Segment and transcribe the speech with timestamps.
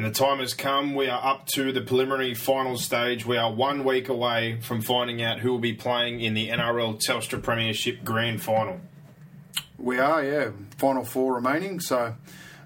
[0.00, 0.94] And the time has come.
[0.94, 3.26] We are up to the preliminary final stage.
[3.26, 6.98] We are one week away from finding out who will be playing in the NRL
[7.06, 8.80] Telstra Premiership Grand Final.
[9.76, 10.52] We are, yeah.
[10.78, 12.14] Final four remaining, so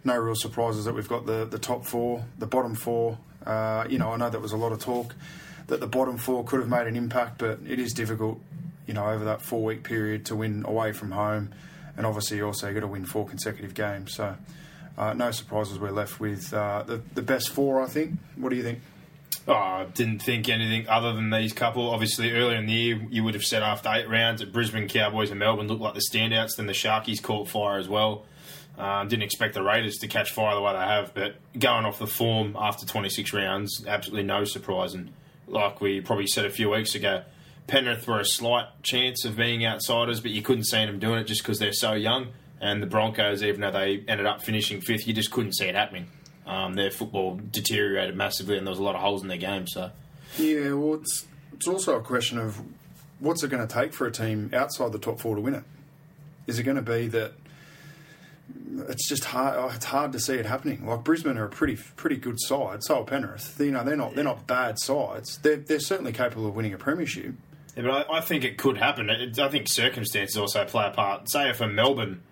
[0.05, 3.19] no real surprises that we've got the, the top four, the bottom four.
[3.45, 5.17] Uh, you know, I know there was a lot of talk
[5.67, 8.41] that the bottom four could have made an impact, but it is difficult,
[8.87, 11.53] you know, over that four week period to win away from home.
[11.97, 14.15] And obviously, also got to win four consecutive games.
[14.15, 14.37] So,
[14.97, 15.79] uh, no surprises.
[15.79, 18.19] We're left with uh, the, the best four, I think.
[18.37, 18.81] What do you think?
[19.47, 21.91] Oh, I didn't think anything other than these couple.
[21.91, 25.31] Obviously, earlier in the year, you would have said after eight rounds that Brisbane, Cowboys,
[25.31, 26.57] and Melbourne looked like the standouts.
[26.57, 28.25] Then the Sharkies caught fire as well.
[28.79, 31.99] Um, didn't expect the Raiders to catch fire the way they have, but going off
[31.99, 34.95] the form after 26 rounds, absolutely no surprise.
[34.95, 35.13] And
[35.47, 37.23] like we probably said a few weeks ago,
[37.67, 41.25] Penrith were a slight chance of being outsiders, but you couldn't see them doing it
[41.25, 42.29] just because they're so young.
[42.65, 45.75] And the Broncos, even though they ended up finishing fifth, you just couldn't see it
[45.75, 46.07] happening.
[46.47, 49.67] Um, their football deteriorated massively, and there was a lot of holes in their game.
[49.67, 49.91] So,
[50.39, 52.59] Yeah, well, it's, it's also a question of
[53.19, 55.65] what's it going to take for a team outside the top four to win it?
[56.47, 57.33] Is it going to be that
[58.89, 59.57] it's just hard?
[59.59, 60.87] oh, It's hard to see it happening.
[60.87, 62.83] Like Brisbane are a pretty pretty good side.
[62.83, 63.57] So are Penrith.
[63.61, 65.39] You know, they're not they're not bad sides.
[65.39, 67.35] They're they're certainly capable of winning a premiership.
[67.77, 69.09] yeah, but I, I think it could happen.
[69.11, 71.31] It, I think circumstances also play a part.
[71.31, 72.23] Say if a Melbourne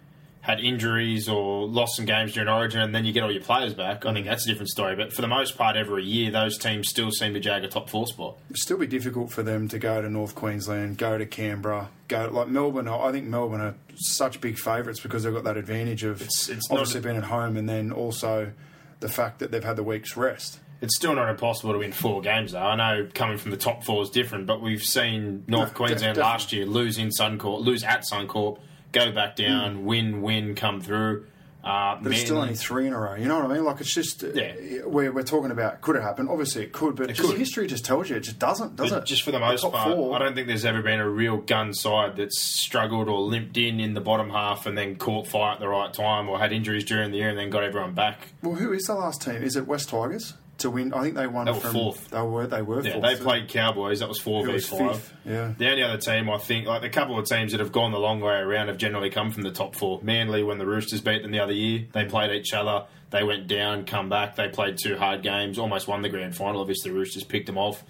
[0.42, 3.74] had injuries or lost some games during Origin, and then you get all your players
[3.74, 4.96] back, I think that's a different story.
[4.96, 7.88] But for the most part, every year those teams still seem to jag a top
[7.88, 8.36] four spot.
[8.50, 12.28] It'd still be difficult for them to go to North Queensland, go to Canberra, go
[12.32, 12.88] like Melbourne.
[12.88, 16.68] I think Melbourne are such big favourites because they've got that advantage of It's- it's
[16.70, 18.50] obviously a- being at home, and then also
[18.98, 20.58] the fact that they've had the week's rest.
[20.80, 22.58] It's still not impossible to win four games, though.
[22.58, 26.16] I know coming from the top four is different, but we've seen North No, Queensland
[26.16, 28.58] def- last year lose in Suncorp, lose at Suncorp,
[28.92, 31.26] go back down, win, win, come through.
[31.64, 33.14] Uh, But it's still only three in a row.
[33.14, 33.64] You know what I mean?
[33.64, 34.54] Like it's just uh, Yeah.
[34.84, 36.26] we're, we're talking about could it happen?
[36.28, 37.38] Obviously it could, but just could.
[37.38, 39.06] history just tells you it just doesn't, does But it?
[39.06, 41.36] just for the most top part, four- I don't think there's ever been a real
[41.36, 45.52] gun side that's struggled or limped in in the bottom half and then caught fire
[45.52, 48.30] at the right time or had injuries during the year and then got everyone back.
[48.42, 49.36] Well, who is the last team?
[49.44, 50.92] Is it West Tigers to win?
[50.92, 51.46] I think they won.
[51.46, 52.08] They were from, fourth.
[52.10, 52.46] They were.
[52.46, 52.82] They were.
[52.82, 53.04] Yeah, fourth.
[53.04, 54.00] they played Cowboys.
[54.00, 54.96] That was four v five.
[54.96, 55.52] fifth, yeah.
[55.56, 57.98] The only other team I think, like the couple of teams that have gone the
[57.98, 60.00] long way around, have generally come from the top four.
[60.02, 62.86] Manly, when the Roosters beat them the other year, they played each other.
[63.10, 64.36] They went down, come back.
[64.36, 66.60] They played two hard games, almost won the grand final.
[66.62, 67.84] Obviously, the Roosters picked them off.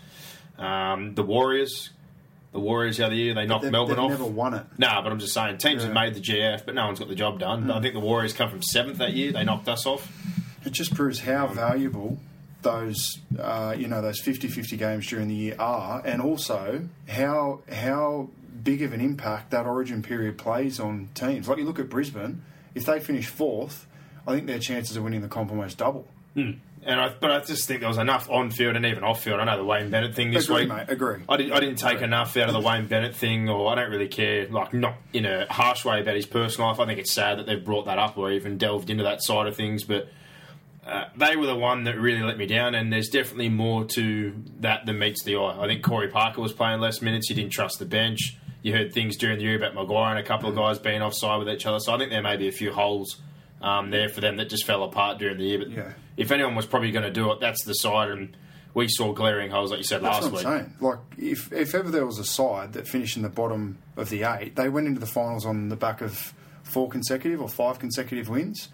[0.58, 1.90] Um, the Warriors,
[2.52, 4.10] the Warriors the other year, they knocked They've, Melbourne they've off.
[4.10, 4.64] never won it.
[4.78, 7.14] Nah, but I'm just saying, teams have made the GF, but no one's got the
[7.14, 7.70] job done.
[7.70, 9.32] I think the Warriors come from seventh that year.
[9.32, 10.10] They knocked us off.
[10.64, 12.18] It just proves how valuable
[12.62, 18.28] those uh, you know those 50-50 games during the year are, and also how how
[18.62, 21.48] big of an impact that Origin period plays on teams.
[21.48, 22.42] Like you look at Brisbane,
[22.74, 23.86] if they finish fourth,
[24.26, 26.06] I think their chances of winning the comp almost double.
[26.34, 29.38] And I, but I just think there was enough on field and even off field.
[29.38, 30.68] I know the Wayne Bennett thing this Agree, week.
[30.70, 31.20] mate, agree.
[31.28, 31.52] I didn't.
[31.52, 34.48] I didn't take enough out of the Wayne Bennett thing, or I don't really care.
[34.48, 36.80] Like not in a harsh way about his personal life.
[36.80, 39.46] I think it's sad that they've brought that up or even delved into that side
[39.46, 39.84] of things.
[39.84, 40.08] But
[40.86, 42.74] uh, they were the one that really let me down.
[42.74, 45.58] And there's definitely more to that than meets the eye.
[45.62, 47.28] I think Corey Parker was playing less minutes.
[47.28, 48.36] He didn't trust the bench.
[48.62, 51.38] You heard things during the year about McGuire and a couple of guys being offside
[51.38, 51.80] with each other.
[51.80, 53.20] So I think there may be a few holes
[53.60, 55.58] um, there for them that just fell apart during the year.
[55.58, 55.92] But Yeah.
[56.16, 58.10] if anyone was probably going to do it, that's the side.
[58.10, 58.36] And
[58.74, 60.42] we saw glaring holes, like you said That's last week.
[60.42, 60.74] Saying.
[60.80, 64.22] Like, if, if ever there was a side that finished in the bottom of the
[64.24, 66.32] eight, they went into the finals on the back of
[66.72, 68.68] four consecutive or five consecutive wins.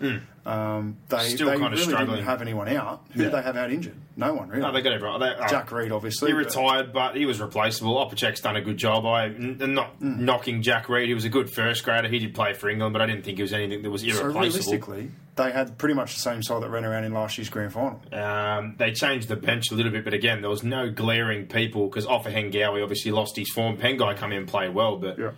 [0.46, 1.18] Um, they.
[1.28, 2.16] Still they kinda really struggling.
[2.16, 3.04] didn't have anyone out.
[3.12, 3.28] Who Yeah.
[3.28, 3.96] did they have out injured?
[4.16, 4.62] No one really.
[4.62, 5.20] No, they got everyone.
[5.20, 6.28] They, oh, Jack Reed, obviously.
[6.30, 7.96] He but- retired, but he was replaceable.
[7.96, 9.04] Opacek's done a good job.
[9.04, 10.24] I n- not Hmm.
[10.24, 11.08] knocking Jack Reed.
[11.08, 12.08] He was a good first grader.
[12.08, 14.06] He did play for England, but I didn't think he was anything that was So
[14.08, 14.40] irreplaceable.
[14.40, 17.72] realistically, they had pretty much the same side that ran around in last year's grand
[17.74, 18.00] final.
[18.12, 21.88] Um, they changed the bench a little bit, but again, there was no glaring people
[21.88, 23.76] because Ofahengaue obviously lost his form.
[23.76, 25.30] Pangai come in and played well, but Yeah.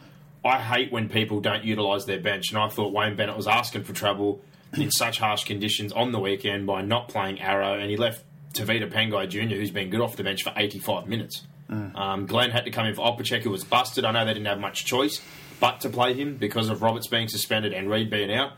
[0.45, 3.85] I hate when people don't utilise their bench, and I thought Wayne Bennett was asking
[3.85, 4.41] for trouble
[4.77, 8.91] in such harsh conditions on the weekend by not playing Arrow, and he left Tevita
[8.91, 11.47] Pangai Jr., who's been good off the bench for 85 minutes.
[11.95, 14.05] Um, Glenn had to come in for Opacek, who was busted.
[14.05, 15.21] I know they didn't have much choice
[15.61, 18.53] but to play him because of Roberts being suspended and Reed being out.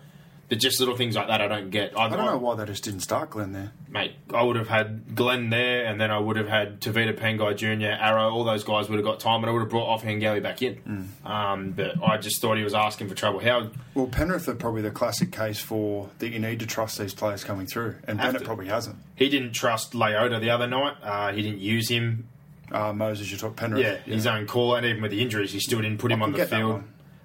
[0.48, 1.98] But just little things like that I don't get.
[1.98, 3.72] I don't know why they just didn't start Glenn there.
[3.88, 7.56] mate, I would have had Glenn there, and then I would have had Tevita Pangai
[7.56, 10.42] Jr., Arrow, all those guys would have got time, and I would have brought Ofahengaue
[10.42, 11.08] back in.
[11.24, 13.40] Um, but I just thought he was asking for trouble.
[13.40, 17.14] How Well, Penrith are probably the classic case for that you need to trust these
[17.14, 18.44] players coming through, and Bennett to.
[18.44, 18.96] probably hasn't.
[19.16, 20.96] he didn't trust Leota the other night.
[21.02, 22.28] Uh, he didn't use him.
[22.70, 23.84] Uh, Moses, you talk Penrith.
[23.84, 26.26] Yeah, his own call, and even with the injuries, he still didn't put him I
[26.26, 26.82] on the field.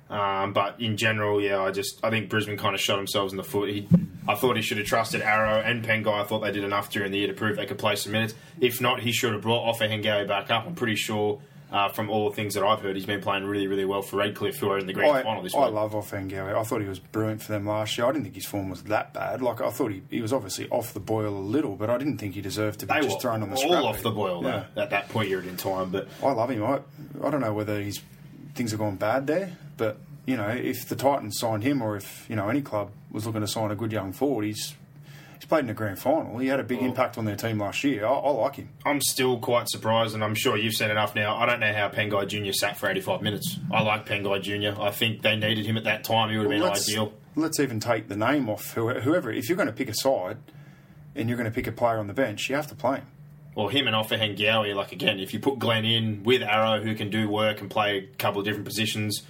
[0.09, 3.37] Um, but in general, yeah, I just I think Brisbane kind of shot themselves in
[3.37, 3.69] the foot.
[3.69, 3.87] He,
[4.27, 6.07] I thought he should have trusted Arrow and Pangai.
[6.21, 8.33] I thought they did enough during the year to prove they could play some minutes.
[8.61, 10.65] If not, he should have brought Ofahengaue back up.
[10.65, 13.67] I'm pretty sure uh, from all the things that I've heard, he's been playing really,
[13.67, 15.73] really well for Redcliffe, who are in the grand I, final this I week.
[15.73, 16.55] love Ofahengaue.
[16.55, 18.07] I thought he was brilliant for them last year.
[18.07, 19.41] I didn't think his form was that bad.
[19.41, 22.17] Like I thought he, he was obviously off the boil a little, but I didn't
[22.19, 24.03] think he deserved to be they just thrown on the all scrap off heap.
[24.03, 24.63] the boil Yeah.
[24.75, 25.89] though, at that point you're in time.
[25.89, 26.63] But I love him.
[26.63, 26.79] I,
[27.21, 28.01] I don't know whether he's
[28.57, 32.29] things have gone bad there, but you know, if the Titans signed him, or if
[32.29, 34.75] you know any club was looking to sign a good young forward, he's
[35.35, 36.37] he's played in the grand final.
[36.37, 38.05] He had a big impact on their team last year.
[38.05, 38.69] I, I like him.
[38.85, 41.37] I'm still quite surprised, and I'm sure you've said enough now.
[41.37, 42.51] I don't know how Pangai Jr.
[42.51, 43.57] sat for 85 minutes.
[43.71, 44.81] I like Pangai Jr.
[44.81, 46.29] I think they needed him at that time.
[46.29, 47.13] He would have been let's, ideal.
[47.35, 49.31] let's even take the name off whoever.
[49.31, 50.37] If you're going to pick a side
[51.15, 53.07] and you're going to pick a player on the bench, you have to play him.
[53.57, 57.09] Well, him and Ofahengaue, like again, if you put Glenn in with Arrow, who can
[57.09, 59.23] do work and play a couple of different positions,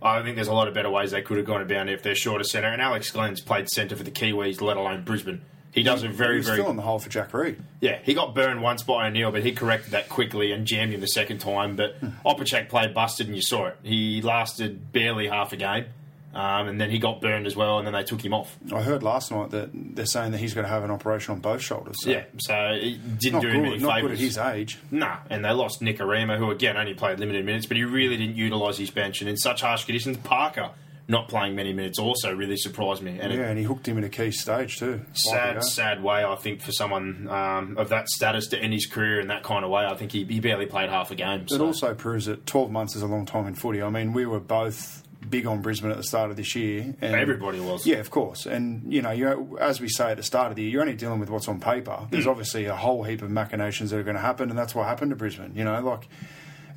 [0.00, 2.02] I think there's a lot of better ways they could have gone about it if
[2.02, 2.68] they're shorter centre.
[2.68, 5.42] And Alex Glenn's played centre for the Kiwis, let alone Brisbane.
[5.70, 7.58] He does a very, very still in the hole for Jack Reed.
[7.80, 11.02] Yeah, he got burned once by O'Neill, but he corrected that quickly and jammed him
[11.02, 11.76] the second time.
[11.76, 12.08] But hmm.
[12.24, 13.76] Opacek played busted, and you saw it.
[13.82, 15.86] He lasted barely half a game,
[16.34, 18.56] um, and then he got burned as well, and then they took him off.
[18.74, 21.40] I heard last night that they're saying that he's going to have an operation on
[21.40, 21.96] both shoulders.
[22.02, 23.72] So Yeah, so it didn't not do him good.
[23.74, 24.02] any Not favours.
[24.02, 24.78] good at his age.
[24.90, 28.36] Nah, and they lost Nikorima, who again only played limited minutes, but he really didn't
[28.36, 29.20] utilise his bench.
[29.20, 30.70] And in such harsh conditions, Parker
[31.06, 33.18] not playing many minutes also really surprised me.
[33.20, 35.02] And Yeah, it, and he hooked him in a key stage too.
[35.12, 39.20] Sad, sad way, I think, for someone um, of that status to end his career
[39.20, 39.84] in that kind of way.
[39.84, 41.42] I think he, he barely played half a game.
[41.42, 41.66] It So.
[41.66, 43.82] also proves that 12 months is a long time in footy.
[43.82, 45.02] I mean, we were both
[45.34, 46.94] big on Brisbane at the start of this year.
[47.00, 47.84] And Everybody was.
[47.84, 48.46] Yeah, of course.
[48.46, 50.94] And, you know, you as we say at the start of the year, you're only
[50.94, 52.06] dealing with what's on paper.
[52.08, 52.30] There's mm.
[52.30, 55.10] obviously a whole heap of machinations that are going to happen, and that's what happened
[55.10, 55.52] to Brisbane.
[55.56, 56.08] You know, like,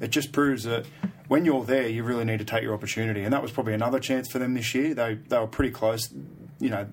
[0.01, 0.87] it just proves that
[1.27, 3.21] when you're there, you really need to take your opportunity.
[3.21, 4.95] And that was probably another chance for them this year.
[4.95, 6.09] They, they were pretty close.
[6.59, 6.87] You know,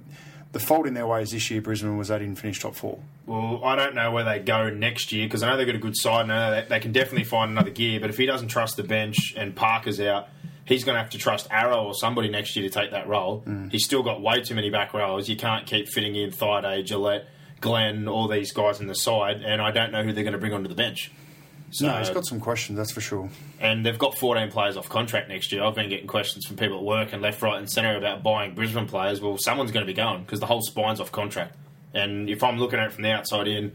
[0.52, 2.98] the fault in their ways this year, Brisbane, was they didn't finish top four.
[3.24, 5.78] Well, I don't know where they go next year because I know they've got a
[5.78, 8.00] good side and I know they, they can definitely find another gear.
[8.00, 10.28] But if he doesn't trust the bench and Parker's out,
[10.66, 13.42] he's going to have to trust Arrow or somebody next year to take that role.
[13.46, 13.70] Mm.
[13.70, 15.28] He's still got way too many back rows.
[15.28, 17.24] You can't keep fitting in Thaiday, Gillett,
[17.60, 20.38] Glenn, all these guys in the side, and I don't know who they're going to
[20.38, 21.10] bring onto the bench.
[21.70, 23.28] So, No, he's got some questions, that's for sure.
[23.58, 25.64] and they've got 14 players off contract next year.
[25.64, 28.54] I've been getting questions from people at work and left, right, and centre about buying
[28.54, 29.20] Brisbane players.
[29.20, 31.56] Well, someone's going to be going because the whole spine's off contract.
[31.92, 33.72] And if I'm looking at it from the outside in,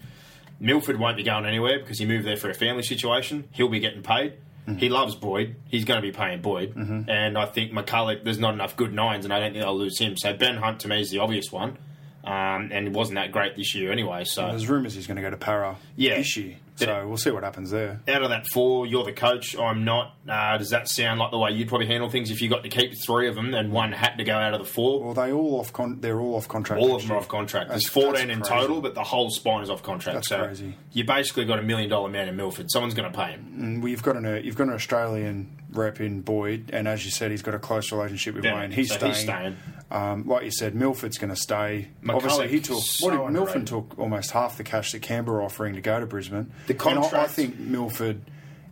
[0.61, 3.45] Milford won't be going anywhere because he moved there for a family situation.
[3.51, 4.33] He'll be getting paid.
[4.77, 5.55] He loves Boyd.
[5.69, 6.75] He's going to be paying Boyd.
[6.75, 9.97] And I think McCullough, there's not enough good nines, and I don't think they'll lose
[9.99, 10.15] him.
[10.17, 11.77] So Ben Hunt, to me, is the obvious one.
[12.23, 14.23] Um, and he wasn't that great this year anyway.
[14.25, 16.17] So There's rumours he's going to go to Parra Yeah.
[16.17, 16.57] this year.
[16.87, 18.01] So we'll see what happens there.
[18.07, 19.57] out of that four, you're the coach.
[19.57, 20.15] I'm not.
[20.27, 22.69] Uh, does that sound like the way you'd probably handle things if you got to
[22.69, 25.03] keep three of them and one had to go out of the four?
[25.03, 25.73] Well, they all off.
[25.73, 26.81] Con- they're all off contract.
[26.81, 27.69] All of them are off contract.
[27.69, 30.15] There's 14 in total, but the whole spine is off contract.
[30.15, 30.75] That's so crazy.
[30.93, 32.71] you basically got a million dollar man in Milford.
[32.71, 33.53] Someone's going to pay him.
[33.59, 37.11] And we've got an uh, you've got an Australian rep in Boyd, and as you
[37.11, 38.71] said, he's got a close relationship with Yeah, Wayne.
[38.71, 39.13] He's so staying.
[39.13, 39.57] he's staying.
[39.91, 41.89] Um, like you said, Milford's going to stay.
[42.03, 45.39] McCullough Obviously, he took so what did, Milford took almost half the cash that Canberra
[45.39, 46.51] are offering to go to Brisbane.
[46.67, 48.21] The And I- I, think Milford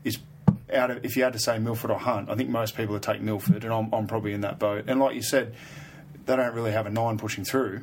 [0.04, 0.18] is
[0.72, 1.04] out of.
[1.06, 3.64] If you had to say Milford or Hunt, I think most people would take Milford,
[3.64, 4.86] and I'm, I'm probably in that boat.
[4.88, 5.56] And like you said,
[6.26, 7.82] they don't really have a nine pushing through.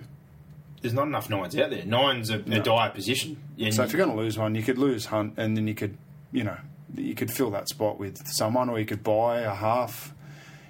[0.80, 1.84] There's not enough nines out there.
[1.84, 3.38] Nine's a, a dire position.
[3.58, 5.74] And So if you're going to lose one, you could lose Hunt, and then you
[5.74, 5.96] could,
[6.30, 6.58] you know,
[6.96, 10.12] you could fill that spot with someone, or you could buy a half.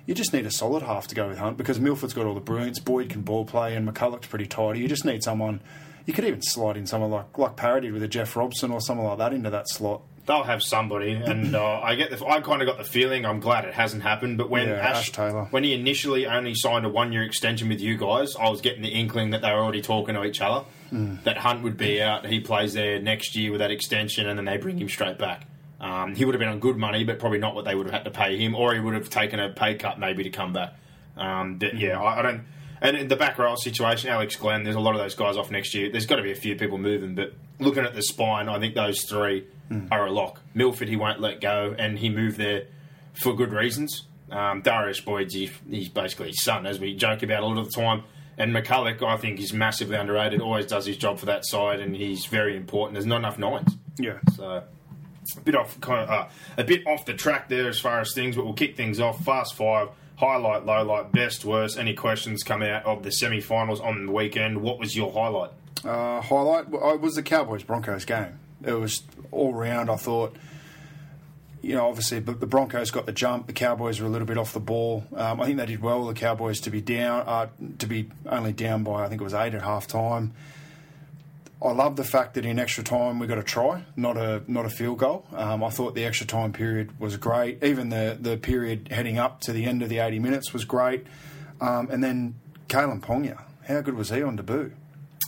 [0.07, 2.41] You just need a solid half to go with Hunt because Milford's got all the
[2.41, 2.79] brilliance.
[2.79, 4.81] Boyd can ball play, and McCullough's pretty tidy.
[4.81, 5.61] You just need someone.
[6.07, 9.07] You could even slide in someone like like Parody with a Jeff Robson or someone
[9.07, 10.03] like that into that slot.
[10.27, 12.23] They'll have somebody, and uh, I get the.
[12.27, 13.25] I kind of got the feeling.
[13.25, 14.37] I'm glad it hasn't happened.
[14.37, 15.47] But when Yeah, Ash, Ash Taylor.
[15.51, 18.83] when he initially only signed a one year extension with you guys, I was getting
[18.83, 20.67] the inkling that they were already talking to each other.
[20.91, 21.17] Hmm.
[21.25, 22.27] That Hunt would be out.
[22.27, 25.47] He plays there next year with that extension, and then they bring him straight back.
[25.81, 27.95] Um, he would have been on good money, but probably not what they would have
[27.95, 30.53] had to pay him, or he would have taken a pay cut maybe to come
[30.53, 30.75] back.
[31.17, 32.45] Um, but yeah, I, I don't.
[32.81, 35.51] And in the back row situation, Alex Glenn, there's a lot of those guys off
[35.51, 35.91] next year.
[35.91, 38.75] There's got to be a few people moving, but looking at the spine, I think
[38.75, 39.47] those three
[39.91, 40.41] are a lock.
[40.53, 42.67] Milford, he won't let go, and he moved there
[43.15, 44.05] for good reasons.
[44.31, 47.67] Um, Darius Boyd's he, he's basically his son, as we joke about a lot of
[47.67, 48.05] the time.
[48.37, 50.41] And McCullough, I think, is massively underrated.
[50.41, 52.95] Always does his job for that side, and he's very important.
[52.95, 53.77] There's not enough nines.
[53.97, 54.19] Yeah.
[54.35, 54.65] So
[55.37, 58.45] a bit off, uh, a bit off the track there as far as things, but
[58.45, 59.25] we'll kick things off.
[59.25, 61.79] Fast five, highlight, low light, best, worst.
[61.79, 64.63] Any questions come out of the semi-finals on the weekend?
[64.63, 65.51] What was your highlight?
[65.85, 68.39] Uh, highlight it was the Cowboys Broncos game.
[68.65, 69.91] It was all round.
[69.91, 70.35] I thought,
[71.61, 73.47] you know, obviously, the Broncos got the jump.
[73.47, 75.05] The Cowboys were a little bit off the ball.
[75.15, 76.07] Um, I think they did well.
[76.07, 79.35] The Cowboys to be down, uh, to be only down by I think it was
[79.35, 80.33] eight at half time.
[81.63, 84.67] I love the fact that in extra time we got a try, not a not
[84.67, 85.27] a field goal.
[85.33, 87.63] Um, I thought the extra time period was great.
[87.65, 91.07] Even the the period heading up to the end of the eighty minutes was great.
[91.61, 92.35] Um, and then
[92.69, 94.73] Kalyn Ponga, how good was he on debut?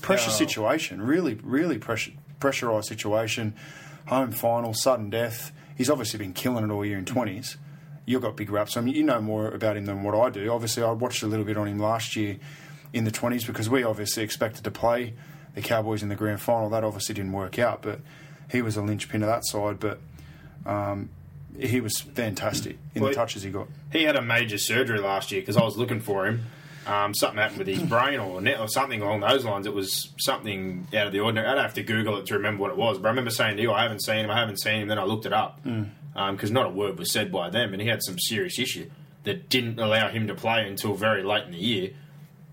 [0.02, 0.37] Pressure Yeah.
[0.37, 3.54] situation, really, really pressure pressurised situation.
[4.06, 5.52] Home final, sudden death.
[5.76, 7.56] He's obviously been killing it all year in twenties.
[8.04, 8.76] You've got big raps.
[8.76, 10.52] I mean, you know more about him than what I do.
[10.52, 12.37] Obviously, I watched a little bit on him last year
[12.92, 15.14] in the twenties because we obviously expected to play
[15.56, 16.70] the Cowboys in the grand final.
[16.70, 17.98] That obviously didn't work out, but
[18.52, 19.80] he was a linchpin of that side.
[19.80, 19.98] But
[20.64, 21.08] um,
[21.58, 23.66] he was fantastic in Well, the touches he got.
[23.90, 26.44] He had a major surgery last year because I was looking for him.
[26.86, 29.66] Um, something happened with his brain or net or something along those lines.
[29.66, 31.48] It was something out of the ordinary.
[31.48, 32.98] I'd have to Google it to remember what it was.
[32.98, 34.88] But I remember saying to you, I haven't seen him, I haven't seen him.
[34.88, 37.72] Then I looked it up because not a word was said by them.
[37.72, 38.88] And he had some serious issue
[39.25, 41.90] that didn't allow him to play until very late in the year.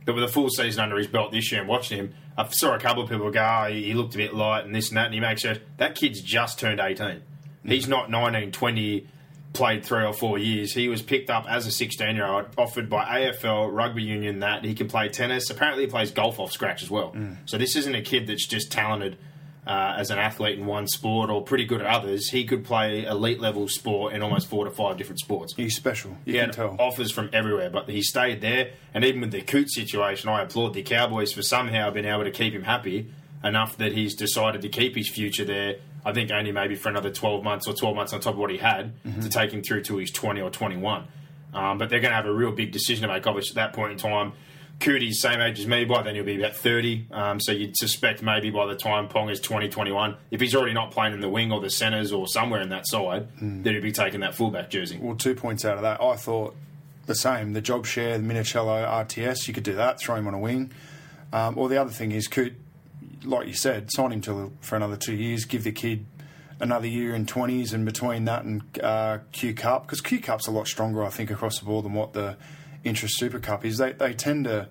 [0.06, 2.76] But with a full season under his belt this year and watching him, I saw
[2.76, 4.98] a couple of people go, oh, he he looked a bit light and this and
[4.98, 5.06] that.
[5.06, 7.22] And he makes it, that kid's just turned 18.
[7.66, 9.08] He's not 19, 20,
[9.54, 10.74] played three or four years.
[10.74, 14.66] He was picked up as a 16 year old, offered by AFL, rugby union, that
[14.66, 15.50] he can play tennis.
[15.50, 17.12] Apparently, he plays golf off scratch as well.
[17.12, 17.38] Mm.
[17.46, 19.18] So this isn't a kid that's just talented
[19.66, 22.30] uh, as an athlete in one sport or pretty good at others.
[22.30, 25.54] He could play elite level sport in almost four to five different sports.
[25.56, 26.12] He's special.
[26.26, 26.76] You He can had tell.
[26.80, 28.72] offers from everywhere, but he stayed there.
[28.94, 32.32] And even with the Coote situation, I applaud the Cowboys for somehow being able to
[32.32, 33.12] keep him happy
[33.44, 35.76] enough that he's decided to keep his future there.
[36.06, 38.52] I think only maybe for another 12 months or 12 months on top of what
[38.52, 39.22] he had Mm-hmm.
[39.22, 41.06] to take him through to his 20 or 21.
[41.54, 43.74] Um, but they're going to have a real big decision to make, obviously, at that
[43.74, 44.34] point in time.
[44.80, 47.08] Cootie's same age as me, by then he'll be about 30.
[47.12, 50.74] Um, so you'd suspect maybe by the time Pong is 20, 21, if he's already
[50.74, 53.64] not playing in the wing or the centres or somewhere in that side, Hmm.
[53.64, 54.98] that he'd be taking that fullback jersey.
[55.02, 56.02] Well, two points out of that.
[56.02, 56.56] I thought
[57.06, 57.54] the same.
[57.54, 60.72] The job share, the Minichiello RTS, you could do that, throw him on a wing.
[61.32, 62.54] Um, or the other thing is, Coote,
[63.24, 66.06] like you said, sign him to, for another two years, give the kid
[66.60, 70.52] another year in 20s and between that and uh, Q Cup, because Q Cup's a
[70.52, 72.36] lot stronger, I think, across the board than what the
[72.84, 73.78] Intrust Super Cup is.
[73.78, 74.70] They, they tend to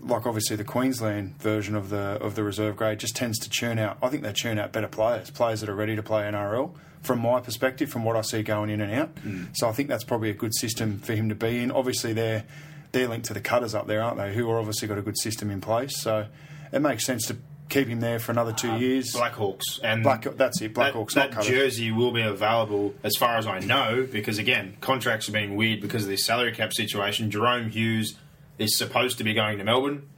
[0.00, 3.78] like obviously the Queensland version of the of the reserve grade just tends to churn
[3.78, 3.98] out.
[4.02, 6.74] I think they churn out better players, players that are ready to play NRL.
[7.02, 9.48] From my perspective, from what I see going in and out, mm.
[9.54, 11.72] so I think that's probably a good system for him to be in.
[11.72, 12.44] Obviously, they're
[12.92, 14.34] they're linked to the Cutters up there, aren't they?
[14.34, 16.00] Who are obviously got a good system in place.
[16.00, 16.26] So
[16.72, 17.36] it makes sense to
[17.72, 19.14] keep him there for another two years.
[19.14, 20.74] Blackhawks and Black, that's it.
[20.74, 21.48] that, Blackhawks, that Cutters.
[21.48, 25.80] jersey will be available as far as I know because again contracts have been weird
[25.80, 27.30] because of this salary cap situation.
[27.30, 28.16] Jahrome Hughes
[28.58, 30.08] is supposed to be going to Melbourne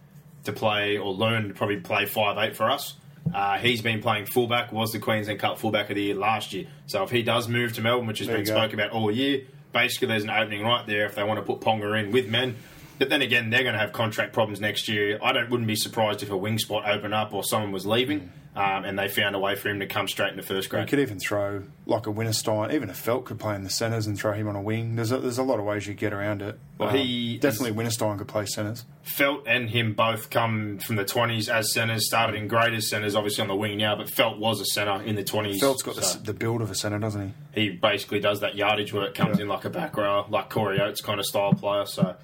[0.44, 2.94] to play or learn to probably play five eight for us.
[3.32, 6.66] Uh, he's been playing fullback, was the Queensland Cup fullback of the year last year.
[6.86, 9.42] So if he does move to Melbourne, which has There been spoken about all year,
[9.72, 12.56] basically there's an opening right there if they want to put Ponga in with men.
[12.98, 15.18] But then again, they're going to have contract problems next year.
[15.22, 18.30] I don't wouldn't be surprised if a wing spot opened up or someone was leaving,
[18.54, 20.86] um, and they found a way for him to come straight into first You grade.
[20.88, 24.16] could even throw like a Winterstein, even a Feldt could play in the centres and
[24.16, 24.94] throw him on a wing.
[24.94, 26.56] There's a, there's a lot of ways you get around it.
[26.78, 28.84] Well, Um, he definitely Winterstein could play centres.
[29.04, 33.16] Feldt and him both come from the 20s as centres, started in grade as centres,
[33.16, 35.58] obviously on the wing now, but Feldt was a centre in the 20s.
[35.60, 37.60] Feldt's got so the, the build of a centre, doesn't he?
[37.62, 41.00] he basically does that yardage work, comes in like a back rower, like Corey Oates
[41.00, 41.86] kind of style player.
[41.86, 42.14] So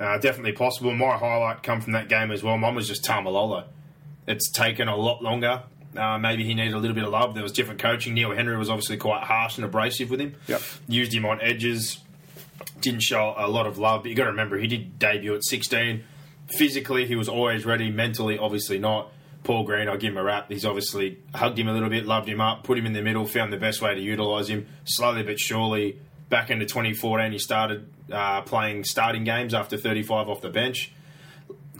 [0.00, 0.92] uh, definitely possible.
[0.94, 2.56] My highlight come from that game as well.
[2.56, 3.64] Mine was just Taumalolo.
[4.26, 5.62] It's taken a lot longer.
[5.96, 7.34] Uh, maybe he needed a little bit of love.
[7.34, 8.14] There was different coaching.
[8.14, 10.36] Neil Henry was obviously quite harsh and abrasive with him.
[10.46, 10.62] Yep.
[10.88, 11.98] Used him on edges.
[12.80, 14.02] didn't show a lot of love.
[14.02, 16.04] But you got to remember, he did debut at 16.
[16.56, 17.90] Physically, he was always ready.
[17.90, 19.12] Mentally, obviously not.
[19.42, 20.46] Paul Green, I'll give him a rap.
[20.50, 23.24] He's obviously hugged him a little bit, loved him up, put him in the middle,
[23.26, 24.66] found the best way to utilise him.
[24.84, 25.98] Slowly but surely,
[26.30, 30.92] back into 2014, he started uh, playing starting games after 35 off the bench.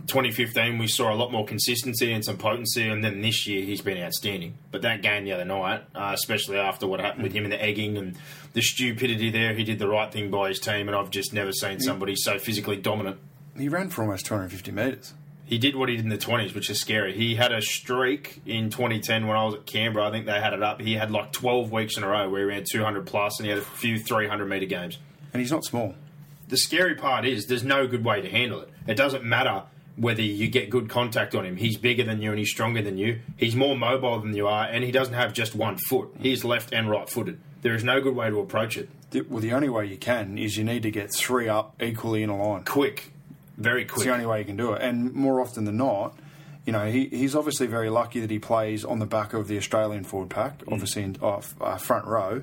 [0.06, 3.80] 2015, we saw a lot more consistency and some potency, and then this year he's
[3.80, 4.54] been outstanding.
[4.70, 7.62] But that game the other night, uh, especially after what happened with him and the
[7.62, 8.16] egging and
[8.52, 11.52] the stupidity there, he did the right thing by his team, and I've just never
[11.52, 13.18] seen somebody so physically dominant.
[13.56, 15.14] He ran for almost 250 metres.
[15.50, 17.12] He did what he did in the 20s, which is scary.
[17.12, 20.06] He had a streak in 2010 when I was at Canberra.
[20.06, 20.80] I think they had it up.
[20.80, 23.50] He had like 12 weeks in a row where he ran 200 plus, and he
[23.50, 24.98] had a few 300 metre games.
[25.32, 25.96] And he's not small.
[26.46, 28.70] The scary part is there's no good way to handle it.
[28.86, 29.64] It doesn't matter
[29.96, 31.56] whether you get good contact on him.
[31.56, 33.18] He's bigger than you and he's stronger than you.
[33.36, 36.14] He's more mobile than you are, and he doesn't have just one foot.
[36.20, 37.40] He's left and right footed.
[37.62, 38.88] There is no good way to approach it.
[39.28, 42.30] Well, the only way you can is you need to get three up equally in
[42.30, 42.62] a line.
[42.62, 43.12] Quick,
[43.60, 43.98] very quick.
[43.98, 44.82] It's the only way you can do it.
[44.82, 46.18] And more often than not,
[46.66, 49.56] you know, he, he's obviously very lucky that he plays on the back of the
[49.56, 52.42] Australian forward pack, obviously in uh, uh, front row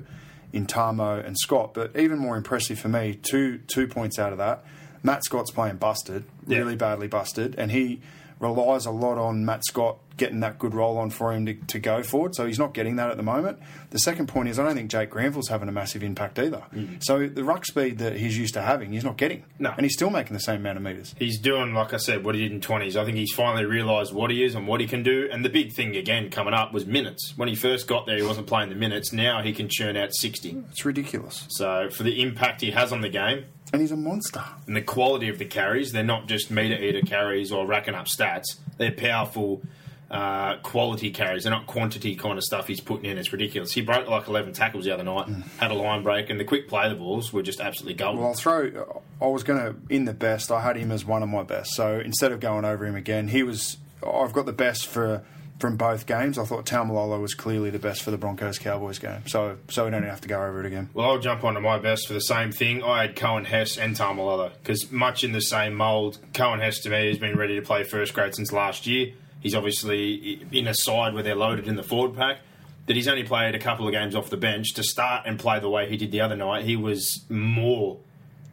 [0.52, 1.74] in Tamo and Scott.
[1.74, 4.64] But even more impressive for me, two two points out of that.
[5.02, 6.58] Matt Scott's playing busted, Yeah.
[6.58, 8.00] really badly busted, and he
[8.40, 11.78] relies a lot on Matt Scott getting that good roll on for him to, to
[11.78, 12.34] go forward.
[12.34, 13.58] So he's not getting that at the moment.
[13.90, 16.62] The second point is I don't think Jake Granville's having a massive impact either.
[16.74, 17.02] Mm.
[17.02, 19.44] So the ruck speed that he's used to having, he's not getting.
[19.58, 19.70] No.
[19.70, 21.14] And he's still making the same amount of metres.
[21.18, 22.96] He's doing, like I said, what he did in 20s.
[22.96, 25.28] I think he's finally realised what he is and what he can do.
[25.32, 27.32] And the big thing, again, coming up was minutes.
[27.36, 29.12] When he first got there, he wasn't playing the minutes.
[29.12, 30.64] Now he can churn out 60.
[30.70, 31.46] It's ridiculous.
[31.48, 34.42] So, for the impact he has on the game And he's a monster.
[34.66, 38.06] and the quality of the carries, they're not just meter eater carries or racking up
[38.06, 38.56] stats.
[38.76, 39.62] They're powerful,
[40.10, 41.44] uh, quality carries.
[41.44, 43.18] They're not quantity kind of stuff he's putting in.
[43.18, 43.72] It's ridiculous.
[43.72, 46.68] He broke like 11 tackles the other night, had a line break, and the quick
[46.68, 48.20] play the balls were just absolutely golden.
[48.20, 49.02] Well, I'll throw.
[49.20, 50.50] I was going to in the best.
[50.50, 51.72] I had him as one of my best.
[51.74, 53.76] So instead of going over him again, he was.
[54.06, 55.24] I've got the best for
[55.58, 56.38] from both games.
[56.38, 59.26] I thought Taumalolo was clearly the best for the Broncos Cowboys game.
[59.26, 60.88] So so we don't have to go over it again.
[60.94, 62.82] Well, I'll jump onto my best for the same thing.
[62.82, 66.18] I had Coen Hess and Taumalolo because much in the same mould.
[66.32, 69.12] Coen Hess to me has been ready to play first grade since last year.
[69.40, 72.38] He's obviously in a side where they're loaded in the forward pack.
[72.86, 75.60] That he's only played a couple of games off the bench to start and play
[75.60, 76.64] the way he did the other night.
[76.64, 77.98] He was more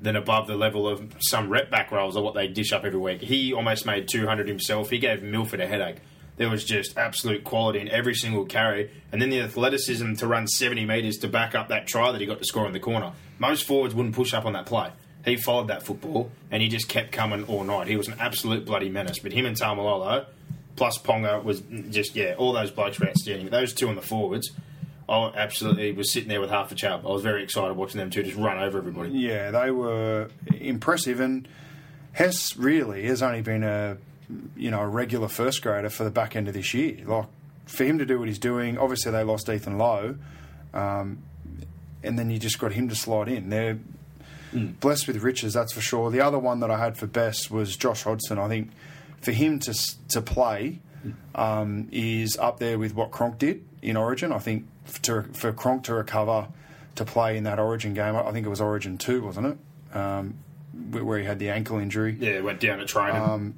[0.02, 3.00] than above the level of some rep back rolls or what they dish up every
[3.00, 3.22] week.
[3.22, 4.90] He almost made 200 himself.
[4.90, 5.98] He gave Milford a headache.
[6.38, 10.48] There was just absolute quality in every single carry, and then the athleticism to run
[10.48, 13.14] 70 metres to back up that try that he got to score in the corner.
[13.40, 14.92] Most forwards wouldn't push up on that play.
[15.24, 17.88] He followed that football, and he just kept coming all night.
[17.88, 19.20] He was an absolute bloody menace.
[19.20, 20.26] But him and Taumalolo,
[20.76, 23.50] plus Ponga, was just, yeah, all those blokes were outstanding.
[23.50, 24.52] Those two on the forwards,
[25.08, 27.06] I absolutely was sitting there with half a chub.
[27.06, 29.12] I was very excited watching them two just run over everybody.
[29.12, 31.48] Yeah, they were impressive, and
[32.14, 33.98] Hess really has only been a
[34.56, 36.98] you know a regular first grader for the back end of this year.
[37.06, 37.28] Like
[37.66, 40.16] for him to do what he's doing, obviously they lost Ethan Lowe,
[40.74, 41.20] um,
[42.04, 43.50] and then you just got him to slide in.
[43.50, 43.78] They're
[44.54, 46.10] blessed with riches, that's for sure.
[46.10, 48.40] The other one that I had for best was Josh Hodgson.
[48.40, 48.72] I think
[49.26, 49.74] for him to
[50.10, 50.80] to play
[51.34, 54.32] um, is up there with what Cronk did in Origin.
[54.32, 54.66] I think
[55.04, 56.48] to, for Cronk to recover
[56.96, 59.96] to play in that Origin game, I think it was Origin two, wasn't it?
[59.98, 60.36] Um,
[60.92, 63.56] where he had the ankle injury Yeah, went down to training.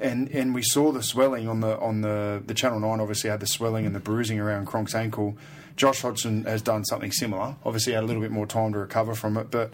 [0.00, 3.00] and and we saw the swelling on the on the the Channel Nine.
[3.00, 5.36] Obviously, had the swelling and the bruising around Cronk's ankle.
[5.76, 7.54] Josh Hodgson has done something similar.
[7.64, 9.72] Obviously, had a little bit more time to recover from it, but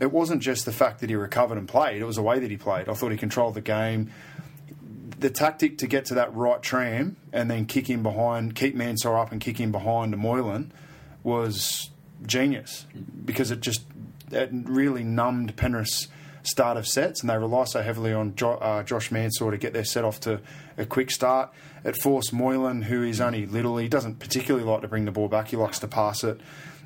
[0.00, 2.00] it wasn't just the fact that he recovered and played.
[2.00, 2.88] It was the way that he played.
[2.88, 4.10] I thought he controlled the game.
[5.18, 9.16] The tactic to get to that right tram and then kick in behind, keep Mansour
[9.16, 10.72] up and kick in behind Moylan
[11.24, 11.90] was
[12.24, 12.86] genius
[13.24, 13.84] because it just
[14.30, 16.08] it really numbed Penrith's
[16.42, 19.72] start of sets, and they rely so heavily on jo- uh, Josh Mansour to get
[19.72, 20.40] their set off to
[20.76, 21.52] a quick start.
[21.84, 25.28] It forced Moylan, who is only little, he doesn't particularly like to bring the ball
[25.28, 26.40] back, he likes to pass it.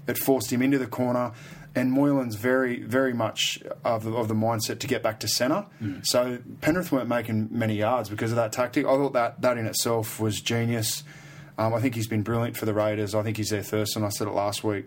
[0.06, 1.32] It forced him into the corner,
[1.74, 5.66] and Moylan's very, very much of the, of the mindset to get back to centre.
[6.02, 8.84] So Penrith weren't making many yards because of that tactic.
[8.84, 11.02] I thought that, that in itself was genius.
[11.56, 13.14] Um, I think he's been brilliant for the Raiders.
[13.14, 14.04] I think he's their Thurston.
[14.04, 14.86] I said it last week.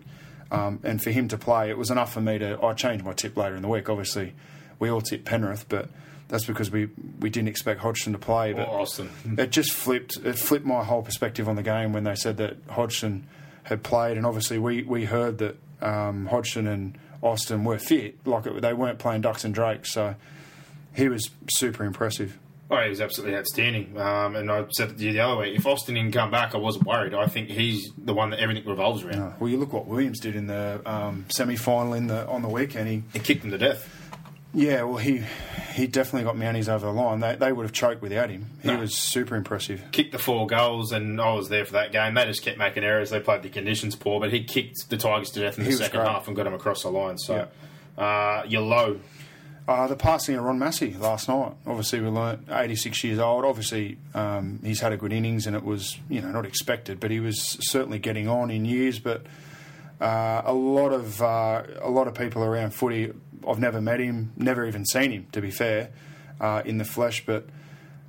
[0.50, 2.62] Um, and for him to play, it was enough for me to.
[2.62, 3.88] I changed my tip later in the week.
[3.88, 4.34] Obviously,
[4.78, 5.88] we all tipped Penrith, but
[6.28, 6.88] that's because we,
[7.20, 8.52] we didn't expect Hodgson to play.
[8.52, 9.10] But Austin.
[9.38, 10.16] it just flipped.
[10.18, 13.26] It flipped my whole perspective on the game when they said that Hodgson
[13.64, 18.46] had played, and obviously we, we heard that um, Hodgson and Austin were fit, like
[18.46, 19.92] it, they weren't playing ducks and drakes.
[19.92, 20.14] So
[20.94, 22.38] he was super impressive.
[22.68, 23.96] Oh, he was absolutely outstanding.
[23.96, 25.54] Um, and I said it to you the other way.
[25.54, 27.14] If Austin didn't come back, I wasn't worried.
[27.14, 29.20] I think he's the one that everything revolves around.
[29.20, 32.48] Uh, well, you look what Williams did in the um, semi-final in the on the
[32.48, 32.88] weekend.
[32.88, 33.88] He, He kicked him to death.
[34.56, 35.22] Yeah, well, he
[35.74, 37.20] he definitely got Mounties over the line.
[37.20, 38.46] They, they would have choked without him.
[38.62, 38.78] He No.
[38.78, 39.82] was super impressive.
[39.92, 42.14] Kicked the four goals, and I was there for that game.
[42.14, 43.10] They just kept making errors.
[43.10, 46.00] They played the conditions poor, but he kicked the Tigers to death in the second
[46.00, 47.18] half and got him across the line.
[47.18, 47.46] So,
[47.98, 49.00] uh, you're low.
[49.68, 51.52] Uh, the passing of Ron Massey last night.
[51.66, 53.44] Obviously, we learnt 86 years old.
[53.44, 57.10] Obviously, um, he's had a good innings, and it was you know not expected, but
[57.10, 58.98] he was certainly getting on in years.
[59.00, 59.26] But
[60.00, 63.12] uh, a lot of uh, a lot of people around footy.
[63.46, 65.26] I've never met him, never even seen him.
[65.32, 65.90] To be fair,
[66.40, 67.46] uh, in the flesh, but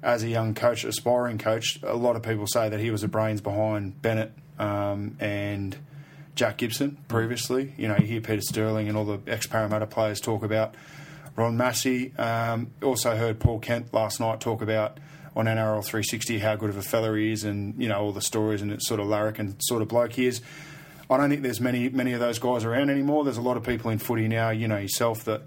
[0.03, 3.07] as a young coach, aspiring coach, a lot of people say that he was the
[3.07, 5.75] brains behind Bennett um, and
[6.35, 7.73] Jack Gibson previously.
[7.77, 10.75] You know, you hear Peter Sterling and all the ex Parramatta players talk about
[11.35, 12.15] Ron Massey.
[12.17, 14.99] Um, also heard Paul Kent last night talk about
[15.35, 18.21] on NRL 360 how good of a fella he is and, you know, all the
[18.21, 20.41] stories and it's sort of larrikin sort of bloke he is.
[21.09, 23.23] I don't think there's many many of those guys around anymore.
[23.23, 25.41] There's a lot of people in footy now, you know yourself, that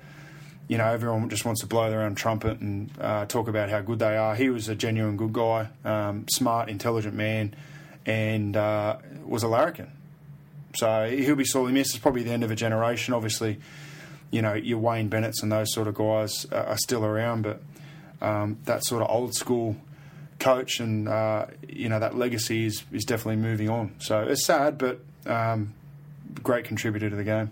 [0.68, 3.80] you know everyone just wants to blow their own trumpet and uh, talk about how
[3.80, 4.34] good they are.
[4.34, 7.54] He was a genuine good guy, um, smart, intelligent man,
[8.06, 9.90] and uh, was a larrikin.
[10.76, 11.90] So he'll be sorely missed.
[11.90, 13.12] It's probably the end of a generation.
[13.12, 13.58] Obviously,
[14.30, 17.62] you know your Wayne Bennett's and those sort of guys are, are still around, but
[18.22, 19.76] um, that sort of old school
[20.38, 23.94] coach and uh, you know that legacy is, is definitely moving on.
[23.98, 25.74] So it's sad, but um,
[26.42, 27.50] great contributor to the game.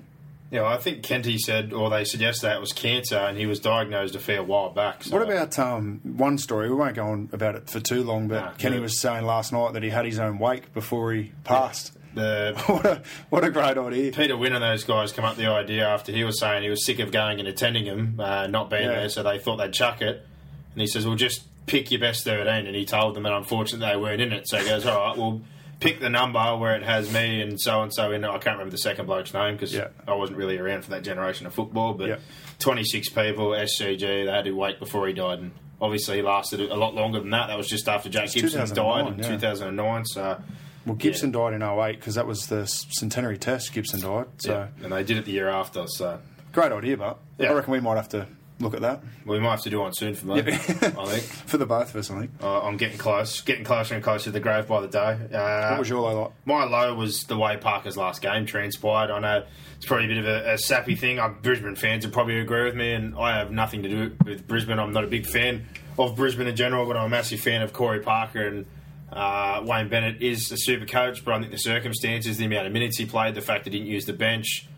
[0.50, 3.44] Yeah, well, I think Kenty said, or they said that it was cancer, and he
[3.44, 5.04] was diagnosed a fair while back.
[5.04, 5.14] So.
[5.18, 6.70] What about um, one story?
[6.70, 8.83] We won't go on about it for too long, but Nah, Kenny good.
[8.85, 11.92] was saying last night that he had his own wake before he passed.
[12.14, 14.11] the what, a, what a great idea!
[14.11, 16.70] Peter Wynn and those guys come up with the idea after he was saying he
[16.70, 19.00] was sick of going and attending him, uh, not being Yeah.
[19.00, 20.24] there, so they thought they'd chuck it.
[20.72, 23.87] And he says, "Well, just pick your best thirteen." And he told them, and unfortunately
[23.87, 24.48] they weren't in it.
[24.48, 25.42] So he goes, "All right, well,
[25.81, 28.57] pick the number where it has me and so and so in it." I can't
[28.57, 29.88] remember the second bloke's name because Yeah.
[30.07, 31.95] I wasn't really around for that generation of football.
[31.95, 32.17] But Yeah.
[32.59, 36.61] twenty six people, SCG, they had to wait before he died, and obviously he lasted
[36.61, 37.47] a lot longer than that.
[37.49, 39.29] That was just after Jack Gibson died 2009, in yeah.
[39.29, 40.05] two thousand and nine.
[40.05, 40.41] So.
[40.87, 43.75] Well, Gibson died in 08 because that was the centenary test.
[43.75, 46.19] Gibson died, so and they did it the year after, so
[46.53, 46.97] great idea.
[46.97, 47.19] But.
[47.38, 48.27] I reckon we might have to
[48.61, 50.40] look at that Well, we might have to do one soon for me.
[50.40, 52.11] I think for the both of us.
[52.11, 52.31] I think.
[52.42, 55.18] uh, I'm getting close, getting closer and closer to the grave by the day.
[55.33, 56.33] Uh, What was your low Like?
[56.44, 59.11] my low was the way Parker's last game transpired.
[59.11, 59.44] I know
[59.77, 61.21] it's probably a bit of a, a sappy thing.
[61.21, 64.47] I'm, Brisbane fans would probably agree with me, and I have nothing to do with
[64.49, 64.79] Brisbane.
[64.79, 65.66] I'm not a big fan
[65.99, 68.66] of Brisbane in general, but I'm a massive fan of Corey Parker and.
[69.11, 72.75] Uh, Wayne Bennett is a super coach, but I think the circumstances, the amount of
[72.75, 74.68] minutes he played, the fact that he didn't use the bench,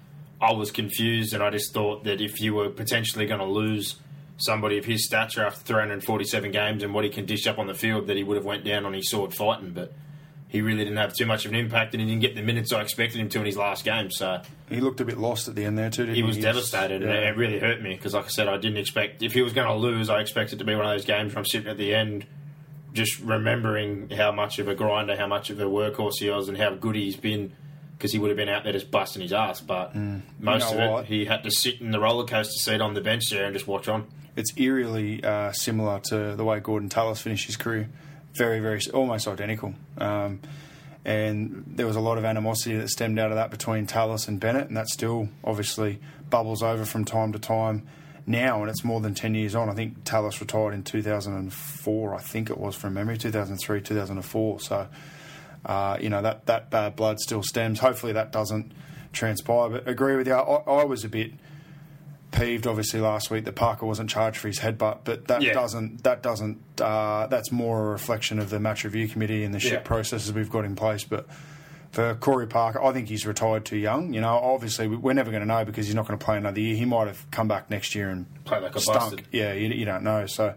[0.40, 3.96] I was confused, and I just thought that if you were potentially going to lose
[4.38, 7.74] somebody of his stature after 347 games and what he can dish up on the
[7.74, 9.72] field, that he would have went down on his sword fighting.
[9.72, 9.92] But
[10.50, 12.72] he really didn't have too much of an impact, and he didn't get the minutes
[12.72, 14.10] I expected him to in his last game.
[14.10, 16.02] So He looked a bit lost at the end there too.
[16.06, 18.56] Didn't he he, was devastated, and it really hurt me because, like I said, I
[18.56, 21.04] didn't expect if he was going to lose, I expected to be one of those
[21.04, 22.26] games where I'm sitting at the end.
[22.92, 26.58] Just remembering how much of a grinder, how much of a workhorse he was, and
[26.58, 27.52] how good he's been,
[28.00, 29.60] because he would have been out there just busting his ass.
[29.60, 30.70] But most Mm.
[30.70, 33.02] You know of it, he had to sit in the roller coaster seat on the
[33.02, 34.06] bench there and just watch on.
[34.36, 37.90] it's eerily uh, similar to the way Gordon Tallis finished his career.
[38.32, 39.74] Very, very, almost identical.
[39.98, 40.40] Um,
[41.04, 44.40] and there was a lot of animosity that stemmed out of that between Tallis and
[44.40, 45.98] Bennett, and that still obviously
[46.30, 47.86] bubbles over from time to time
[48.26, 49.68] now, and it's more than 10 years on.
[49.68, 54.60] I think Tallis retired in 2004, I think it was from memory, 2003, 2004.
[54.60, 54.88] So,
[55.66, 57.80] uh, you know, that, that bad blood still stems.
[57.80, 58.72] Hopefully that doesn't
[59.12, 59.68] transpire.
[59.68, 61.32] But agree with you, I, I was a bit
[62.32, 65.52] peeved obviously last week that Parker wasn't charged for his headbutt, but that Yeah.
[65.52, 69.58] doesn't that doesn't uh, that's more a reflection of the match review committee and the
[69.58, 69.78] shit Yeah.
[69.80, 71.02] processes we've got in place.
[71.02, 71.26] But
[71.90, 74.14] for Corey Parker, I think he's retired too young.
[74.14, 76.36] You know, obviously we- we're never going to know because he's not going to play
[76.36, 76.76] another year.
[76.76, 78.98] He might have come back next year and Play like a stunk.
[79.00, 79.26] busted.
[79.32, 80.26] Yeah, you, you don't know.
[80.26, 80.54] So.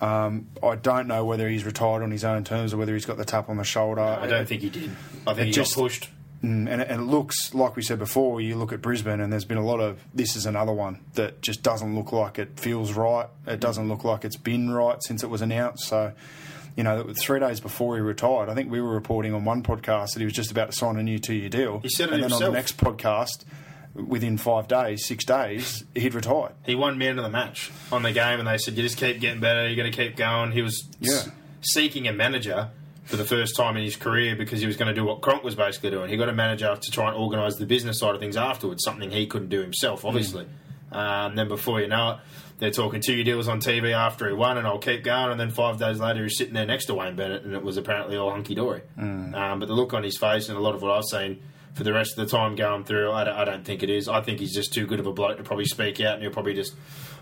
[0.00, 3.16] Um, I don't know whether he's retired on his own terms or whether he's got
[3.16, 4.00] the tap on the shoulder.
[4.00, 4.90] I don't think he did.
[5.26, 6.10] I think he just- got pushed.
[6.44, 8.40] Mm, and, it- and it looks like we said before.
[8.40, 9.98] You look at Brisbane, and there's been a lot of.
[10.14, 13.26] This is another one that just doesn't look like it feels right.
[13.44, 15.88] It doesn't look like it's been right since it was announced.
[15.88, 16.12] So,
[16.76, 20.12] you know, three days before he retired, I think we were reporting on one podcast
[20.12, 21.80] that he was just about to sign a new two-year deal.
[21.80, 22.52] He said it and then on himself.
[22.52, 23.44] the next podcast,
[23.94, 26.52] within five days, six days, he'd retired.
[26.64, 29.20] He won man of the match on the game, and they said, "You just keep
[29.20, 29.66] getting better.
[29.66, 31.12] You're going to keep going." He was Yeah.
[31.14, 31.30] s-
[31.62, 32.68] seeking a manager
[33.04, 35.42] for the first time in his career because he was going to do what Cronk
[35.42, 36.10] was basically doing.
[36.10, 39.10] He got a manager to try and organise the business side of things afterwards, something
[39.10, 40.46] he couldn't do himself, obviously.
[40.92, 42.16] Um, then before you know it,
[42.58, 45.30] they're talking two deals on TV after he won, and I'll keep going.
[45.30, 47.76] And then five days later, he's sitting there next to Wayne Bennett, and it was
[47.76, 48.82] apparently all hunky dory.
[48.98, 49.34] Mm.
[49.34, 51.40] Um, but the look on his face and a lot of what I've seen
[51.78, 54.08] for the rest of the time going through, I don't, I don't think it is.
[54.08, 56.32] I think he's just too good of a bloke to probably speak out, and he'll
[56.32, 56.74] probably just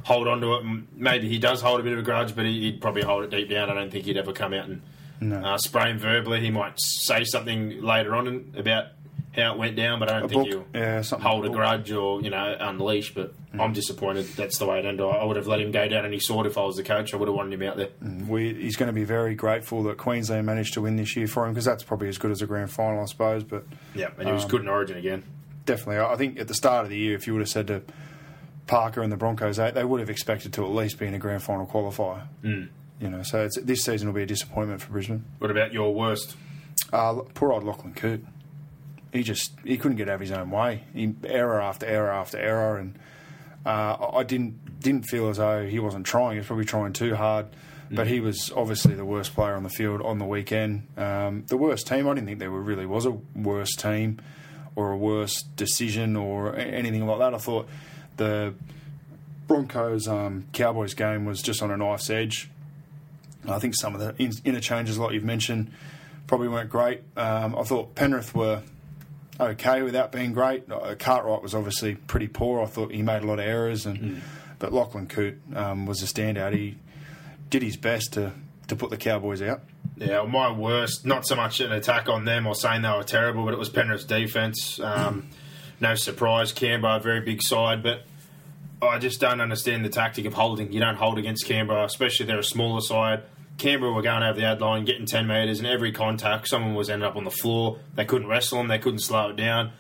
[0.05, 0.65] hold on to it.
[0.97, 3.31] Maybe he does hold a bit of a grudge, but he, would probably hold it
[3.31, 3.69] deep down.
[3.71, 4.81] I don't think he'd ever come out and
[5.21, 5.37] No.
[5.45, 6.41] uh, spray him verbally.
[6.41, 8.87] He might say something later on about
[9.37, 10.67] how it went down, but I don't A think book?
[10.73, 13.15] he'll Yeah, hold a grudge or you know unleash.
[13.15, 14.27] But I'm disappointed.
[14.37, 15.05] That's the way it ended.
[15.07, 17.13] I would have let him go down any sword if I was the coach.
[17.15, 17.89] I would have wanted him out there.
[18.29, 21.47] we, he's going to be very grateful that Queensland managed to win this year for
[21.47, 23.45] him because that's probably as good as a grand final, I suppose.
[23.45, 25.23] But Yeah, and he was Um, good in Origin again.
[25.65, 27.83] definitely, I think at the start of the year, if you would have said to
[28.67, 31.19] Parker and the Broncos, they, they would have expected to at least be in a
[31.19, 32.27] grand final qualifier.
[32.43, 32.69] Mm.
[33.01, 35.25] You know, so it's, this season will be a disappointment for Brisbane.
[35.39, 36.35] What about your worst?
[36.93, 38.25] Uh, poor old Lachlan Coote.
[39.17, 40.85] He just he couldn't get out of his own way.
[40.93, 42.99] He, error after error after error, and
[43.65, 46.33] uh, I didn't didn't feel as though he wasn't trying.
[46.33, 47.47] He was probably trying too hard,
[47.91, 50.87] but he was obviously the worst player on the field on the weekend.
[50.97, 52.09] Um, the worst team.
[52.09, 54.21] I didn't think there really was a worst team
[54.75, 57.35] or a worse decision or anything like that.
[57.35, 57.67] I thought
[58.19, 58.55] the
[59.49, 62.51] Broncos um, Cowboys game was just on a knife's edge.
[63.49, 65.71] I think some of the interchanges, like you've mentioned,
[66.27, 67.03] probably weren't great.
[67.17, 68.63] Um, I thought Penrith were
[69.39, 70.71] okay without being great.
[70.71, 72.63] Uh, Cartwright was obviously pretty poor.
[72.63, 74.23] I thought he made a lot of errors, and
[74.59, 76.55] but Lachlan Coote um, was a standout.
[76.55, 76.77] He
[77.51, 78.33] did his best to
[78.69, 79.61] to put the Cowboys out.
[79.97, 83.45] Yeah, my worst, not so much an attack on them or saying they were terrible,
[83.45, 84.79] but it was Penrith's defence.
[84.79, 85.29] Um,
[85.81, 88.03] no surprise, Canberra, a very big side, but
[88.83, 90.73] I just don't understand the tactic of holding.
[90.73, 93.23] You don't hold against Canberra, especially they're a smaller side.
[93.59, 96.91] Canberra were going over the ad line, getting 10 metres, and every contact, someone was
[96.91, 97.79] ended up on the floor.
[97.95, 99.73] They couldn't wrestle them, they couldn't slow it down.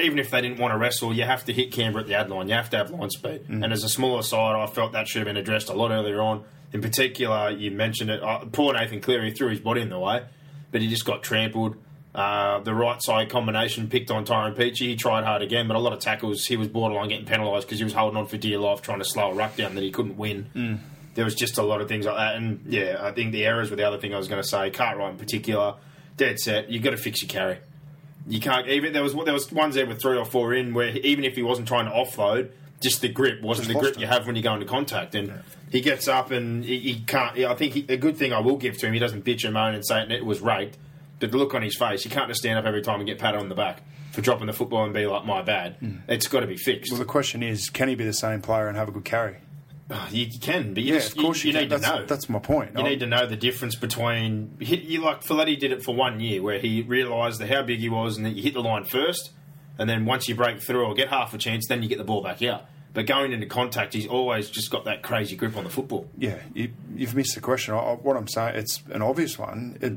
[0.00, 2.28] Even if they didn't want to wrestle, you have to hit Canberra at the ad
[2.28, 2.48] line.
[2.48, 3.42] You have to have line speed.
[3.48, 6.20] And as a smaller side, I felt that should have been addressed a lot earlier
[6.20, 6.44] on.
[6.72, 8.20] In particular, you mentioned it.
[8.22, 10.24] Uh, poor Nathan Cleary threw his body in the way,
[10.72, 11.76] but he just got trampled.
[12.16, 14.88] Uh, the right side combination picked on Tyrone Peachey.
[14.88, 17.78] He tried hard again, but a lot of tackles, he was borderline getting penalised because
[17.78, 19.92] he was holding on for dear life, trying to slow a ruck down that he
[19.92, 20.80] couldn't win.
[21.16, 22.36] There was just a lot of things like that.
[22.36, 24.70] And yeah, I think the errors were the other thing I was going to say.
[24.70, 25.74] Cartwright in particular,
[26.16, 26.70] dead set.
[26.70, 27.58] You've got to fix your carry.
[28.28, 30.88] You can't even there was there was ones there with three or four in where
[30.88, 32.50] even if he wasn't trying to offload,
[32.80, 35.14] just the grip wasn't Just the grip you have when you go into contact.
[35.14, 35.32] And
[35.70, 37.38] he gets up and he, he can't.
[37.38, 39.54] I think he, a good thing I will give to him, he doesn't bitch and
[39.54, 40.76] moan and say it was raked.
[41.18, 43.18] But the look on his face, he can't just stand up every time and get
[43.18, 43.80] patted on the back
[44.12, 45.96] for dropping the football and be like, "My bad." Hmm.
[46.08, 46.92] It's got to be fixed.
[46.92, 49.36] Well, the question is, can he be the same player and have a good carry?
[50.10, 52.04] You, you can, but you, Yeah, just, of course you, you, you need to know.
[52.04, 52.72] That's my point.
[52.74, 55.94] You I- need to know the difference between hit, you like Folletti did it for
[55.94, 58.84] one year where he realised how big he was and that you hit the line
[58.84, 59.30] first,
[59.78, 62.04] and then once you break through or get half a chance, then you get the
[62.04, 62.64] ball back out.
[62.94, 66.08] But going into contact, he's always just got that crazy grip on the football.
[66.16, 67.74] yeah, you, you've missed the question.
[67.74, 69.78] I, I- what I'm saying, it's an obvious one.
[69.80, 69.94] It,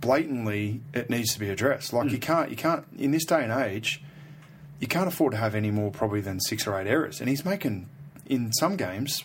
[0.00, 1.92] blatantly, it needs to be addressed.
[1.92, 2.22] Like you hmm.
[2.22, 4.02] can't, you can't in this day and age,
[4.80, 7.20] you can't afford to have any more probably than six or eight errors.
[7.20, 7.88] And he's making
[8.28, 9.24] in some games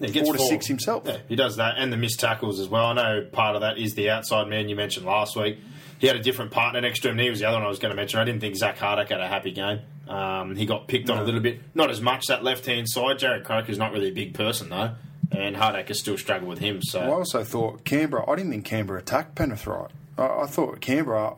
[0.00, 1.04] Yeah, he four to six himself.
[1.06, 2.86] Yeah, he does that, and the missed tackles as well.
[2.86, 5.58] I know part of that is the outside man you mentioned last week.
[5.98, 7.18] He had a different partner next to him.
[7.18, 8.20] He was the other one I was going to mention.
[8.20, 9.80] I didn't think Zach Hardick had a happy game.
[10.08, 13.18] Um, he got picked on a little bit, not as much that left hand side.
[13.18, 14.92] Jarrod Croker's not really a big person though,
[15.32, 16.80] and Hardick has still struggled with him.
[16.82, 18.30] So I also thought Canberra.
[18.30, 19.90] I didn't think Canberra attacked Penrith right.
[20.16, 21.34] I, I thought Canberra,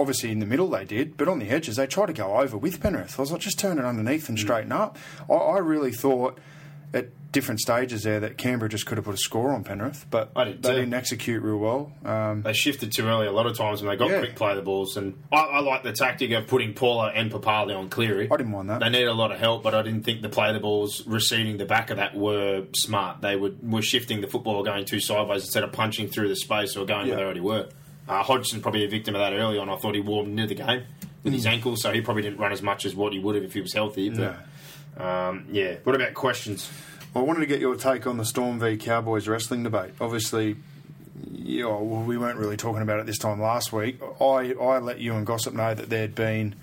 [0.00, 2.56] obviously in the middle they did, but on the edges they tried to go over
[2.56, 3.18] with Penrith.
[3.18, 4.96] I was like, just turn it underneath and straighten up.
[5.28, 6.38] I, I really thought
[6.92, 10.32] at different stages there that Canberra just could have put a score on Penrith, but
[10.34, 10.74] I did they too.
[10.80, 11.92] didn't execute real well.
[12.04, 14.18] Um, they shifted too early a lot of times when they got Yeah.
[14.18, 14.96] quick play the balls.
[14.96, 18.28] And I, I like the tactic of putting Paulo and Papalii on Cleary.
[18.28, 18.80] I didn't mind that.
[18.80, 21.58] They needed a lot of help, but I didn't think the play the balls receding
[21.58, 23.20] the back of that were smart.
[23.20, 26.76] They were, were shifting the football, going too sideways instead of punching through the space
[26.76, 27.10] or going Yeah.
[27.14, 27.68] where they already were.
[28.10, 29.68] Uh, Hodgson probably a victim of that early on.
[29.70, 30.82] I thought he warmed into the game
[31.22, 31.36] with Mm.
[31.36, 33.54] his ankle, so he probably didn't run as much as what he would have if
[33.54, 34.10] he was healthy.
[34.10, 34.36] But,
[35.02, 35.76] um, yeah.
[35.84, 36.68] What about questions?
[37.14, 39.92] I wanted to get your take on the Storm v Cowboys wrestling debate.
[40.00, 40.56] Obviously,
[41.32, 44.00] know, well, we weren't really talking about it this time last week.
[44.20, 46.54] I, I let you and Gossip know that there had been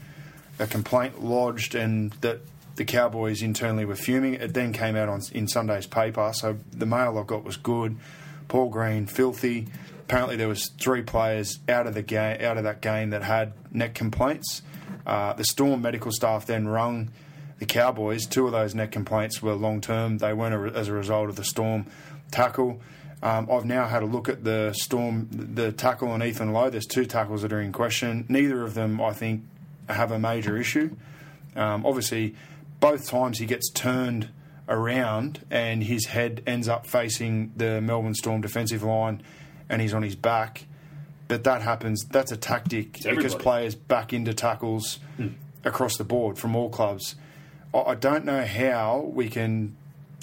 [0.60, 2.40] a complaint lodged and that
[2.76, 4.36] the Cowboys internally were fuming.
[4.36, 7.98] It then came out on in Sunday's paper, so the mail I got was good.
[8.48, 9.68] Paul Green, filthy.
[10.08, 13.52] Apparently, there was three players out of the game, out of that game that had
[13.74, 14.62] neck complaints.
[15.06, 17.12] Uh, the Storm medical staff then rung
[17.60, 18.26] the Cowboys.
[18.26, 20.20] Two of those neck complaints were long term.
[20.20, 21.88] They weren't a as a result of the Storm
[22.32, 22.80] tackle.
[23.22, 26.70] Um, I've now had a look at the Storm, the tackle on Ethan Lowe.
[26.70, 28.26] There's two tackles that are in question.
[28.30, 29.44] Neither of them, I think,
[29.90, 30.96] have a major issue.
[31.54, 32.34] Um, obviously,
[32.80, 34.30] both times he gets turned
[34.70, 39.22] around and his head ends up facing the Melbourne Storm defensive line
[39.70, 40.66] and he's on his back.
[41.28, 42.06] But that happens.
[42.06, 45.30] That's a tactic because players back into tackles hmm.
[45.64, 47.16] across the board from all clubs.
[47.74, 49.76] I I don't know how we can,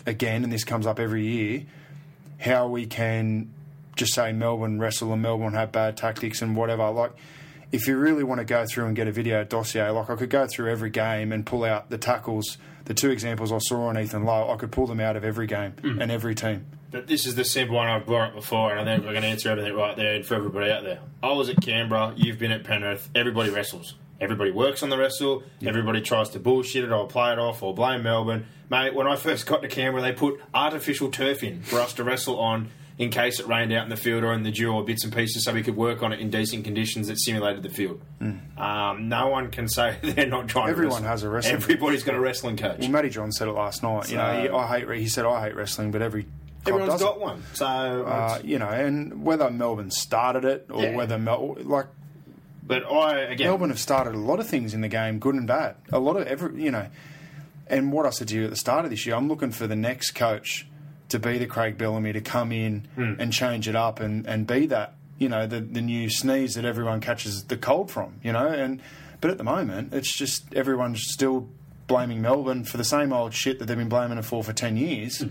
[0.06, 1.64] again, and this comes up every year,
[2.38, 3.50] how we can
[3.96, 6.90] just say Melbourne wrestle and Melbourne have bad tactics and whatever.
[6.90, 7.12] Like,
[7.70, 10.30] if you really want to go through and get a video dossier, like I could
[10.30, 12.58] go through every game and pull out the tackles.
[12.84, 15.46] The two examples I saw on Ethan Lowe, I could pull them out of every
[15.46, 16.00] game hmm.
[16.00, 16.66] and every team.
[16.94, 19.24] But this is the simple one I've brought up before, and I think we're going
[19.24, 21.00] to answer everything right there And for everybody out there.
[21.24, 23.94] I was at Canberra, you've been at Penrith, everybody wrestles.
[24.20, 27.74] Everybody works on the wrestle, everybody tries to bullshit it or play it off or
[27.74, 28.46] blame Melbourne.
[28.70, 32.04] Mate, when I first got to Canberra, they put artificial turf in for us to
[32.04, 34.84] wrestle on in case it rained out in the field or in the dew or
[34.84, 37.68] bits and pieces so we could work on it in decent conditions that simulated the
[37.70, 38.00] field.
[38.56, 42.14] Um, no one can say they're not trying Everyone to has a wrestling- Everybody's got
[42.14, 42.78] a wrestling coach.
[42.78, 44.10] Well, Matty John said it last night.
[44.10, 44.88] You know, he, I hate.
[45.00, 46.26] He said I hate wrestling, but every
[46.66, 47.42] Everyone's got one.
[47.54, 50.96] So Uh, you know, and whether Melbourne started it or Yeah.
[50.96, 51.86] whether Mel, like
[52.66, 55.46] But I again, Melbourne have started a lot of things in the game, good and
[55.46, 55.76] bad.
[55.92, 56.86] A lot of every, you know,
[57.68, 59.66] and what I said to you at the start of this year, I'm looking for
[59.66, 60.66] the next coach
[61.10, 63.14] to be the Craig Bellamy to come in Hmm.
[63.18, 66.64] and change it up and, and be that, you know, the the new sneeze that
[66.64, 68.80] everyone catches the cold from, you know, and
[69.20, 71.48] but at the moment it's just everyone's still
[71.86, 74.76] blaming Melbourne for the same old shit that they've been blaming it for for ten
[74.78, 75.22] years.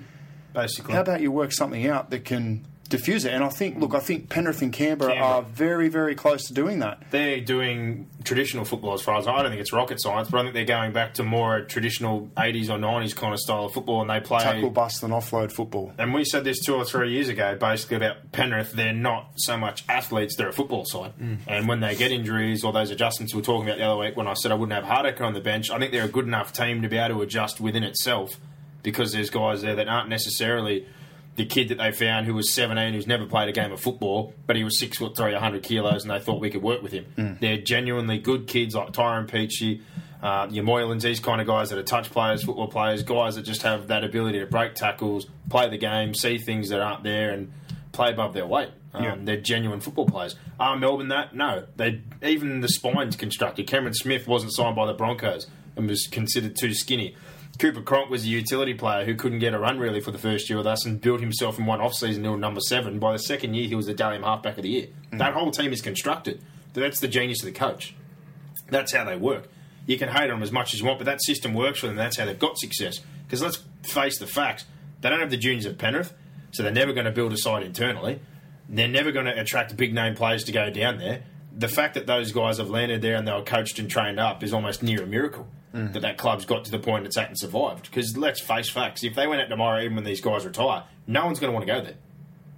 [0.53, 0.93] Basically.
[0.93, 3.33] How about you work something out that can diffuse it?
[3.33, 5.27] And I think, look, I think Penrith and Canberra, Canberra.
[5.27, 7.03] are very, very close to doing that.
[7.11, 10.43] they're doing traditional football as far as I don't think it's rocket science, but I
[10.43, 13.73] think they're going back to more a traditional 80s or 90s kind of style of
[13.73, 14.43] football, and they play.
[14.43, 15.91] Tackle, bust, and offload football.
[15.97, 18.71] and we said this two or three years ago, basically about Penrith.
[18.73, 21.11] They're not so much athletes; they're a football side.
[21.11, 21.35] Hmm.
[21.47, 24.15] And when they get injuries or those adjustments we were talking about the other week,
[24.15, 26.25] when I said I wouldn't have Hardiker on the bench, I think they're a good
[26.25, 28.39] enough team to be able to adjust within itself
[28.83, 30.85] because there's guys there that aren't necessarily
[31.35, 34.33] the kid that they found who was 17 who's never played a game of football,
[34.45, 36.91] but he was six foot three, 100 kilos, and they thought we could work with
[36.91, 37.37] him.
[37.41, 39.81] They're genuinely good kids like Tyrone Peachey,
[40.21, 43.41] uh, your Moylans, these kind of guys that are touch players, football players, guys that
[43.43, 47.31] just have that ability to break tackles, play the game, see things that aren't there,
[47.31, 47.51] and
[47.93, 48.69] play above their weight.
[48.93, 49.15] Um, Yeah.
[49.19, 50.35] They're genuine football players.
[50.59, 51.35] Are Melbourne that?
[51.35, 51.65] No.
[51.77, 53.65] They even the spine's constructed.
[53.65, 57.15] Cameron Smith wasn't signed by the Broncos and was considered too skinny.
[57.59, 60.49] Cooper Cronk was a utility player who couldn't get a run really for the first
[60.49, 62.99] year with us and built himself in one off season to number seven.
[62.99, 64.87] By the second year, he was the Dally M halfback of the year.
[65.11, 65.19] Mm.
[65.19, 66.41] That whole team is constructed.
[66.73, 67.95] That's the genius of the coach.
[68.69, 69.49] That's how they work.
[69.85, 71.87] You can hate on them as much as you want, but that system works for
[71.87, 71.95] them.
[71.95, 73.01] That's how they've got success.
[73.25, 74.65] Because let's face the facts:
[75.01, 76.13] they don't have the juniors at Penrith,
[76.51, 78.19] so they're never going to build a side internally.
[78.67, 81.23] They're never going to attract big name players to go down there.
[81.55, 84.41] The fact that those guys have landed there and they were coached and trained up
[84.41, 85.47] is almost near a miracle.
[85.73, 87.89] That that club's got to the point it's at and survived.
[87.89, 91.25] Because let's face facts: if they went out tomorrow, even when these guys retire, no
[91.25, 91.95] one's going to want to go there.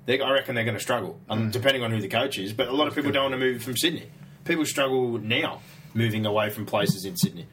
[0.06, 2.52] They, I reckon they're going to struggle, um, depending on who the coach is.
[2.54, 4.10] But a lot of people don't want to move from Sydney.
[4.44, 5.62] People struggle now
[5.94, 7.48] moving away from places in Sydney.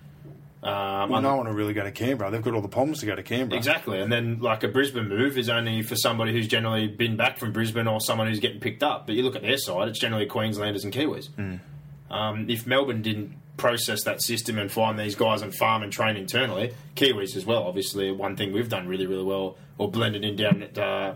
[0.65, 2.31] Um, Well, no one will really go to Canberra.
[2.31, 3.57] They've got all the problems to go to Canberra.
[3.57, 7.39] Exactly, and then like a Brisbane move is only for somebody who's generally been back
[7.39, 9.07] from Brisbane or someone who's getting picked up.
[9.07, 11.29] But you look at their side; it's generally Queenslanders and Kiwis.
[12.11, 16.17] Um, if Melbourne didn't process that system and find these guys and farm and train
[16.17, 17.65] internally, Kiwis as well.
[17.65, 21.15] Obviously, one thing we've done really, really well, or blended in down at uh,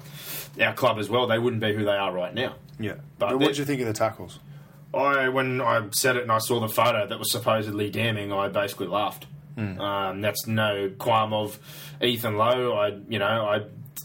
[0.61, 1.27] our club as well.
[1.27, 2.57] They wouldn't be who they are right now.
[2.79, 2.94] Yeah.
[3.18, 4.38] But But, what do you think of the tackles?
[4.94, 8.49] I when I said it and I saw the photo that was supposedly damning, I
[8.49, 9.27] basically laughed.
[9.59, 11.59] Um, that's no qualm of
[12.03, 12.75] Ethan Lowe.
[12.75, 13.62] I you know I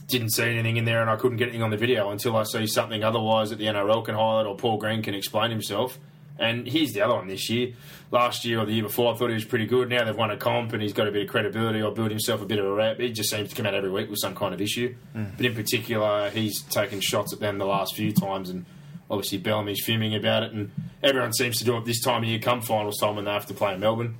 [0.07, 2.43] didn't see anything in there and I couldn't get anything on the video until I
[2.43, 5.99] see something otherwise that the NRL can highlight or Paul Green can explain himself.
[6.39, 7.73] And here's the other one this year.
[8.09, 9.89] Last year or the year before, I thought he was pretty good.
[9.89, 12.41] Now they've won a comp and he's got a bit of credibility or built himself
[12.41, 12.99] a bit of a rep.
[12.99, 14.95] He just seems to come out every week with some kind of issue.
[15.13, 18.65] But in particular, he's taken shots at them the last few times and
[19.11, 20.71] obviously Bellamy's fuming about it, and
[21.03, 23.45] everyone seems to do it this time of year, come finals time when they have
[23.47, 24.15] to play in Melbourne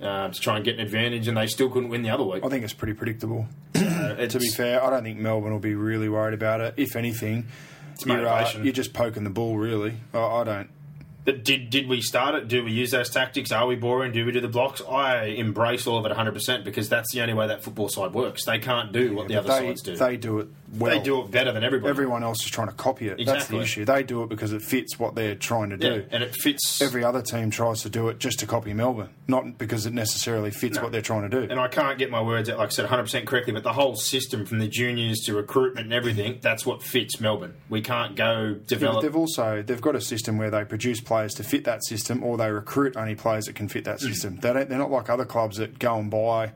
[0.00, 2.44] uh, to try and get an advantage, and they still couldn't win the other week.
[2.44, 3.46] I think it's pretty predictable.
[3.74, 6.74] Uh, to be fair, I don't think Melbourne will be really worried about it.
[6.76, 7.46] If anything,
[8.04, 9.94] you're, uh, you're just poking the ball, really.
[10.12, 10.70] I, I don't.
[11.24, 12.48] Did did we start it?
[12.48, 13.50] Do we use those tactics?
[13.50, 14.12] Are we boring?
[14.12, 14.82] Do we do the blocks?
[14.82, 18.44] I embrace all of it 100% because that's the only way that football side works.
[18.44, 19.96] They can't do what the other they, sides do.
[19.96, 20.90] They do it well.
[20.98, 21.90] They do it better than everybody.
[21.90, 23.24] Everyone else is trying to copy it.
[23.24, 23.84] That's the issue.
[23.84, 26.06] They do it because it fits what they're trying to yeah, do.
[26.10, 26.80] and it fits.
[26.82, 30.50] Every other team tries to do it just to copy Melbourne, not because it necessarily
[30.50, 31.50] fits what they're trying to do.
[31.50, 33.96] and I can't get my words out, like I said, 100% correctly, but the whole
[33.96, 37.54] system from the juniors to recruitment and everything, that's what fits Melbourne.
[37.68, 39.02] We can't go Yeah, but develop.
[39.02, 42.36] they've also they've got a system where they produce players to fit that system, or
[42.36, 44.08] they recruit only players that can fit that Mm.
[44.08, 44.36] system.
[44.36, 46.52] They don't, they're not like other clubs that go and buy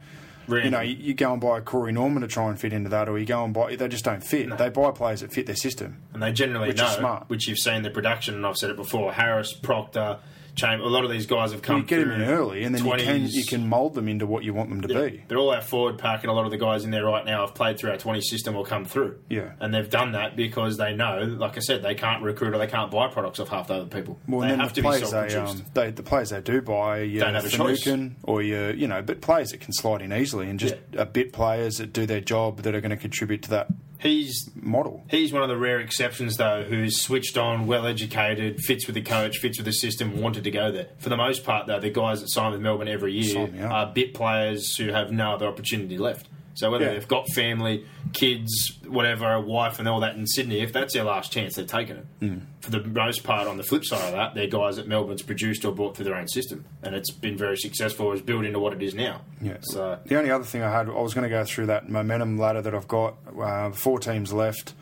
[0.48, 0.64] Random.
[0.64, 2.88] You know, you, you go and buy a Corey Norman to try and fit into
[2.90, 3.76] that, or you go and buy.
[3.76, 4.56] They just don't fit.
[4.56, 6.02] They buy players that fit their system.
[6.14, 7.28] and they generally Which know, smart.
[7.28, 9.12] which you've seen the production, and I've said it before.
[9.12, 10.18] Harris, Proctor,
[10.58, 11.78] Chamber, a lot of these guys have come.
[11.78, 14.42] You get them in early, and then you can you can mould them into what
[14.44, 15.22] you want them to be.
[15.28, 17.46] They're all our forward pack, and a lot of the guys in there right now
[17.46, 19.18] have played through our 20 system or come through.
[19.28, 19.52] Yeah.
[19.60, 22.66] And they've done that because they know, like I said, they can't recruit or they
[22.66, 24.18] can't buy products off half the other people.
[24.26, 26.60] Well, they have the to be players self they, um, they the players they do
[26.60, 27.84] buy, you Don't have a choice.
[27.84, 31.02] Finucane or you you know, but players that can slide in easily and just Yeah.
[31.02, 34.48] a bit players that do their job that are going to contribute to that He's
[34.54, 35.04] model.
[35.10, 39.02] He's one of the rare exceptions, though, who's switched on, well educated, fits with the
[39.02, 40.88] coach, fits with the system, wanted to go there.
[40.98, 43.60] For the most part, though, the guys that sign with Melbourne every year Sign me
[43.62, 43.72] up.
[43.72, 46.28] are bit players who have no other opportunity left.
[46.58, 46.92] So whether Yeah.
[46.94, 51.04] they've got family, kids, whatever, a wife, and all that in Sydney, if that's their
[51.04, 52.06] last chance, they're taking it.
[52.20, 52.36] Hmm.
[52.60, 55.64] For the most part, on the flip side of that, they're guys that Melbourne's produced
[55.64, 58.12] or brought through their own system, and it's been very successful.
[58.12, 59.22] It's built into what it is now.
[59.40, 59.58] Yeah.
[59.60, 62.38] So The only other thing I had, I was going to go through that momentum
[62.38, 63.14] ladder that I've got.
[63.40, 64.74] Uh, four teams left.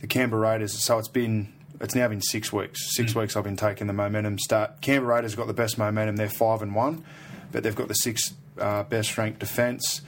[0.00, 0.82] The Canberra Raiders.
[0.82, 2.94] So it's been, it's now been six weeks.
[2.96, 4.80] Six weeks I've been taking the momentum start.
[4.80, 6.16] Canberra Raiders got the best momentum.
[6.16, 7.04] They're five and one,
[7.52, 10.00] but they've got the sixth uh, best ranked defence.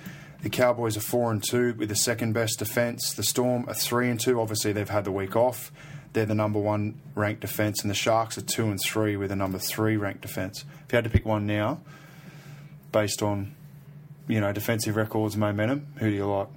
[0.43, 3.13] The Cowboys are four and two with the second best defence.
[3.13, 4.41] The Storm are three and two.
[4.41, 5.73] Obviously, they've had the week off.
[6.13, 9.37] They're the number one ranked defence, and the Sharks are two and three with the
[9.37, 10.65] number three ranked defence.
[10.87, 11.81] If you had to pick one now,
[12.93, 13.55] based on
[14.29, 16.49] you know defensive records, momentum, who do you like?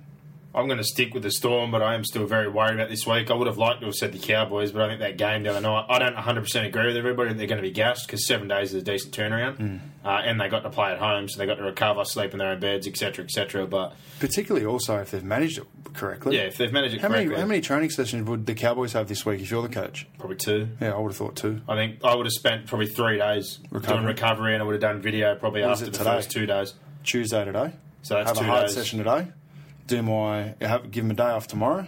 [0.53, 3.05] I'm going to stick with the Storm, but I am still very worried about this
[3.05, 3.29] week.
[3.29, 5.51] I would have liked to have said the Cowboys, but I think that game the
[5.51, 7.33] other night, I don't 100% agree with everybody.
[7.33, 9.57] They're going to be gassed because seven days is a decent turnaround.
[9.57, 9.77] Hmm.
[10.03, 12.39] Uh, and they got to play at home, so they got to recover, sleep in
[12.39, 13.67] their own beds, etc., etc.
[13.67, 16.35] But Particularly also if they've managed it correctly.
[16.37, 18.93] yeah, if they've managed it How correctly, many how many training sessions would the Cowboys
[18.93, 20.07] have this week if you're the coach?
[20.17, 20.69] probably two.
[20.81, 21.61] Yeah, I would have thought two.
[21.69, 23.97] I think I would have spent probably three days Recovery.
[23.97, 26.03] doing recovery, and I would have done video probably What after the today?
[26.05, 26.73] first two days.
[27.03, 27.73] Tuesday today.
[28.01, 28.75] So that's have two a hard days.
[28.75, 29.27] session today.
[29.89, 31.87] Do my have give them a day off tomorrow,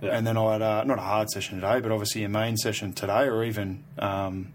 [0.00, 0.16] Yeah.
[0.16, 3.24] and then I'd uh, not a hard session today, but obviously a main session today,
[3.28, 4.52] or even um,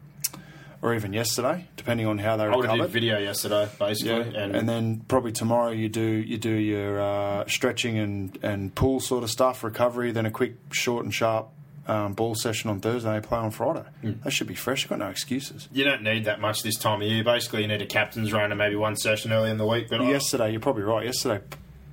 [0.81, 2.67] or even yesterday, depending on how they recover.
[2.67, 6.01] I would have did video yesterday, basically, Yeah, and, and, then probably tomorrow you do
[6.01, 10.55] you do your uh, stretching and, and pool sort of stuff, recovery, then a quick
[10.71, 11.49] short and sharp
[11.87, 13.13] um, ball session on Thursday.
[13.13, 13.85] They play on Friday.
[14.01, 14.13] Hmm.
[14.23, 14.83] They should be fresh.
[14.83, 15.69] You've got no excuses.
[15.71, 17.23] you don't need that much this time of year.
[17.23, 19.87] Basically, you need a captain's run and maybe one session early in the week.
[19.89, 21.05] But I- Yesterday, you're probably right.
[21.05, 21.43] Yesterday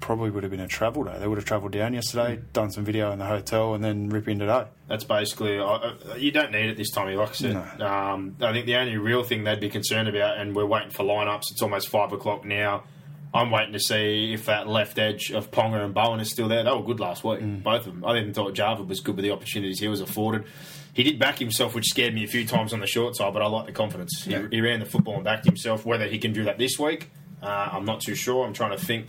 [0.01, 1.17] probably would have been a travel day.
[1.19, 4.29] They would have travelled down yesterday, done some video in the hotel, and then rip
[4.29, 4.67] in today.
[4.89, 7.07] That's basically uh, you don't need it this time.
[7.07, 10.09] of year, Like I said, um, I think the only real thing they'd be concerned
[10.09, 11.45] about, and we're waiting for lineups.
[11.51, 12.85] It's almost five o'clock now.
[13.33, 16.63] I'm waiting to see if that left edge of Ponga and Bowen is still there.
[16.63, 18.05] They were good last week, both of them.
[18.05, 20.45] I even thought Java was good with the opportunities he was afforded.
[20.93, 23.43] He did back himself, which scared me a few times on the short side, but
[23.43, 24.23] I like the confidence.
[24.25, 25.85] He, he ran the football and backed himself.
[25.85, 27.11] Whether he can do that this week,
[27.43, 28.47] uh, I'm not too sure.
[28.47, 29.09] I'm trying to think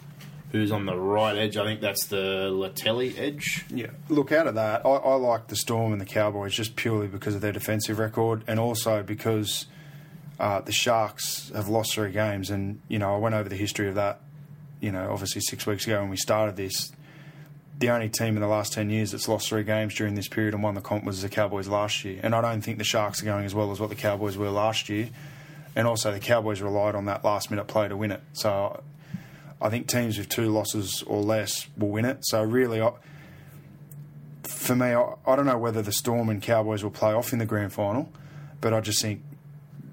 [0.52, 1.58] who's on the right edge.
[1.58, 3.66] I think that's the Latelli edge.
[3.70, 4.86] Yeah, look out of that.
[4.86, 8.44] I, I like the Storm and the Cowboys just purely because of their defensive record,
[8.48, 9.66] and also because
[10.40, 12.50] uh, the Sharks have lost three games.
[12.50, 14.22] And you know, I went over the history of that.
[14.80, 16.92] You know, obviously six weeks ago when we started this,
[17.80, 20.54] the only team in the last ten years that's lost three games during this period
[20.54, 22.20] and won the comp was the Cowboys last year.
[22.24, 24.50] And I don't think the Sharks are going as well as what the Cowboys were
[24.50, 25.10] last year.
[25.76, 28.22] And also, the Cowboys relied on that last minute play to win it.
[28.34, 28.82] So.
[29.62, 32.20] I think teams with two losses or less will win it.
[32.22, 32.92] So really, I,
[34.44, 37.40] for me, I, I don't know whether the Storm and Cowboys will play off in
[37.40, 38.12] the grand final,
[38.62, 39.22] but I just think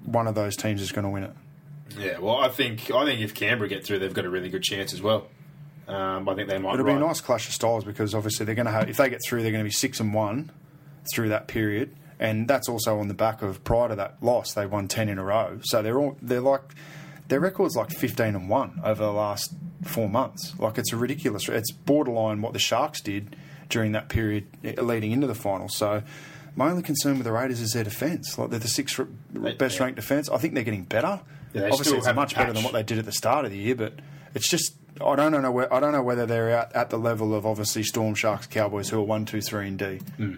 [0.05, 1.31] one of those teams is going to win it.
[1.97, 4.63] Yeah, well, I think I think if Canberra get through, they've got a really good
[4.63, 5.27] chance as well.
[5.87, 6.73] Um, I think they might.
[6.73, 9.09] It'll be a nice clash of styles because obviously they're going to have if they
[9.09, 10.51] get through, they're going to be six and one
[11.13, 14.65] through that period, and that's also on the back of prior to that loss, they
[14.65, 15.59] won ten in a row.
[15.63, 16.73] So they're all they're like
[17.33, 20.53] their record's like fifteen and one over the last four months.
[20.59, 21.49] Like it's a ridiculous.
[21.49, 23.35] It's borderline what the Sharks did
[23.69, 24.45] during that period
[24.77, 25.67] leading into the final.
[25.67, 26.03] So.
[26.55, 28.37] My only concern with the Raiders is their defence.
[28.37, 29.07] Like they're the sixth r-
[29.53, 30.29] best ranked defence.
[30.29, 31.19] I think they're getting better.
[31.51, 33.57] Yeah, they Obviously, it's much better than what they did at the start of the
[33.57, 33.93] year, but
[34.35, 37.33] it's just I don't know where I don't know whether they're at, at the level
[37.33, 39.99] of obviously Storm Sharks, Cowboys, who are one, two, three, and D.
[40.17, 40.35] Hmm.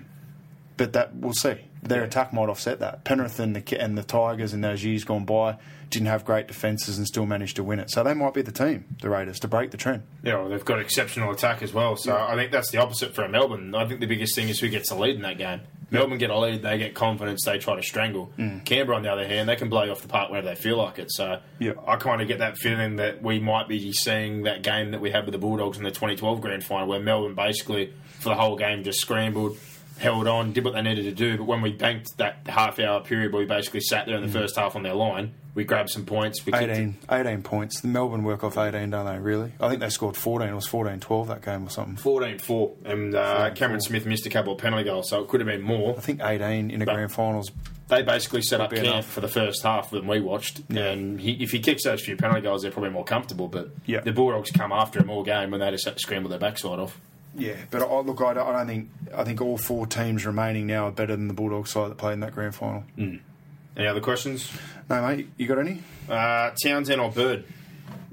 [0.78, 1.58] But that we'll see.
[1.84, 3.04] Their attack might offset that.
[3.04, 5.58] Penrith and the and the Tigers in those years gone by
[5.90, 7.90] didn't have great defences and still managed to win it.
[7.92, 10.04] So they might be the team, the Raiders, to break the trend.
[10.24, 11.96] Yeah, well, they've got exceptional attack as well.
[11.96, 13.74] So I think that's the opposite for Melbourne.
[13.76, 15.62] I think the biggest thing is who gets the lead in that game.
[15.92, 18.32] Melbourne get a lead, they get confidence, they try to strangle.
[18.38, 18.66] Mm.
[18.66, 20.78] Canberra, on the other hand, they can blow you off the park whenever they feel
[20.78, 21.12] like it.
[21.12, 21.74] So Yeah.
[21.88, 25.12] I kind of get that feeling that we might be seeing that game that we
[25.12, 28.56] had with the Bulldogs in the 2012 grand final, where Melbourne basically for the whole
[28.58, 29.58] game just scrambled,
[29.98, 31.38] held on, did what they needed to do.
[31.38, 34.32] But when we banked that half hour period where we basically sat there in the
[34.32, 36.46] first half on their line, we grabbed some points.
[36.46, 37.80] We kicked 18, 18 points.
[37.80, 39.54] The Melbourne work off 18, don't they, really?
[39.60, 40.50] I think they scored 14.
[40.50, 41.96] It was 14 12 that game or something.
[41.96, 45.48] 14-4, and uh, Cameron Smith missed a couple of penalty goals, so it could have
[45.48, 45.96] been more.
[45.98, 47.52] I think 18 in the But- grand finals.
[47.88, 49.06] They basically set up camp enough.
[49.06, 50.86] for the first half than we watched, Yeah.
[50.86, 53.48] and he, if he kicks those few penalty goals, they're probably more comfortable.
[53.48, 54.00] But Yeah.
[54.00, 57.00] the Bulldogs come after him all game when they just scramble their backside off.
[57.38, 60.68] Yeah, but I, look, I don't, I don't think I think all four teams remaining
[60.68, 62.84] now are better than the Bulldogs side that played in that grand final.
[62.98, 64.50] Any other questions?
[64.90, 65.82] No, mate, you got any?
[66.10, 67.44] Uh, Townsend or Bird?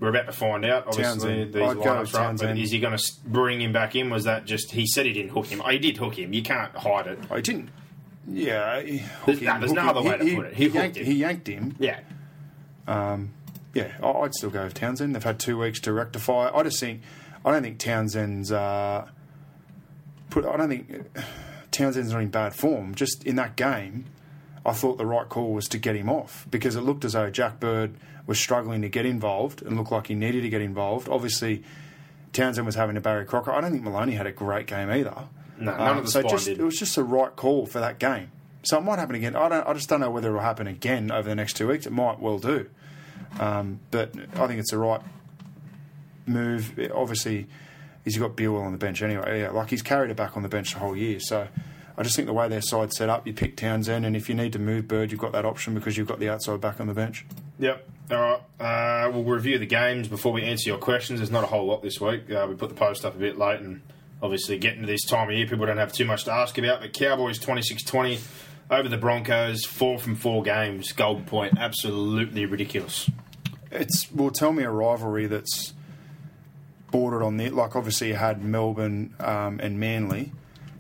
[0.00, 0.88] We're about to find out.
[0.88, 1.52] Obviously, Townsend.
[1.54, 4.10] these I'd lineups are up, but is he going to bring him back in?
[4.10, 5.62] Was that just he said he didn't hook him?
[5.64, 6.32] Oh, he did hook him.
[6.32, 7.20] You can't hide it.
[7.30, 7.68] I didn't.
[8.28, 9.88] Yeah, he, There's- hook no, there's no him.
[9.90, 10.54] other way to he, put it.
[10.54, 11.04] He, He yanked, him.
[11.06, 11.76] he yanked him.
[11.78, 11.98] Yeah,
[12.88, 15.14] Yeah, I- I'd still go with Townsend.
[15.14, 16.50] They've had two weeks to rectify.
[16.52, 17.02] I just think
[17.44, 19.06] I don't think Townsend's uh,
[20.32, 20.44] put.
[20.46, 21.06] I don't think
[21.70, 22.94] Townsend's not in bad form.
[22.94, 24.06] Just in that game,
[24.64, 27.30] I thought the right call was to get him off because it looked as though
[27.30, 27.94] Jack Bird
[28.26, 31.08] was struggling to get involved and looked like he needed to get involved.
[31.08, 31.62] Obviously,
[32.32, 33.52] Townsend was having a Barry Crocker.
[33.52, 35.24] I don't think Maloney had a great game either.
[35.58, 36.58] No, none of the so just, did.
[36.58, 38.30] it was just the right call for that game.
[38.64, 39.36] So it might happen again.
[39.36, 39.66] I don't.
[39.66, 41.84] I just don't know whether it will happen again over the next two weeks.
[41.86, 42.68] It might well do.
[43.40, 45.00] Um, but I think it's the right
[46.26, 46.78] move.
[46.94, 47.48] Obviously,
[48.04, 49.40] he's got Beal on the bench anyway.
[49.40, 51.20] Yeah, like he's carried it back on the bench the whole year.
[51.20, 51.48] So
[51.96, 54.34] I just think the way their side's set up, you pick Townsend, and if you
[54.34, 56.86] need to move Bird, you've got that option because you've got the outside back on
[56.86, 57.24] the bench.
[57.58, 57.88] Yep.
[58.10, 58.40] All right.
[59.06, 61.20] Uh, we'll review the games before we answer your questions.
[61.20, 62.30] There's not a whole lot this week.
[62.30, 63.82] Uh, we put the post up a bit late, and
[64.22, 66.80] obviously getting to this time of year, people don't have too much to ask about.
[66.80, 68.20] But Cowboys 26-20
[68.70, 70.92] over the Broncos, four from four games.
[70.92, 73.10] Golden Point, absolutely ridiculous.
[73.70, 75.72] It's well, tell me a rivalry that's
[76.92, 77.74] bordered on the like.
[77.74, 80.30] Obviously, you had Melbourne um, and Manly,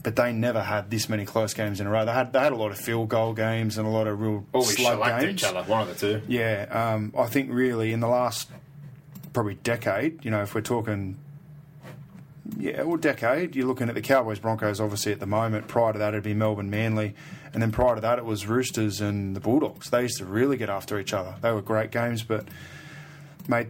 [0.04, 2.04] but they never had this many close games in a row.
[2.04, 4.46] They had they had a lot of field goal games and a lot of real
[4.52, 5.24] Always slug games.
[5.32, 6.22] each other, one of the two.
[6.28, 8.48] Yeah, um, I think really in the last
[9.32, 11.16] probably decade, you know, if we're talking,
[12.58, 15.66] yeah, well, decade, you're looking at the Cowboys Broncos, obviously at the moment.
[15.66, 17.14] Prior to that, it'd be Melbourne Manly,
[17.54, 19.90] and then prior to that, it was Roosters and the Bulldogs.
[19.90, 21.34] They used to really get after each other.
[21.40, 22.46] They were great games, but
[23.48, 23.68] mate.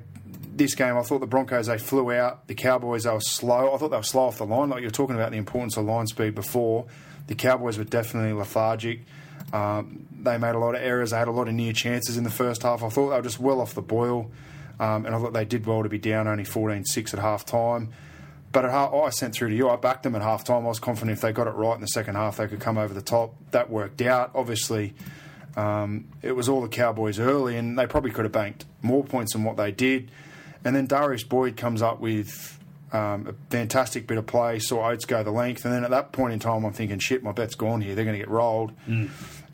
[0.54, 2.46] This game, I thought the Broncos they flew out.
[2.46, 3.74] The Cowboys they were slow.
[3.74, 4.68] I thought they were slow off the line.
[4.68, 6.86] Like you were talking about the importance of line speed before.
[7.26, 9.00] The Cowboys were definitely lethargic.
[9.52, 11.10] Um, they made a lot of errors.
[11.10, 12.82] They had a lot of near chances in the first half.
[12.82, 14.30] I thought they were just well off the boil,
[14.78, 17.92] um, and I thought they did well to be down only 14-6 at half time.
[18.52, 19.70] But half, I sent through to you.
[19.70, 20.64] I backed them at half time.
[20.64, 22.76] I was confident if they got it right in the second half, they could come
[22.76, 23.34] over the top.
[23.50, 24.32] That worked out.
[24.34, 24.94] Obviously,
[25.56, 29.32] um, it was all the Cowboys early, and they probably could have banked more points
[29.32, 30.10] than what they did.
[30.64, 32.58] And then Darius Boyd comes up with
[32.92, 36.12] um, a fantastic bit of play, saw Oates go the length, and then at that
[36.12, 37.94] point in time, I'm thinking, shit, my bet's gone here.
[37.94, 38.72] They're going to get rolled.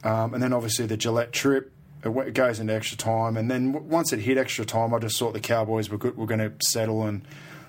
[0.05, 1.73] Um, and then obviously the Gillett trip,
[2.05, 5.19] it, goes into extra time, and then w- once it hit extra time, I just
[5.19, 7.23] thought the Cowboys were good, were going to settle and.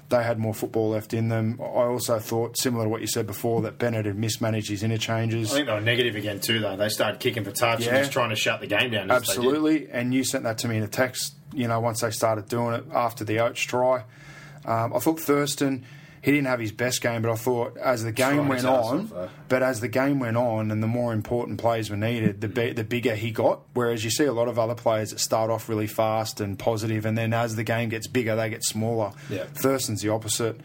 [0.10, 1.60] They had more football left in them.
[1.62, 5.52] I also thought, similar to what you said before, that Bennett had mismanaged his interchanges.
[5.52, 6.76] I think they were negative again too, though.
[6.76, 7.90] They started kicking for touch Yeah.
[7.90, 9.12] and just trying to shut the game down.
[9.12, 9.38] as they did.
[9.46, 11.36] Absolutely, and you sent that to me in a text.
[11.54, 14.04] You know, once they started doing it after the Oates try,
[14.66, 15.86] um, I thought Thurston
[16.22, 19.64] he didn't have his best game, but I thought as the game went on, but
[19.64, 22.84] as the game went on, and the more important plays were needed, the bi- the
[22.84, 23.62] bigger he got.
[23.74, 27.06] Whereas you see a lot of other players that start off really fast and positive,
[27.06, 29.14] and then as the game gets bigger, they get smaller.
[29.30, 29.45] Yeah.
[29.45, 30.60] Thurston's the opposite.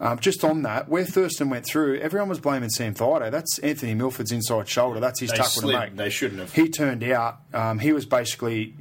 [0.00, 3.32] Um, just on that, where Thurston went through, everyone was blaming Sam Thaiday.
[3.32, 5.00] That's Anthony Milford's inside shoulder.
[5.00, 5.74] That's his They tackle slid.
[5.74, 5.96] to make.
[5.96, 6.52] They shouldn't have.
[6.54, 7.40] He turned out.
[7.52, 8.74] Um, he was basically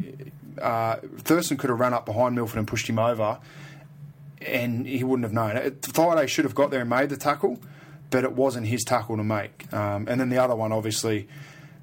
[0.61, 3.39] uh, Thurston could have run up behind Milford and pushed him over,
[4.45, 5.57] and he wouldn't have known.
[5.57, 5.81] it.
[5.81, 7.59] Thaiday should have got there and made the tackle,
[8.09, 9.71] but it wasn't his tackle to make.
[9.73, 11.27] Um, and then the other one, obviously,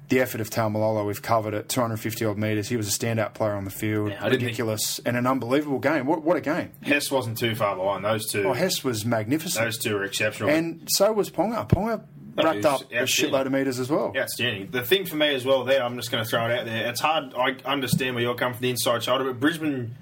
[0.09, 2.69] the effort of Taumalolo, we've covered it, 250 odd metres.
[2.69, 5.79] He was a standout player on the field, Yeah, didn't think- ridiculous, and an unbelievable
[5.79, 6.05] game.
[6.05, 6.71] What, what a game!
[6.81, 8.05] Hess wasn't too far behind.
[8.05, 8.43] Those two.
[8.43, 10.49] Oh, Hess was magnificent, those two were exceptional.
[10.49, 11.67] and so was Ponga.
[11.69, 12.03] Ponga
[12.37, 14.13] racked up a shitload of metres as well.
[14.15, 14.69] Outstanding.
[14.71, 16.87] The thing for me as well there, I'm just going to throw it out there.
[16.87, 17.33] It's hard.
[17.35, 19.95] I understand where you're coming from the inside shoulder, but Brisbane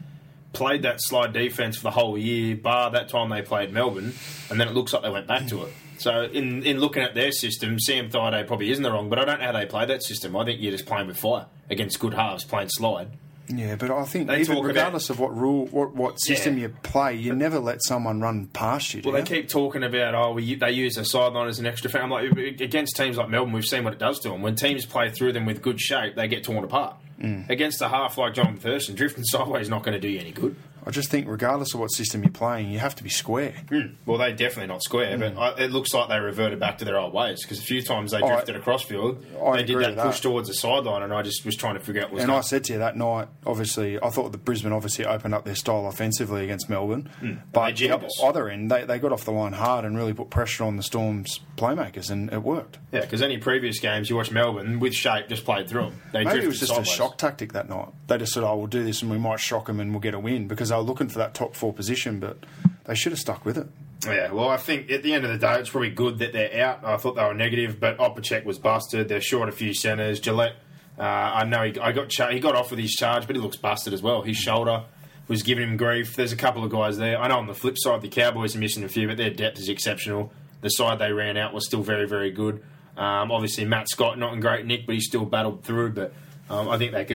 [0.53, 4.13] played that slide defense for the whole year, bar that time they played Melbourne,
[4.49, 5.73] and then it looks like they went back to it.
[5.97, 9.25] So in in looking at their system, Sam Thaiday probably isn't the wrong, but I
[9.25, 10.35] don't know how they play that system.
[10.35, 13.09] I think you're just playing with fire against good halves, playing slide.
[13.47, 16.55] Yeah, but I think They even talk about- regardless of what rule, what, what system
[16.57, 16.63] Yeah.
[16.67, 19.01] you play, you never let someone run past you.
[19.05, 19.23] Well, you?
[19.23, 22.03] they keep talking about oh, we, they use the sideline as an extra fan.
[22.03, 22.31] I'm like
[22.61, 24.41] against teams like Melbourne, we've seen what it does to them.
[24.41, 26.95] When teams play through them with good shape, they get torn apart.
[27.21, 27.49] Mm.
[27.49, 30.31] Against a half like John Thurston, drifting sideways is not going to do you any
[30.31, 30.55] good.
[30.85, 33.53] I just think, regardless of what system you're playing, you have to be square.
[33.69, 33.95] Mm.
[34.05, 36.97] Well, they're definitely not square, but I, it looks like they reverted back to their
[36.99, 39.25] old ways because a few times they Oh, I- drifted across field.
[39.43, 40.21] I they did that push that.
[40.29, 42.41] towards the sideline, and I just was trying to figure out what And going I
[42.41, 45.87] said to you that night, obviously, I thought the Brisbane obviously opened up their style
[45.87, 47.09] offensively against Melbourne.
[47.19, 47.27] Hmm.
[47.27, 50.29] They But the other end, they, they got off the line hard and really put
[50.29, 52.77] pressure on the Storm's playmakers, and it worked.
[52.91, 56.01] Yeah, because any previous games you watch Melbourne with shape just played through them.
[56.13, 56.89] They Maybe it was just sideways.
[56.89, 57.89] a shock tactic that night.
[58.07, 60.13] They just said, "Oh, we'll do this, and we might shock them, and we'll get
[60.13, 62.37] a win," because they were looking for that top four position, but
[62.85, 63.67] they should have stuck with it.
[64.05, 66.63] Yeah, well, I think at the end of the day, it's probably good that they're
[66.63, 66.83] out.
[66.83, 69.07] I thought they were negative, but Opacic was busted.
[69.07, 70.19] They're short a few centres.
[70.19, 70.53] Gillett,
[70.99, 73.57] uh, I know he, I got he got off with his charge, but he looks
[73.57, 74.21] busted as well.
[74.21, 74.83] His shoulder
[75.27, 76.15] was giving him grief.
[76.15, 77.19] There's a couple of guys there.
[77.19, 79.57] I know on the flip side, the Cowboys are missing a few, but their depth
[79.57, 80.31] is exceptional.
[80.61, 82.63] The side they ran out was still very, very good.
[82.97, 85.93] Um, obviously, Matt Scott not in great nick, but he still battled through.
[85.93, 86.13] But
[86.49, 87.14] um, I think they could.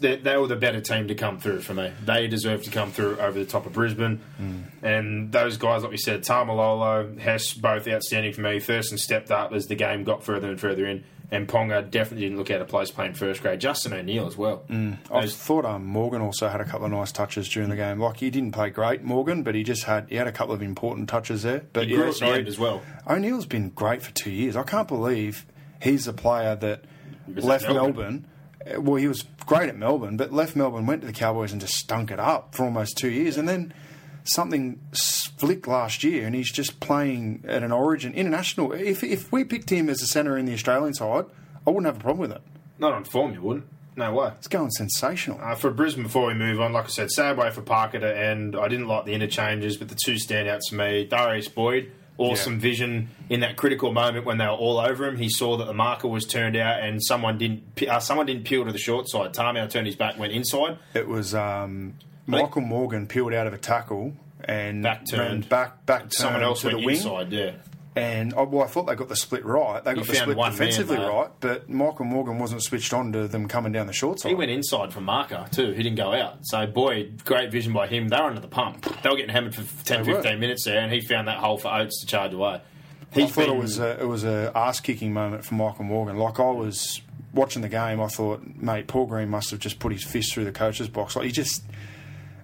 [0.00, 1.92] They, they were the better team to come through for me.
[2.04, 4.20] They deserve to come through over the top of Brisbane.
[4.82, 8.60] And those guys, like we said, Taumalolo, Hess, both outstanding for me.
[8.60, 11.04] Thurston stepped up as the game got further and further in.
[11.30, 13.58] And Ponga definitely didn't look out of place playing first grade.
[13.58, 14.62] Justin O'Neill as well.
[14.70, 17.98] I Those- thought um, Morgan also had a couple of nice touches during the game.
[17.98, 20.62] Like he didn't play great, Morgan, but he just had he had a couple of
[20.62, 21.62] important touches there.
[21.72, 22.82] But He grew yeah, as well.
[23.08, 24.54] O'Neill's been great for two years.
[24.54, 25.46] I can't believe
[25.82, 26.84] he's a player that
[27.26, 27.84] left Melbourne.
[27.96, 28.24] Melbourne.
[28.78, 31.74] Well, he was great at Melbourne, but left Melbourne, went to the Cowboys, and just
[31.74, 33.74] stunk it up for almost two years, and then
[34.24, 34.80] something
[35.36, 38.72] flicked last year, and he's just playing at an Origin international.
[38.72, 41.26] If if we picked him as a centre in the Australian side,
[41.66, 42.42] I wouldn't have a problem with it.
[42.78, 43.66] Not on form, you wouldn't.
[43.96, 44.32] No way.
[44.38, 45.38] It's going sensational.
[45.40, 48.18] Uh, for Brisbane, before we move on, like I said, sad way for Parker to
[48.18, 48.56] end.
[48.56, 52.58] I didn't like the interchanges, but the two standouts for me Darius Boyd, awesome Yeah.
[52.60, 55.16] vision in that critical moment when they were all over him.
[55.16, 58.64] He saw that the marker was turned out and someone didn't uh, someone didn't peel
[58.64, 59.32] to the short side.
[59.34, 60.78] Tamou turned his back, went inside.
[60.94, 61.94] It was um,
[62.26, 64.12] Michael Morgan peeled out of a tackle
[64.44, 65.48] and Back turned.
[65.48, 66.96] back back Someone else to went the wing.
[66.96, 67.50] inside, yeah.
[67.96, 69.82] And oh, well, I thought they got the split right.
[69.84, 73.28] They got the split one man, defensively right, but Michael Morgan wasn't switched on to
[73.28, 74.30] them coming down the short side.
[74.30, 75.70] He went inside from marker too.
[75.70, 76.38] He didn't go out.
[76.42, 78.08] So, boy, great vision by him.
[78.08, 78.82] They were under the pump.
[79.02, 80.22] They were getting hammered for 10, They were.
[80.22, 82.60] 15 minutes there, and he found that hole for Oates to charge away.
[83.14, 86.16] I thought been- it was a, it was a ass kicking moment for Michael Morgan.
[86.16, 87.00] Like I was
[87.32, 90.46] watching the game, I thought, mate, Paul Green must have just put his fist through
[90.46, 91.14] the coach's box.
[91.14, 91.62] Like he just,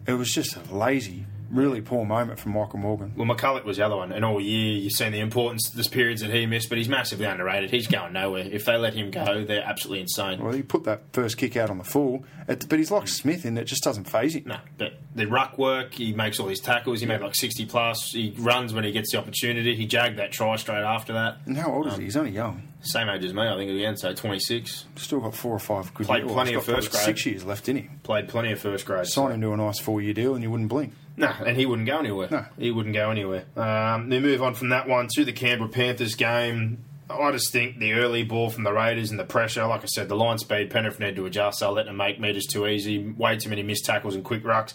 [0.07, 3.13] it was just lazy, really poor moment from Michael Morgan.
[3.17, 6.21] Well, McCullough was the other one, and all year you've seen the importance, there's periods
[6.23, 7.71] that he missed, but he's massively underrated.
[7.71, 8.47] He's going nowhere.
[8.51, 10.43] If they let him go, they're absolutely insane.
[10.43, 13.59] Well, he put that first kick out on the full, but he's like Smith in
[13.59, 14.45] it just doesn't phase him.
[14.47, 18.13] No, but the ruck work, he makes all his tackles, he made like 60 plus,
[18.13, 21.39] he runs when he gets the opportunity, he jagged that try straight after that.
[21.47, 22.05] And how old is Um, he?
[22.07, 22.63] He's only young.
[22.83, 24.87] Same age as me, I think, again, so 26.
[24.97, 26.33] Still got four or five good Played years.
[26.33, 27.05] plenty He's of first grade.
[27.05, 28.01] Six years left in him.
[28.05, 29.07] Played plenty of first grade.
[29.07, 30.95] Sign him to a nice four year deal and you wouldn't blink.
[31.17, 32.29] No, and he wouldn't go anywhere.
[32.31, 32.47] No.
[32.59, 33.45] He wouldn't go anywhere.
[33.57, 36.85] Um, we move on from that one to the Canberra Panthers game.
[37.11, 40.09] I just think the early ball from the Raiders and the pressure, like I said,
[40.09, 41.61] the line speed, Penrith need to adjust.
[41.61, 43.13] They'll let them make meters too easy.
[43.13, 44.75] Way too many missed tackles and quick rucks.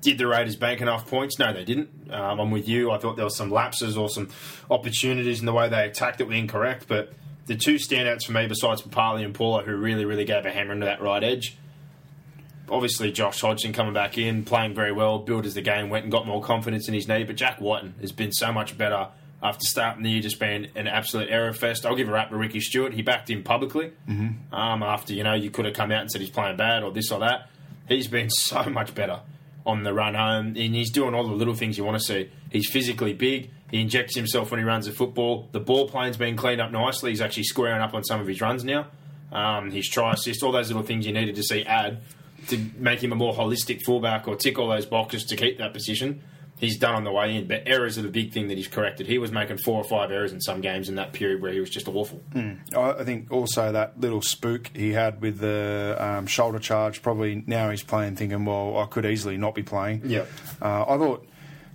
[0.00, 1.38] Did the Raiders bank enough points?
[1.38, 1.88] No, they didn't.
[2.10, 2.90] Um, I'm with you.
[2.90, 4.28] I thought there were some lapses or some
[4.70, 6.86] opportunities in the way they attacked that were incorrect.
[6.88, 7.12] But
[7.46, 10.72] the two standouts for me, besides Papalii and Paulo, who really, really gave a hammer
[10.72, 11.56] into that right edge,
[12.70, 16.12] obviously Josh Hodgson coming back in, playing very well, built as the game went and
[16.12, 17.24] got more confidence in his knee.
[17.24, 19.08] But Jack Wighton has been so much better
[19.42, 21.86] after starting the year just being an absolute error fest.
[21.86, 22.94] I'll give a rap to Ricky Stuart.
[22.94, 24.54] He backed him publicly mm-hmm.
[24.54, 26.90] um, after, you know, you could have come out and said he's playing bad or
[26.90, 27.50] this or that.
[27.88, 29.20] He's been so much better
[29.64, 32.30] on the run home and he's doing all the little things you want to see.
[32.50, 33.50] He's physically big.
[33.70, 35.48] He injects himself when he runs the football.
[35.50, 37.10] The ball plane's been cleaned up nicely.
[37.10, 38.86] He's actually squaring up on some of his runs now.
[39.32, 42.00] Um, his try assist, all those little things you needed to see add
[42.48, 45.72] to make him a more holistic fullback or tick all those boxes to keep that
[45.72, 46.22] position.
[46.58, 49.06] He's done on the way in, but errors are the big thing that he's corrected.
[49.06, 51.60] He was making four or five errors in some games in that period where he
[51.60, 52.22] was just awful.
[52.34, 57.44] I I think also that little spook he had with the um, shoulder charge, probably
[57.46, 60.02] now he's playing thinking, well, I could easily not be playing.
[60.06, 60.24] Yeah.
[60.62, 61.28] Uh, I thought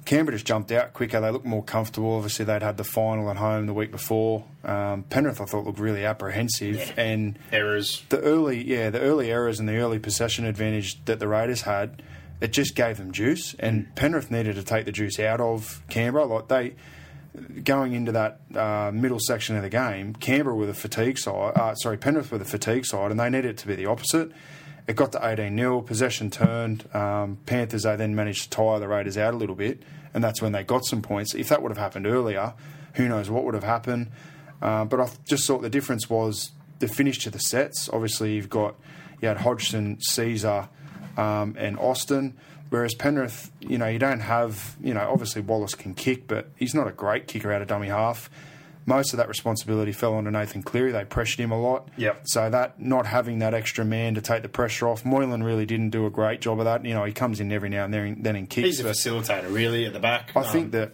[0.06, 1.20] Canberra just jumped out quicker.
[1.22, 2.16] They looked more comfortable.
[2.16, 4.44] Obviously, they'd had the final at home the week before.
[4.64, 7.04] Um, Penrith, I thought, looked really apprehensive, Yeah.
[7.04, 8.04] and Errors.
[8.10, 12.02] the early, yeah, the early errors and the early possession advantage that the Raiders had,
[12.42, 13.56] it just gave them juice.
[13.60, 16.26] And Penrith needed to take the juice out of Canberra.
[16.26, 16.74] Like they,
[17.64, 21.76] going into that uh, middle section of the game, Canberra with a fatigue side, uh,
[21.76, 24.32] sorry, Penrith with a fatigue side, and they needed it to be the opposite.
[24.88, 26.94] It got to 18 0, possession turned.
[26.96, 30.42] Um, Panthers, they then managed to tire the Raiders out a little bit, and that's
[30.42, 31.34] when they got some points.
[31.34, 32.54] If that would have happened earlier,
[32.96, 34.12] who knows what would have happened.
[34.62, 37.90] Uh, but I just thought the difference was the finish to the sets.
[37.92, 38.76] Obviously, you've got
[39.22, 40.68] you had Hodgson, Sezer,
[41.18, 42.38] um, and Austin.
[42.70, 46.74] Whereas Penrith, you know, you don't have, you know, obviously Wallace can kick, but he's
[46.74, 48.30] not a great kicker out of dummy half.
[48.86, 50.92] Most of that responsibility fell onto Nathan Cleary.
[50.92, 51.88] They pressured him a lot.
[51.98, 52.22] Yep.
[52.24, 55.92] So that not having that extra man to take the pressure off, Moylan really didn't
[55.92, 56.84] do a great job of that.
[56.84, 58.66] You know, he comes in every now and then, then in kicks.
[58.68, 60.32] He's a facilitator, really, at the back.
[60.36, 60.92] I think Um, that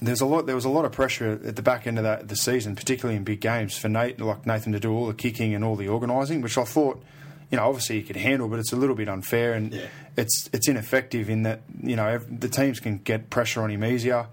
[0.00, 0.46] there's a lot.
[0.46, 3.16] There was a lot of pressure at the back end of that the season, particularly
[3.16, 5.88] in big games, for Nate, like Nathan, to do all the kicking and all the
[5.88, 7.02] organising, which I thought,
[7.50, 9.86] you know, obviously he could handle, but it's a little bit unfair and Yeah.
[10.16, 14.26] it's it's ineffective in that you know the teams can get pressure on him easier,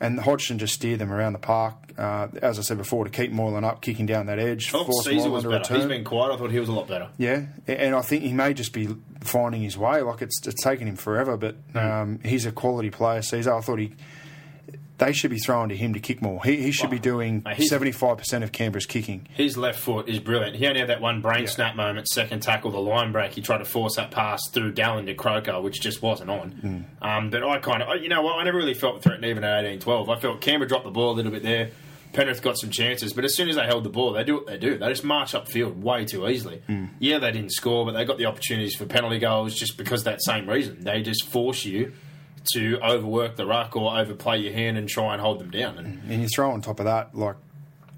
[0.00, 1.74] and Hodgson just steered them around the park.
[1.98, 5.04] Uh, as I said before, to keep Moylan up, kicking down that edge, I thought
[5.04, 5.58] Sezer was better.
[5.58, 5.76] return.
[5.80, 6.32] He's been quiet.
[6.32, 7.08] I thought he was a lot better.
[7.18, 8.88] Yeah, and I think he may just be
[9.20, 10.00] finding his way.
[10.00, 11.78] Like it's, it's taken him forever, but Hmm.
[11.78, 13.20] um, he's a quality player.
[13.20, 13.92] Sezer, I thought he.
[15.00, 16.40] They should be throwing to him to kick more.
[16.44, 19.26] He, he should be doing seventy five percent of Canberra's kicking.
[19.34, 20.56] His left foot is brilliant.
[20.56, 21.48] He only had that one brain Yeah.
[21.50, 23.32] snap moment, second tackle, the line break.
[23.32, 26.50] He tried to force that pass through Dallin to Croker, which just wasn't on.
[26.50, 27.04] Hmm.
[27.04, 29.64] Um, but I kind of, you know what, I never really felt threatened even at
[29.64, 30.08] 18 12.
[30.10, 31.70] I felt Canberra dropped the ball a little bit there.
[32.12, 34.46] Penrith got some chances, but as soon as they held the ball, they do what
[34.48, 34.76] they do.
[34.76, 36.60] They just march upfield way too easily.
[36.66, 36.86] Hmm.
[36.98, 40.20] Yeah, they didn't score, but they got the opportunities for penalty goals just because that
[40.22, 40.80] same reason.
[40.82, 41.92] They just force you
[42.54, 45.78] to overwork the ruck or overplay your hand and try and hold them down.
[45.78, 47.36] And And you throw on top of that, like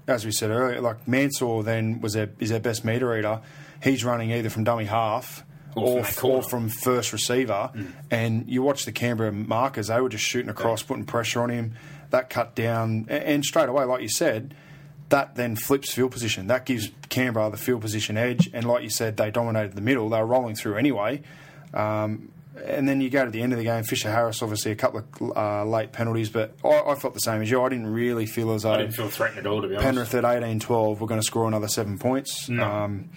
[0.07, 3.41] as we said earlier, like Mansour then was their, is their best meter eater.
[3.81, 7.71] He's running either from dummy half Or from or, from first receiver.
[8.11, 11.73] And you watch the Canberra markers; they were just shooting across, putting pressure on him.
[12.11, 14.53] That cut down, and straight away, like you said,
[15.09, 16.47] that then flips field position.
[16.47, 18.49] That gives Canberra the field position edge.
[18.53, 20.09] And like you said, they dominated the middle.
[20.09, 21.23] They were rolling through anyway.
[21.73, 22.31] Um,
[22.65, 23.83] and then you go to the end of the game.
[23.83, 27.41] Fisher Harris, obviously, a couple of uh, late penalties, but I, I felt the same
[27.41, 27.61] as you.
[27.61, 30.11] I didn't really feel as though I didn't feel threatened at all, to be honest.
[30.11, 32.49] Penrith at 18 12 were going to score another seven points.
[32.49, 32.63] No.
[32.63, 33.09] Um,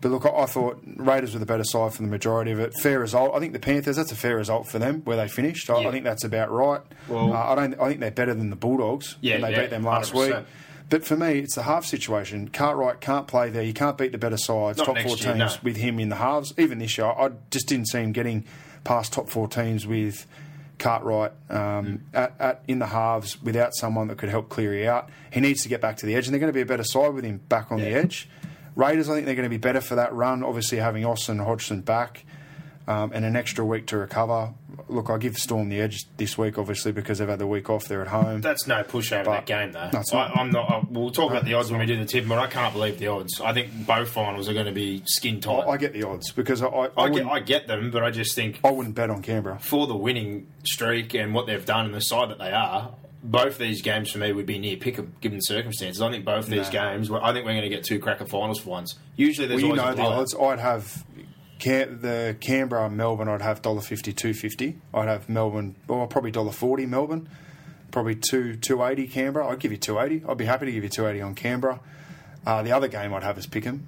[0.00, 2.74] but look, I, I thought Raiders were the better side for the majority of it.
[2.74, 3.34] Fair result.
[3.36, 5.70] I think the Panthers, that's a fair result for them where they finished.
[5.70, 5.88] I, Yeah.
[5.88, 6.80] I think that's about right.
[7.08, 7.80] Well- uh, I don't.
[7.80, 9.16] I think they're better than the Bulldogs.
[9.20, 10.36] Yeah, and they yeah, beat them last 100%.
[10.38, 10.46] week.
[10.90, 12.48] But for me, it's the half situation.
[12.48, 13.62] Cartwright can't play there.
[13.62, 15.50] You can't beat the better sides, Not top four year, teams no.
[15.62, 16.52] with him in the halves.
[16.58, 18.44] Even this year, I just didn't see him getting
[18.84, 20.26] past top four teams with
[20.78, 25.08] Cartwright um, at, at in the halves without someone that could help Cleary out.
[25.30, 26.84] He needs to get back to the edge, and they're going to be a better
[26.84, 28.28] side with him back on the edge.
[28.74, 30.42] Raiders, I think they're going to be better for that run.
[30.42, 32.24] Obviously, having Austin and Hodgson back
[32.88, 34.54] um, and an extra week to recover.
[34.88, 37.86] Look, I give Storm the edge this week, obviously, because they've had the week off.
[37.86, 38.40] They're at home.
[38.40, 39.90] That's no push over But- that game, though.
[39.92, 40.32] No, I.
[40.40, 40.70] I'm not.
[40.70, 42.98] I, we'll talk about the odds when we do the tip, but I can't believe
[42.98, 43.40] the odds.
[43.40, 45.64] I think both finals are going to be skin tight.
[45.66, 48.02] I, I get the odds because I, I, I, I, get, I get them, but
[48.02, 49.58] I just think I wouldn't bet on Canberra.
[49.60, 53.58] for the winning streak and what they've done and the side that they are, both
[53.58, 56.02] these games for me would be near pick given circumstances.
[56.02, 57.10] I think both these games.
[57.10, 58.98] I think we're going to get two cracker finals for once.
[59.16, 60.34] Usually, there's Well, you know the odds.
[60.34, 61.04] I'd have
[61.62, 63.28] Cam- the Canberra and Melbourne.
[63.28, 64.78] I'd have dollar fifty, two fifty.
[64.92, 66.86] I'd have Melbourne, well, probably dollar forty.
[66.86, 67.28] Melbourne,
[67.92, 69.06] probably two two eighty.
[69.06, 69.46] Canberra.
[69.48, 70.22] I'd give you two eighty.
[70.28, 71.78] I'd be happy to give you two eighty on Canberra.
[72.44, 73.82] Uh, the other game I'd have is Pickham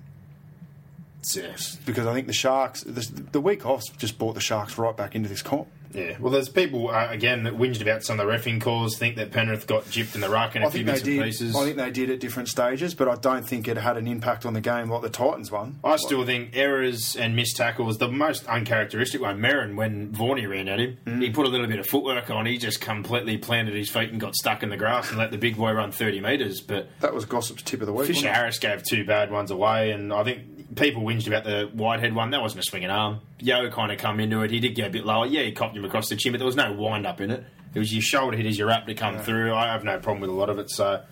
[1.35, 1.77] Yes.
[1.85, 2.83] because I think the Sharks.
[2.85, 3.01] The,
[3.33, 5.67] the week off just brought the Sharks right back into this comp.
[5.95, 6.17] Yeah.
[6.21, 8.99] Well, there's people uh, again that whinged about some of the refing calls.
[8.99, 11.03] Think that Penrith got gypped in the ruck and a I few think they bits
[11.07, 11.25] and did.
[11.25, 11.57] pieces.
[11.57, 14.45] I think they did at different stages, but I don't think it had an impact
[14.45, 15.79] on the game like the Titans one.
[15.85, 20.69] I still think errors and missed tackles, the most uncharacteristic one, Merrin, when Vorney ran
[20.69, 21.23] at him, Mm.
[21.23, 24.21] he put a little bit of footwork on, he just completely planted his feet and
[24.21, 26.61] got stuck in the grass and let the big boy run 30 metres.
[26.61, 28.07] But that was gossip's tip of the week.
[28.09, 28.33] Fisher?
[28.33, 30.43] Harris gave two bad ones away, and I think
[30.77, 32.31] people whinged about the Whitehead one.
[32.31, 33.21] That wasn't a swinging arm.
[33.41, 34.51] Yo kind of come into it.
[34.51, 35.27] He did get a bit lower.
[35.27, 37.45] Yeah, he copped him across the chin, but there was no wind up in it.
[37.75, 39.53] It was your shoulder hit as your wrap to come through.
[39.55, 40.71] I have no problem with a lot of it.
[40.71, 41.03] So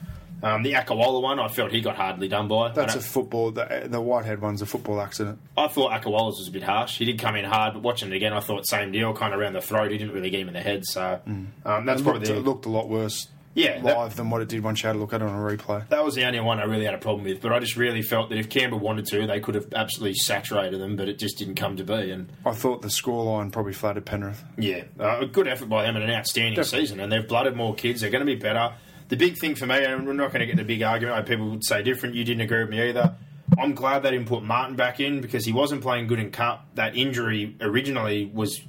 [0.43, 2.71] um, the Akawola one, I felt he got hardly done by.
[2.71, 3.51] That's a football.
[3.51, 5.41] The, the Whitehead one's a football accident.
[5.57, 6.99] I thought Akawala's was a bit harsh.
[6.99, 9.41] He did come in hard, but watching it again, I thought same deal, kind of
[9.41, 9.91] around the throat.
[9.91, 10.85] He didn't really get him in the head.
[10.85, 11.21] So
[11.65, 14.31] um, that's It probably looked, the, it looked a lot worse Yeah, that- live than
[14.31, 15.87] what it did once you had a look at it on a replay.
[15.91, 18.01] That was the only one I really had a problem with, but I just really
[18.03, 21.37] felt that if Canberra wanted to, they could have absolutely saturated them, but it just
[21.39, 22.11] didn't come to be.
[22.11, 24.43] And I thought the scoreline probably flattered Penrith.
[24.57, 26.81] yeah, uh, a good effort by them and an outstanding Definitely.
[26.87, 28.01] season, and they've blooded more kids.
[28.01, 28.73] They're going to be better.
[29.09, 31.17] The big thing for me, and we're not going to get in a big argument.
[31.19, 32.15] Like people would say different.
[32.15, 33.15] You didn't agree with me either.
[33.59, 36.67] I'm glad they didn't put Martin back in because he wasn't playing good in Cup.
[36.77, 38.63] That injury originally was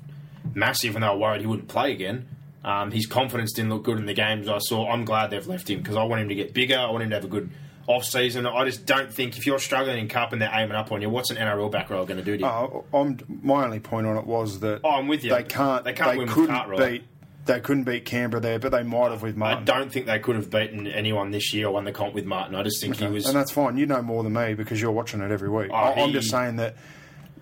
[0.53, 2.27] massive, and they were worried he wouldn't play again.
[2.64, 4.89] Um, his confidence didn't look good in the games I saw.
[4.89, 6.78] I'm glad they've left him because I want him to get bigger.
[6.78, 7.49] I want him to have a good
[7.88, 8.47] off season.
[8.47, 11.09] I just don't think if you're struggling in Cup and they're aiming up on you,
[11.09, 12.45] what's an NRL back row going to do to you?
[12.45, 15.32] Uh, I'm, my only point on it was that Oh, I'm with you.
[15.32, 15.84] They can't.
[15.84, 17.03] They They, can't win with couldn't beat.
[17.45, 19.64] They couldn't beat Canberra there, but they might have with Martin.
[19.64, 22.24] I don't think they could have beaten anyone this year or won the comp with
[22.24, 22.55] Martin.
[22.55, 23.26] I just think he was.
[23.26, 23.76] and that's fine.
[23.76, 25.68] You know more than me because you're watching it every week.
[25.70, 26.78] Oh, I, I'm he- just saying that.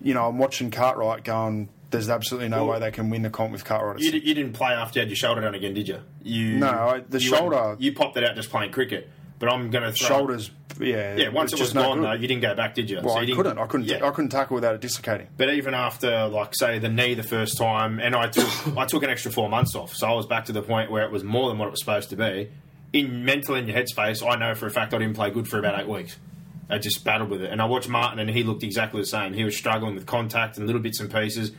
[0.00, 1.68] You know, I'm watching Cartwright going.
[1.92, 4.00] There's absolutely no Well, way they can win the comp with Cartwright.
[4.00, 6.00] You, you didn't play after you had your shoulder done again, did you?
[6.22, 9.08] You No, I- the you shoulder- you popped it out just playing cricket.
[9.38, 11.16] But I'm going to throw Shoulders, yeah.
[11.16, 13.00] Yeah, once it was no gone though, you didn't go back, did you?
[13.02, 13.58] Well, So I you didn't- couldn't.
[13.58, 13.86] I couldn't.
[13.88, 14.06] Yeah.
[14.06, 15.26] I couldn't tackle without it dislocating.
[15.36, 18.46] But even after, like, say, the knee the first time, and I took
[18.78, 21.02] I took an extra four months off, so I was back to the point where
[21.04, 22.50] it was more than what it was supposed to be.
[22.92, 25.58] In mental in your headspace, I know for a fact I didn't play good for
[25.58, 26.16] about eight weeks.
[26.70, 29.32] I just battled with it, and I watched Martin, and he looked exactly the same.
[29.34, 31.50] He was struggling with contact and little bits and pieces.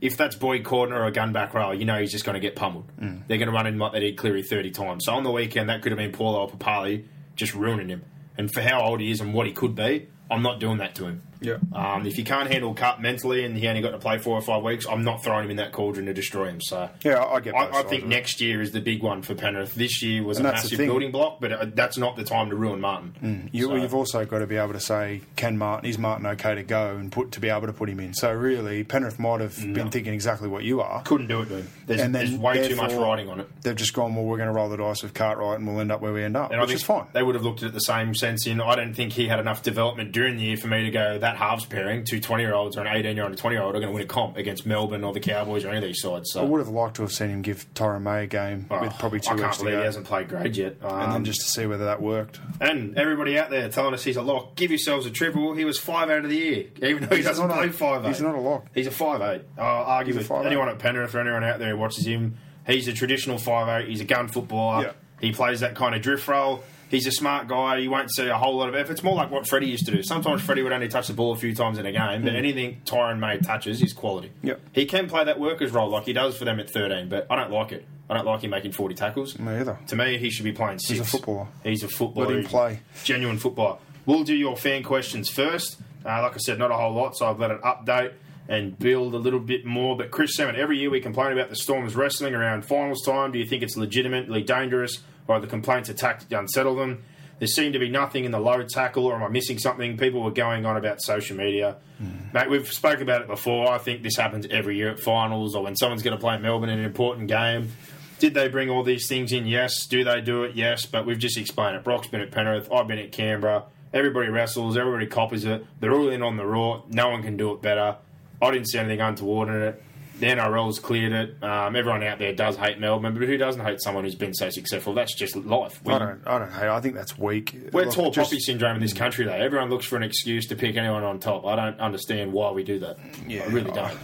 [0.00, 2.40] If that's Boyd Cordner or a gun back row, you know he's just going to
[2.40, 2.90] get pummeled.
[2.98, 3.26] Mm.
[3.26, 5.04] They're going to run him like they did Cleary 30 times.
[5.04, 7.04] So on the weekend, that could have been Paulo or Papalii
[7.36, 8.04] just ruining him.
[8.38, 10.94] And for how old he is and what he could be, I'm not doing that
[10.96, 11.22] to him.
[11.40, 11.56] Yeah.
[11.72, 14.42] Um, if he can't handle cup mentally and he only got to play four or
[14.42, 16.60] five weeks, I'm not throwing him in that cauldron to destroy him.
[16.60, 17.54] So Yeah, I get.
[17.54, 19.74] I, I think next year is the big one for Penrith.
[19.74, 20.78] This year was And a massive.
[20.78, 20.86] Mm.
[20.86, 23.48] building block, but uh, that's not the time to ruin Martin.
[23.52, 26.54] You, So- You've also got to be able to say, can Martin is Martin okay
[26.54, 28.12] to go and put to be able to put him in.
[28.14, 31.02] So really, Penrith might have been thinking exactly what you are.
[31.02, 31.68] Couldn't do it to him.
[31.86, 33.48] There's, And then there's way too much riding on it.
[33.62, 35.90] They've just gone, well, we're going to roll the dice with Cartwright and we'll end
[35.90, 37.06] up where we end up, And I think is fine.
[37.12, 39.40] They would have looked at it the same sense in I don't think he had
[39.40, 42.54] enough development during the year for me to go that halves pairing, two 20 year
[42.54, 44.02] olds or an 18 year old and a 20 year old are going to win
[44.02, 46.30] a comp against Melbourne or the Cowboys or any of these sides.
[46.32, 48.80] So I would have liked to have seen him give Tyrone May a game Oh,
[48.80, 50.76] with probably two I can't believe he hasn't played grade yet.
[50.82, 52.40] and Um, then just to see whether that worked.
[52.60, 55.54] And everybody out there telling us he's a lock, give yourselves a triple.
[55.54, 58.04] He was five out of the year, even though he He's doesn't not a- five
[58.04, 58.08] eight.
[58.08, 58.66] he's not a lock.
[58.74, 59.42] He's a five eight.
[59.58, 62.36] I'll argue He's with anyone at Penrith or anyone out there who watches him.
[62.66, 63.88] He's a traditional five eight.
[63.88, 64.84] He's a gun footballer.
[64.84, 64.92] Yeah.
[65.20, 66.62] He plays that kind of drift role.
[66.90, 67.78] He's a smart guy.
[67.78, 68.92] You won't see a whole lot of effort.
[68.92, 70.02] It's more like what Freddie used to do.
[70.02, 72.82] Sometimes Freddie would only touch the ball a few times in a game, but anything
[72.84, 74.28] Tyrone May touches is quality.
[74.42, 74.48] Mm.
[74.48, 74.60] Yep.
[74.72, 77.36] He can play that workers role like he does for them at 13, but I
[77.36, 77.86] don't like it.
[78.10, 79.38] I don't like him making 40 tackles.
[79.38, 79.78] Me either.
[79.86, 80.98] To me, he should be playing six.
[80.98, 81.46] a footballer.
[81.62, 82.26] He's a footballer.
[82.26, 82.80] Let him He's play.
[83.04, 83.78] Genuine footballer.
[84.04, 85.78] We'll do your fan questions first.
[86.04, 88.14] Uh, like I said, not a whole lot, so I've let it update
[88.48, 89.96] and build a little bit more.
[89.96, 93.30] But Chris Salmon, every year we complain about the Storm's wrestling around finals time.
[93.30, 94.98] Do you think it's legitimately dangerous,
[95.30, 97.04] are the complaints a tactic to unsettle them?
[97.38, 99.96] There seemed to be nothing in the low tackle, or am I missing something?
[99.96, 101.76] People were going on about social media.
[101.98, 102.34] Hmm.
[102.34, 103.70] Mate, we've spoken about it before.
[103.70, 106.68] I think this happens every year at finals, or when someone's going to play Melbourne
[106.68, 107.72] in an important game.
[108.18, 109.46] Did they bring all these things in?
[109.46, 109.86] Yes.
[109.86, 110.54] Do they do it?
[110.54, 110.84] Yes.
[110.84, 111.84] But we've just explained it.
[111.84, 112.70] Brock's been at Penrith.
[112.70, 113.64] I've been at Canberra.
[113.94, 114.76] Everybody wrestles.
[114.76, 115.64] Everybody copies it.
[115.80, 116.82] They're all in on the raw.
[116.90, 117.96] No one can do it better.
[118.42, 119.82] I didn't see anything untoward in it.
[120.20, 121.42] The NRL's cleared it.
[121.42, 124.50] Um, everyone out there does hate Melbourne, but who doesn't hate someone who's been so
[124.50, 124.94] successful?
[124.94, 125.80] That's just life.
[125.84, 126.22] We- I don't.
[126.26, 126.68] I don't hate.
[126.68, 127.56] I think that's weak.
[127.72, 129.32] we're Look, tall just- poppy syndrome in this country, though.
[129.32, 131.44] Everyone looks for an excuse to pick anyone on top.
[131.46, 132.98] I don't understand why we do that.
[133.26, 133.98] Yeah, I really don't.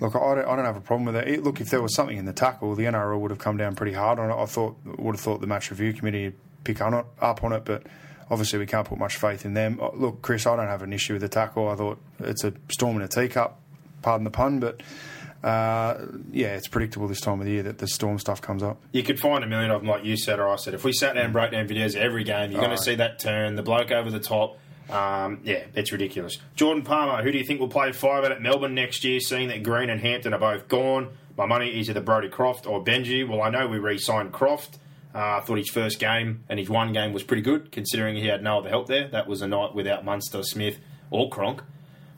[0.00, 1.28] Look, I don't, I don't have a problem with it.
[1.28, 1.42] it.
[1.42, 3.92] Look, if there was something in the tackle, the NRL would have come down pretty
[3.92, 4.34] hard on it.
[4.42, 7.52] I thought would have thought the match review committee would pick on it, up on
[7.52, 7.82] it, but
[8.30, 9.78] obviously we can't put much faith in them.
[9.82, 11.68] Uh, Look, Chris, I don't have an issue with the tackle.
[11.68, 13.60] I thought it's a storm in a teacup,
[14.00, 14.82] pardon the pun, but
[15.42, 18.80] uh, yeah, it's predictable this time of the year that the storm stuff comes up.
[18.92, 20.74] You could find a million of them, like you said or I said.
[20.74, 23.18] If we sat down and broke down videos every game, you're going to see that
[23.18, 24.58] turn, the bloke over the top.
[24.90, 26.38] Um, yeah, it's ridiculous.
[26.56, 29.48] Jordan Palmer, who do you think will play five out at Melbourne next year, seeing
[29.48, 31.10] that Green and Hampton are both gone?
[31.36, 33.26] My money is either Brody Croft or Benji.
[33.26, 34.78] Well, I know we re signed Croft.
[35.14, 38.26] Uh, I thought his first game and his one game was pretty good, considering he
[38.26, 39.08] had no other help there.
[39.08, 40.78] That was a night without Munster, Smith,
[41.10, 41.62] or Cronk.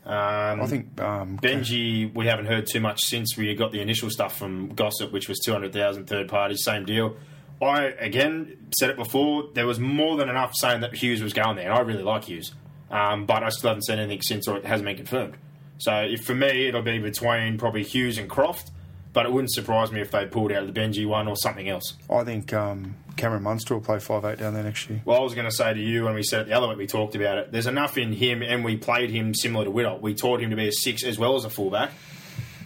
[0.05, 4.11] Um, I think um, Benji, we haven't heard too much since we got the initial
[4.11, 7.16] stuff from Gossip, which was 200,000 third parties, same deal.
[7.61, 11.57] I, again, said it before, there was more than enough saying that Hughes was going
[11.57, 12.53] there, and I really like Hughes.
[12.90, 15.36] Um, but I still haven't seen anything since, or it hasn't been confirmed.
[15.78, 18.70] So if, for me, it'll be between probably Hughes and Croft,
[19.12, 21.68] but it wouldn't surprise me if they pulled out of the Benji one or something
[21.68, 21.94] else.
[22.10, 25.02] I think um, Cameron Munster will play five eight down there next year.
[25.04, 26.78] Well, I was going to say to you when we said it the other week,
[26.78, 27.52] we talked about it.
[27.52, 29.98] There's enough in him, and we played him similar to Whittle.
[29.98, 31.92] We taught him to be a six as well as a fullback.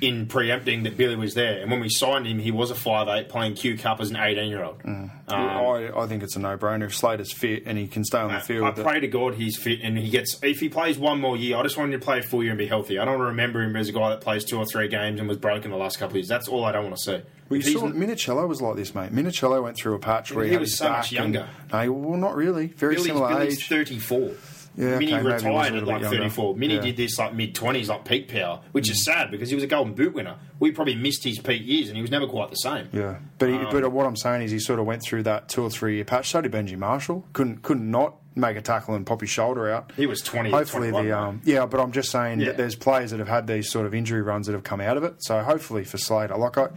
[0.00, 1.60] In preempting that Billy was there.
[1.60, 4.16] And when we signed him, he was a five eight playing Q Cup as an
[4.16, 4.82] 18 year old.
[4.82, 5.10] Mm.
[5.28, 6.84] I, I think it's a no-brainer.
[6.86, 9.34] If Slater's fit and he can stay on the field, I that- pray to God
[9.34, 10.38] he's fit and he gets.
[10.42, 12.52] If he plays one more year, I just want him to play a full year
[12.52, 12.98] and be healthy.
[12.98, 15.18] I don't want to remember him as a guy that plays two or three games
[15.18, 16.28] and was broken the last couple of years.
[16.28, 17.20] That's all I don't want to see.
[17.48, 19.12] Well, you saw Minichiello was like this, mate.
[19.12, 21.48] Minichiello went through a patch where he, He was so much back and- younger.
[21.72, 22.66] no, well, not really.
[22.68, 23.68] Very Billy's, similar Billy's age.
[23.68, 24.32] 34.
[24.76, 26.18] Yeah, Mini okay, maybe he was a retired at like bit younger.
[26.18, 26.56] 34.
[26.56, 26.80] Mini Yeah.
[26.80, 26.84] Mm.
[26.84, 29.66] did this like mid 20s, like peak power, which is sad because he was a
[29.66, 30.36] Golden Boot winner.
[30.58, 32.88] We probably missed his peak years and he was never quite the same.
[32.92, 35.48] Yeah, but he, Um, but what I'm saying is he sort of went through that
[35.48, 36.30] two or three year patch.
[36.30, 37.24] So did Benji Marshall.
[37.32, 39.92] Couldn't couldn't not make a tackle and pop his shoulder out.
[39.96, 42.48] He was 20, Hopefully the um, yeah, but I'm just saying Yeah.
[42.48, 44.98] that there's players that have had these sort of injury runs that have come out
[44.98, 45.14] of it.
[45.24, 46.68] So hopefully for Slater, like I,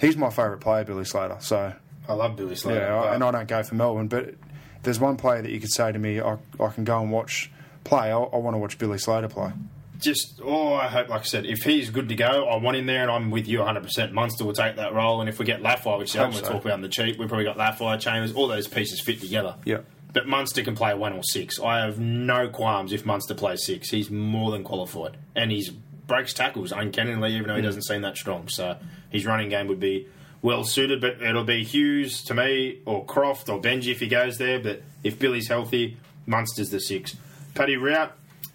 [0.00, 1.36] he's my favourite player, Billy Slater.
[1.40, 1.74] So
[2.08, 2.80] I love Billy Slater.
[2.80, 4.36] yeah, I, and I don't go for Melbourne, but
[4.82, 7.50] there's one player that you could say to me, I, I can go and watch
[7.84, 8.10] play.
[8.10, 9.52] I, I want to watch Billy Slater play.
[9.98, 12.86] just oh, I hope, like I said, if he's good to go, I want him
[12.86, 13.82] there, and I'm with you 100.
[13.82, 16.48] percent Munster will take that role, and if we get Laffey, which I'm going to
[16.48, 19.56] talk about on the cheap, we've probably got Laffey, Chambers, all those pieces fit together.
[19.64, 19.78] Yeah.
[20.12, 21.60] But Munster can play one or six.
[21.60, 23.90] I have no qualms if Munster plays six.
[23.90, 25.68] He's more than qualified, and he
[26.06, 27.64] breaks tackles uncannily, even though he mm.
[27.64, 28.48] doesn't seem that strong.
[28.48, 28.76] So
[29.10, 30.08] his running game would be
[30.42, 31.00] well suited.
[31.00, 34.58] But it'll be Hughes to me, or Croft, or Benji if he goes there.
[34.58, 37.16] But if Billy's healthy, Munster's the six.
[37.54, 38.12] Paddy Rout.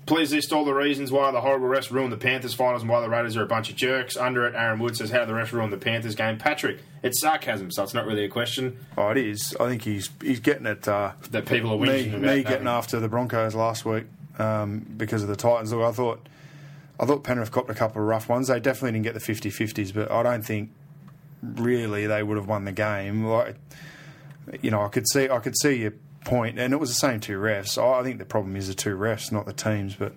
[0.07, 3.01] Please list all the reasons why the horrible refs ruined the Panthers finals and why
[3.01, 4.17] the Raiders are a bunch of jerks.
[4.17, 6.39] Under it, Aaron Wood says, How the refs ruin the Panthers game?
[6.39, 9.55] Patrick, it's sarcasm, so it's not really a question Oh, it is.
[9.59, 10.87] I think he's he's getting it.
[10.87, 12.21] Uh, that people are me, about.
[12.21, 14.05] me getting after the Broncos last week
[14.39, 15.71] um, because of the Titans.
[15.71, 16.27] Look, I thought
[16.99, 18.47] I thought Penrith copped a couple of rough ones.
[18.47, 20.71] They definitely didn't get the 50-50s, but I don't think
[21.41, 23.25] really they would have won the game.
[23.25, 23.55] Like
[24.61, 25.93] you know, I could see I could see your
[26.25, 27.77] point, and it was the same two refs.
[27.77, 29.95] I think the problem is the two refs, not the teams.
[29.95, 30.13] But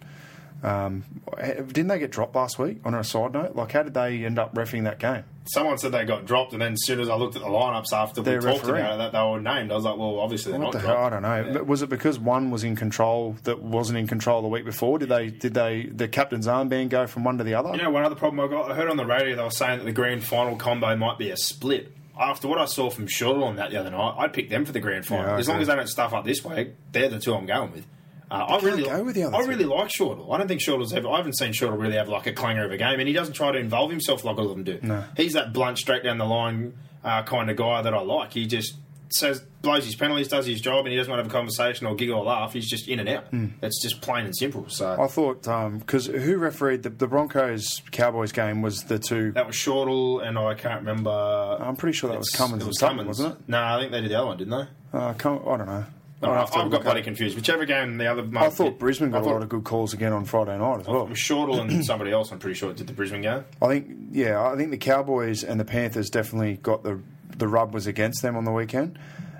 [0.65, 1.05] um,
[1.39, 2.79] didn't they get dropped last week?
[2.85, 5.25] On a side note, like how did they end up refing that game?
[5.47, 7.93] Someone said they got dropped, and then as soon as I looked at the lineups
[7.93, 8.85] after we They're talked refereeing.
[8.87, 10.89] about it, that they were named, I was like, well, obviously they're What not the
[10.89, 10.97] hell?
[10.97, 11.51] I don't know.
[11.53, 14.99] But Was it because one was in control that wasn't in control the week before?
[14.99, 15.29] Did they?
[15.29, 15.85] Did they?
[15.85, 17.71] The captain's armband go from one to the other?
[17.77, 19.81] You know, one other problem I got, I heard on the radio they were saying
[19.81, 21.93] that the grand final combo might be a split.
[22.19, 24.73] After what I saw from Shuttle on that the other night, I'd pick them for
[24.73, 25.25] the grand final.
[25.27, 27.45] Yeah, I as long as they don't stuff up this week, they're the two I'm
[27.45, 27.85] going with.
[28.31, 30.33] Uh, I really go with the other I really like Shortle.
[30.33, 31.09] I don't think Shortle's ever.
[31.09, 33.35] I haven't seen Shortle really have like a clanger of a game, and he doesn't
[33.35, 34.79] try to involve himself like all of them do.
[34.83, 35.05] No.
[35.17, 38.33] He's that blunt, straight down the line uh, kind of guy that I like.
[38.33, 38.75] He just
[39.11, 41.87] says blows his penalties, does his job, and he doesn't want to have a conversation
[41.87, 42.53] or giggle or laugh.
[42.53, 43.27] He's just in and out.
[43.63, 44.69] It's just plain and simple.
[44.69, 44.97] So.
[45.01, 45.43] I thought
[45.79, 49.33] because who refereed the, the Broncos Cowboys game was the two.
[49.33, 51.11] that was Shortle, and I can't remember.
[51.11, 53.07] I'm pretty sure that was Cummins it was Cummins.
[53.07, 53.49] wasn't it?
[53.49, 54.99] No, I think they did the other one, didn't they?
[54.99, 55.85] Uh, Cum- I don't know.
[56.23, 57.37] No, I'd I, have got bloody confused.
[57.37, 58.27] Whichever game the other.
[58.37, 60.81] I thought Brisbane got I a thought lot of good calls again on Friday night
[60.81, 61.03] as well.
[61.03, 62.31] It was Shortle and somebody else.
[62.33, 63.45] I'm pretty sure did the Brisbane game.
[63.61, 67.01] I think, yeah, I think the Cowboys and the Panthers definitely got the
[67.37, 68.99] the rub was against them on the weekend.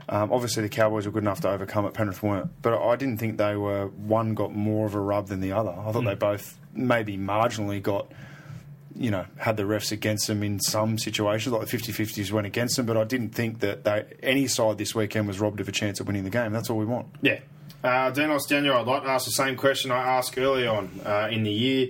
[0.09, 1.95] Um, obviously, the Cowboys were good enough to overcome it.
[1.95, 3.87] Penrith weren't, but I didn't think they were.
[3.87, 5.71] One got more of a rub than the other.
[5.71, 6.07] I thought Hmm.
[6.09, 8.09] they both maybe marginally got.
[8.97, 12.77] You know, had the refs against them in some situations, like the 50-50s went against
[12.77, 15.73] them, but I didn't think that they, any side this weekend was robbed of a
[15.73, 16.53] chance of winning the game.
[16.53, 17.09] That's all we want.
[17.21, 17.41] Yeah.
[17.83, 21.29] Uh, Danos Daniel, I'd like to ask the same question I asked early on uh,
[21.31, 21.89] in the year.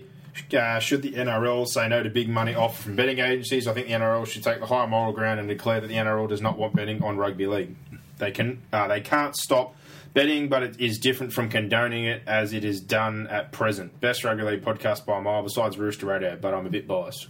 [0.52, 3.68] Uh, should the NRL say no to big money offer from betting agencies?
[3.68, 6.28] I think the NRL should take the higher moral ground and declare that the NRL
[6.28, 7.76] does not want betting on rugby league.
[8.18, 9.76] They can uh, they can't stop
[10.14, 14.00] betting, but it is different from condoning it as it is done at present.
[14.00, 17.28] Best rugby league podcast by a mile, besides Rooster Radio, but I'm a bit biased.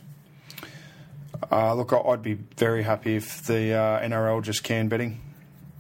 [1.51, 5.21] Uh, look, I'd be very happy if the uh, NRL just can betting.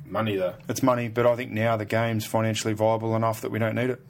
[0.07, 0.55] Money though.
[0.68, 3.90] It's money, but I think now the game's financially viable enough that we don't need
[3.90, 4.00] it.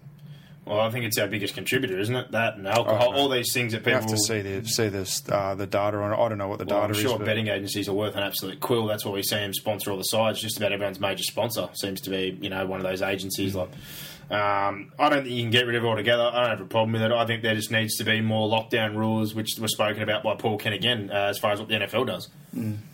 [0.67, 2.31] Well, I think it's our biggest contributor, isn't it?
[2.33, 5.23] That and alcohol, Oh, all these things that people have to see the see this
[5.29, 6.13] uh, the data on.
[6.15, 7.19] I don't know what the Well, data I'm sure is.
[7.19, 8.87] but- betting agencies are worth an absolute quill.
[8.87, 10.41] That's why we see them sponsor all the sides.
[10.41, 13.55] Just about everyone's major sponsor seems to be, you know, one of those agencies.
[13.55, 13.69] Like,
[14.31, 16.23] um, I don't think you can get rid of it altogether.
[16.33, 17.13] I don't have a problem with it.
[17.13, 20.35] I think there just needs to be more lockdown rules, which were spoken about by
[20.35, 22.31] Paul Kent again, uh, as far as what the NFL does,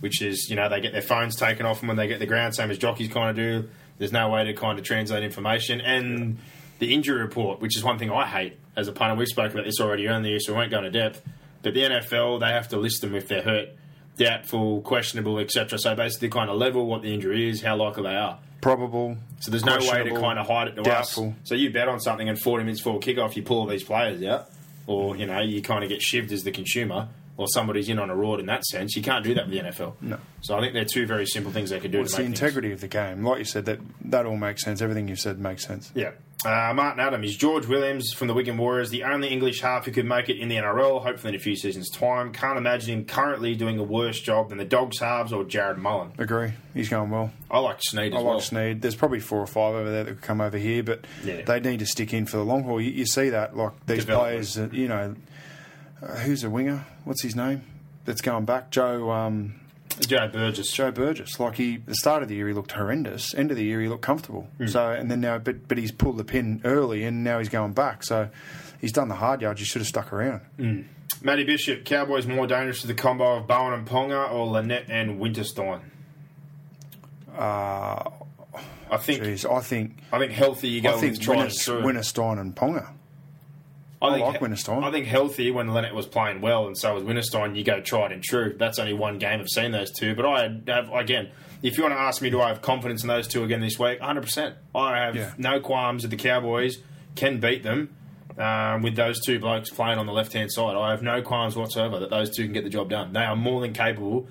[0.01, 2.27] which is, you know, they get their phones taken off them when they get the
[2.27, 3.69] ground, same as jockeys kind of do.
[3.99, 6.39] There's no way to kind of translate information and.
[6.81, 9.67] The injury report, which is one thing I hate as a punter, we've spoken about
[9.67, 11.23] this already earlier in the year, so we won't go into depth.
[11.63, 13.69] But the NFL, they have to list them if they're hurt,
[14.17, 15.79] doubtful, questionable, etc.
[15.79, 18.39] So basically, kind of level what the injury is, how likely they are.
[18.61, 19.17] probable.
[19.41, 21.29] So there's no way to kind of hide it to doubtful.
[21.29, 21.49] us.
[21.49, 24.23] So you bet on something, and 40 minutes before kickoff, you pull all these players
[24.23, 24.51] out,
[24.87, 27.09] or you know, you kind of get shivved as the consumer.
[27.41, 28.95] Or somebody's in on a reward in that sense.
[28.95, 29.95] You can't do that with the NFL.
[30.03, 30.19] No.
[30.43, 32.23] So I think they're two very simple things they could do Well, to it's the
[32.23, 33.25] things- integrity of the game.
[33.25, 34.83] Like you said, that that all makes sense.
[34.83, 35.91] Everything you've said makes sense.
[35.95, 36.11] Yeah.
[36.43, 39.91] Uh, Martin Adam is George Williams from the Wigan Warriors, the only English half who
[39.91, 42.33] could make it in the NRL, hopefully in a few seasons' time.
[42.33, 46.13] Can't imagine him currently doing a worse job than the Dogs halves or Jarrod Mullen.
[46.17, 46.53] Agree.
[46.73, 47.31] He's going well.
[47.51, 48.35] I like Sneyd as I well.
[48.37, 48.81] like Sneyd.
[48.81, 51.43] There's probably four or five over there that could come over here, but Yeah.
[51.43, 52.81] they need to stick in for the long haul.
[52.81, 55.17] You, you see that, like these players, uh, you know,
[56.03, 56.87] uh, who's a winger?
[57.05, 57.63] What's his name?
[58.05, 59.11] That's going back, Joe.
[59.11, 59.61] Um,
[60.01, 60.73] Joe Burgess.
[60.73, 61.39] Joe Burgess.
[61.39, 63.35] Like he, the start of the year he looked horrendous.
[63.35, 64.49] End of the year he looked comfortable.
[64.59, 64.67] Hmm.
[64.67, 67.73] So and then now, but but he's pulled the pin early, and now he's going
[67.73, 68.03] back.
[68.05, 68.31] So
[68.81, 69.61] he's done the hard yards.
[69.61, 70.43] He should have stuck around.
[71.23, 75.21] Matty Bishop, Cowboys more dangerous to the combo of Bowen and Ponga or Linnett and
[75.21, 75.83] Winterstein?
[77.37, 78.11] Uh,
[78.91, 82.91] I think Jeez, I think I think healthy you go I think Winnes, and Ponga.
[84.03, 84.83] I think, like Winterstein.
[84.83, 87.55] I think healthy when Linnett was playing well, and so was Winterstein.
[87.57, 88.55] You go tried and true.
[88.59, 89.41] That's only one game.
[89.41, 91.31] I've seen those two, but I have again.
[91.63, 93.79] If you want to ask me, do I have confidence in those two again this
[93.79, 94.01] week?
[94.01, 94.23] 100.
[94.23, 95.33] percent I have Yeah.
[95.37, 96.79] no qualms that the Cowboys
[97.17, 97.95] can beat them
[98.39, 100.75] um, with those two blokes playing on the left hand side.
[100.77, 103.13] I have no qualms whatsoever that those two can get the job done.
[103.13, 104.27] They are more than capable.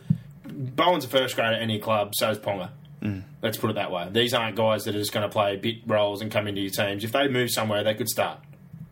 [0.47, 2.72] Bowen's a first grader at any club, so is Ponga.
[3.03, 3.22] Mm.
[3.43, 4.09] Let's put it that way.
[4.11, 6.72] These aren't guys that are just going to play bit roles and come into your
[6.72, 7.03] teams.
[7.03, 8.39] If they move somewhere, they could start.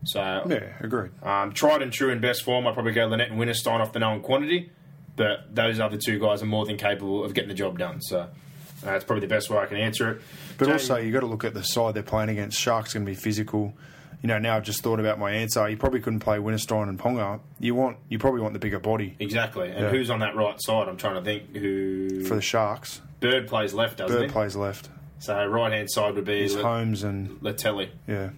[0.04, 1.10] So Yeah, agreed.
[1.22, 3.98] um, tried and true in best form, I'd probably go Linnett and Winterstein off the
[3.98, 4.70] known quantity,
[5.16, 8.00] but those other two guys are more than capable of getting the job done.
[8.00, 8.26] So uh,
[8.82, 10.22] that's probably the best way I can answer it.
[10.56, 12.58] But also, you've got to look at the side they're playing against.
[12.58, 13.74] Sharks going to be physical.
[14.22, 15.68] You know, now I've just thought about my answer.
[15.68, 17.38] You probably couldn't play Winterstein and Ponga.
[17.60, 19.68] You want, you probably want the bigger body exactly.
[19.70, 19.90] And Yeah.
[19.90, 20.88] who's on that right side?
[20.88, 21.54] I'm trying to think.
[21.56, 23.00] Who for the Sharks.
[23.20, 24.32] Bird plays left, doesn't Bird he?
[24.32, 24.88] plays left.
[25.20, 27.88] So right hand side would be Le- Holmes and Leutele.
[28.08, 28.30] yeah,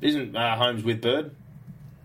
[0.00, 1.34] Isn't uh, Holmes with Bird?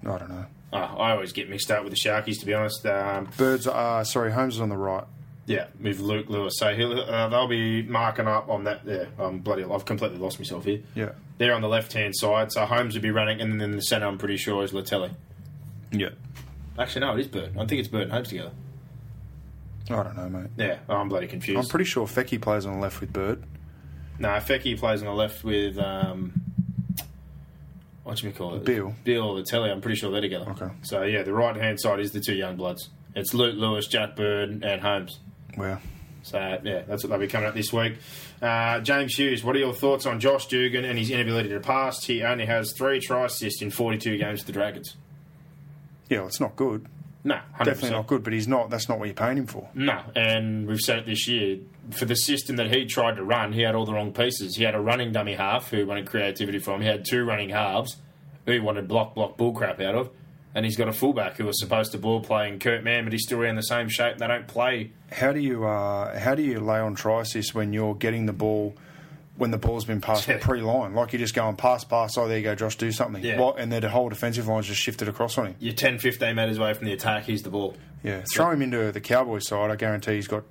[0.04, 0.46] I don't know.
[0.74, 2.86] Oh, I always get mixed up with the Sharkies, to be honest.
[2.86, 3.68] Um, Birds.
[3.68, 5.04] Uh, sorry, Holmes is on the right.
[5.46, 6.54] Yeah, with Luke Lewis.
[6.58, 8.82] So he'll, uh, they'll be marking up on that.
[8.86, 9.64] Yeah, I'm bloody.
[9.64, 10.82] I've completely lost myself here.
[10.96, 13.76] Yeah, They're on the left hand side, so Holmes would be running, and then in
[13.76, 15.12] the centre, I'm pretty sure is Leutele.
[15.92, 16.10] yeah.
[16.80, 17.52] Actually, no, it is Bird.
[17.56, 18.52] I think it's Bird and Holmes together.
[19.92, 20.50] I don't know, mate.
[20.58, 21.60] Yeah, I'm bloody confused.
[21.60, 23.44] I'm pretty sure Feki plays on the left with Bird.
[24.18, 26.34] no, Feki plays on the left with um,
[28.04, 28.66] what do we call it?
[28.66, 28.94] Bill.
[29.04, 29.72] Bill or Leutele.
[29.72, 30.50] I'm pretty sure they're together.
[30.52, 30.70] Okay.
[30.84, 32.90] So yeah, the right hand side is the two young bloods.
[33.16, 35.20] It's Luke Lewis, Jack Bird, and Holmes.
[35.58, 35.80] Wow.
[36.24, 37.96] So yeah, that's what they'll be coming up this week.
[38.42, 42.04] Uh, James Hughes, what are your thoughts on Josh Dugan and his inability to pass?
[42.04, 44.96] He only has three try assists in 42 games for the Dragons.
[46.10, 46.88] yeah, well, it's not good.
[47.26, 47.66] No, 100%.
[47.66, 48.24] Definitely not good.
[48.24, 48.70] But he's not.
[48.70, 49.70] That's not what you're paying him for.
[49.74, 51.60] No, and we've said it this year.
[51.92, 54.56] For the system that he tried to run, he had all the wrong pieces.
[54.56, 56.82] He had a running dummy half who wanted creativity from.
[56.82, 57.98] He had two running halves
[58.46, 60.10] who he wanted block, block, bullcrap out of.
[60.56, 63.24] And he's got a fullback who was supposed to ball playing Kurt Mann, but he's
[63.26, 64.18] still around the same shape.
[64.20, 64.92] They don't play.
[65.12, 68.34] How do you uh, how do you lay on try assist when you're getting the
[68.34, 68.76] ball
[69.36, 70.38] when the ball's been passed Yeah.
[70.40, 70.94] pre-line?
[70.94, 72.18] Like you're just going pass, pass.
[72.20, 73.24] Oh, there you go, Josh, do something.
[73.24, 73.40] Yeah.
[73.40, 75.56] What- and then the whole defensive line's just shifted across on him.
[75.60, 77.24] You're 10, 15 metres away from the attack.
[77.24, 77.76] He's the ball.
[78.04, 79.72] Yeah, throw him into the Cowboys side.
[79.72, 80.44] I guarantee he's got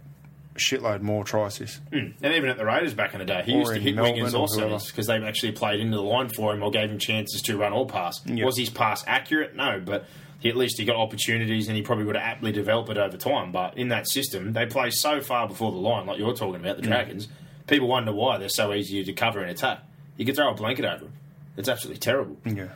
[0.55, 1.81] shitload more try assists.
[1.91, 4.15] And even at the Raiders back in the day, he Or used to hit Melbourne
[4.23, 6.99] wingers or also because they actually played into the line for him or gave him
[6.99, 8.21] chances to run or pass.
[8.27, 8.45] Yeah.
[8.45, 9.57] Was his pass accurate?
[9.57, 10.07] No, but
[10.41, 13.17] he, at least he got opportunities and he probably would have aptly developed it over
[13.17, 13.53] time.
[13.53, 16.77] But in that system, they play so far before the line, like you're talking about,
[16.77, 17.29] the Dragons.
[17.67, 19.81] People wonder why they're so easy to cover and attack.
[20.17, 21.13] You could throw a blanket over them.
[21.57, 22.37] It's absolutely terrible.
[22.45, 22.69] Yeah.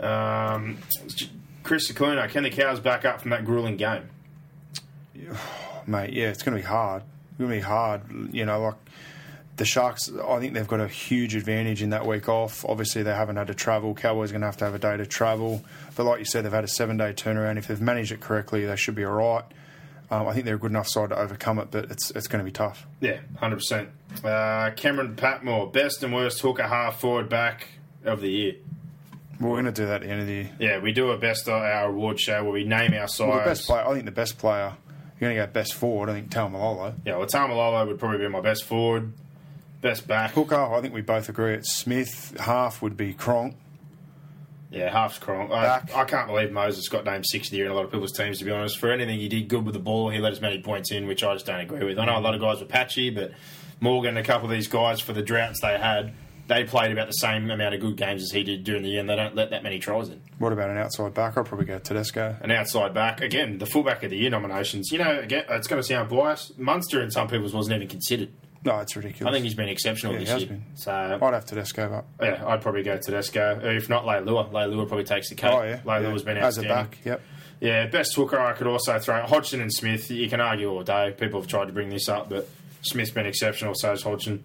[0.00, 0.78] Um,
[1.62, 4.08] Chris Aquino, can the Cows back up from that grueling game?
[5.86, 6.12] mate.
[6.12, 7.02] Yeah, it's going to be hard.
[7.40, 8.02] Going to be hard.
[8.34, 8.74] You know, like
[9.56, 10.10] the Sharks.
[10.12, 12.66] I think they've got a huge advantage in that week off.
[12.66, 13.94] Obviously, they haven't had to travel.
[13.94, 15.64] Cowboys are going to have to have a day to travel.
[15.96, 17.56] But like you said, they've had a seven-day turnaround.
[17.56, 19.44] If they've managed it correctly, they should be all right.
[20.10, 22.40] Um, I think they're a good enough side to overcome it, but it's it's going
[22.40, 22.86] to be tough.
[23.00, 23.88] Yeah, hundred percent.
[24.22, 27.68] Uh, Cameron Patmore, best and worst hooker half forward back
[28.04, 28.54] of the year.
[29.40, 30.50] Well, we're going to do that at the end of the year.
[30.58, 33.20] Yeah, we do a best of our award show where we name our sides.
[33.20, 33.86] Well, the best player.
[33.86, 34.74] I think the best player.
[35.20, 36.08] You're going to go best forward.
[36.08, 36.94] I think Taumalolo.
[37.04, 39.12] Yeah, well, Taumalolo would probably be my best forward,
[39.82, 40.30] best back.
[40.32, 40.56] Hooker.
[40.56, 42.34] I think we both agree it's Smith.
[42.40, 43.56] Half would be Cronk.
[44.70, 45.50] Yeah, half's Cronk.
[45.50, 45.94] I, Back.
[45.94, 48.52] I can't believe Moses got named 60 in a lot of people's teams, to be
[48.52, 48.78] honest.
[48.78, 51.24] For anything he did good with the ball, he let as many points in, which
[51.24, 51.98] I just don't agree with.
[51.98, 53.32] I know a lot of guys were patchy, but
[53.80, 56.12] Morgan, a couple of these guys, for the droughts they had,
[56.50, 59.00] they played about the same amount of good games as he did during the year,
[59.00, 60.20] and they don't let that many tries in.
[60.38, 61.38] What about an outside back?
[61.38, 62.36] I'd probably go Tedesco.
[62.40, 64.90] An outside back, again, the fullback of the year nominations.
[64.90, 66.58] You know, again, it's going to sound biased.
[66.58, 68.30] Munster in some people's wasn't even considered.
[68.64, 69.30] No, it's ridiculous.
[69.30, 70.50] I think he's been exceptional Yeah, he this has year.
[70.50, 70.64] been.
[70.74, 72.08] So I'd have Tedesco up.
[72.20, 73.60] yeah, I'd probably go Tedesco.
[73.62, 74.50] If not, Leilua.
[74.50, 75.52] Leilua probably takes the cake.
[75.54, 76.34] Oh yeah, Leilua's yeah.
[76.34, 76.44] been outstanding.
[76.44, 76.98] as a back.
[77.04, 77.22] Yep.
[77.60, 80.10] Yeah, best hooker I could also throw Hodgson and Smith.
[80.10, 81.14] You can argue all day.
[81.18, 82.48] People have tried to bring this up, but
[82.82, 83.74] Smith's been exceptional.
[83.74, 84.42] So has Hodgson.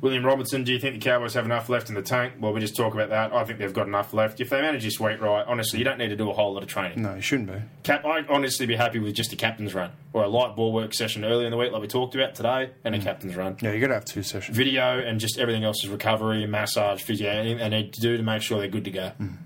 [0.00, 2.34] William Robinson, do you think the Cowboys have enough left in the tank?
[2.38, 3.32] Well, we just talk about that.
[3.32, 4.40] I think they've got enough left.
[4.40, 6.62] If they manage this week right, honestly, you don't need to do a whole lot
[6.62, 7.02] of training.
[7.02, 7.60] No, you shouldn't be.
[7.82, 10.94] Cap, I'd honestly be happy with just a captain's run or a light ball work
[10.94, 13.02] session early in the week, like we talked about today, and a mm.
[13.02, 13.56] captain's run.
[13.60, 14.56] Yeah, you got to have two sessions.
[14.56, 18.22] Video and just everything else is recovery, massage, physio, anything they need to do to
[18.22, 19.12] make sure they're good to go.
[19.20, 19.36] Mm.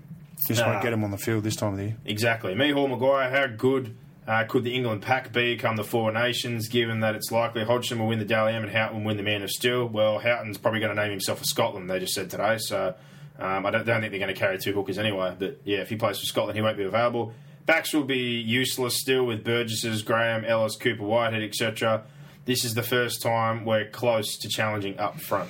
[0.47, 0.67] Just Nah.
[0.67, 1.97] won't uh, get them on the field this time of the year.
[2.05, 2.53] Exactly.
[2.53, 3.95] Me, Hall, Maguire, how good
[4.27, 7.99] uh, could the England pack be come the Four Nations, given that it's likely Hodgson
[7.99, 9.85] will win the Dally M and Houghton will win the Man of Steel?
[9.85, 12.95] Well, Houghton's probably going to name himself for Scotland, they just said today, so
[13.37, 15.35] um, I don't, don't think they're going to carry two hookers anyway.
[15.37, 17.33] But yeah, if he plays for Scotland, he won't be available.
[17.65, 22.03] Backs will be useless still with Burgesses, Graham, Ellis, Cooper, Whitehead, etc.
[22.45, 25.49] This is the first time we're close to challenging up front.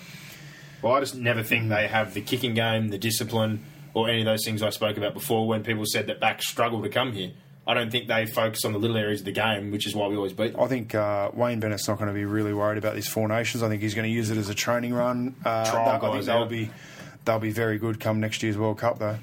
[0.82, 4.26] Well, I just never think they have the kicking game, the discipline, or any of
[4.26, 7.32] those things I spoke about before when people said that backs struggle to come here.
[7.66, 10.08] I don't think they focus on the little areas of the game, which is why
[10.08, 10.62] we always beat them.
[10.62, 13.64] I think uh, Wayne Bennett's not going to be really worried about these four nations.
[13.64, 15.36] I think he's going to use it as a training run.
[15.46, 16.50] Uh, Trial that- I think they'll out.
[16.50, 16.72] be
[17.26, 19.18] they'll be very good come next year's World Cup though.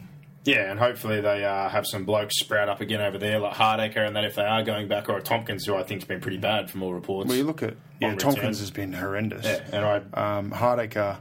[0.47, 4.07] Yeah, and hopefully they uh, have some blokes sprout up again over there, like Hardacre,
[4.07, 6.71] and that if they are going back, or Tomkins, who I think's been pretty bad
[6.71, 7.29] from all reports.
[7.29, 8.49] Well, you look at yeah, Tomkins return.
[8.55, 9.45] has been horrendous.
[9.45, 9.85] yeah, and
[10.15, 11.19] I, Um, Hardacre,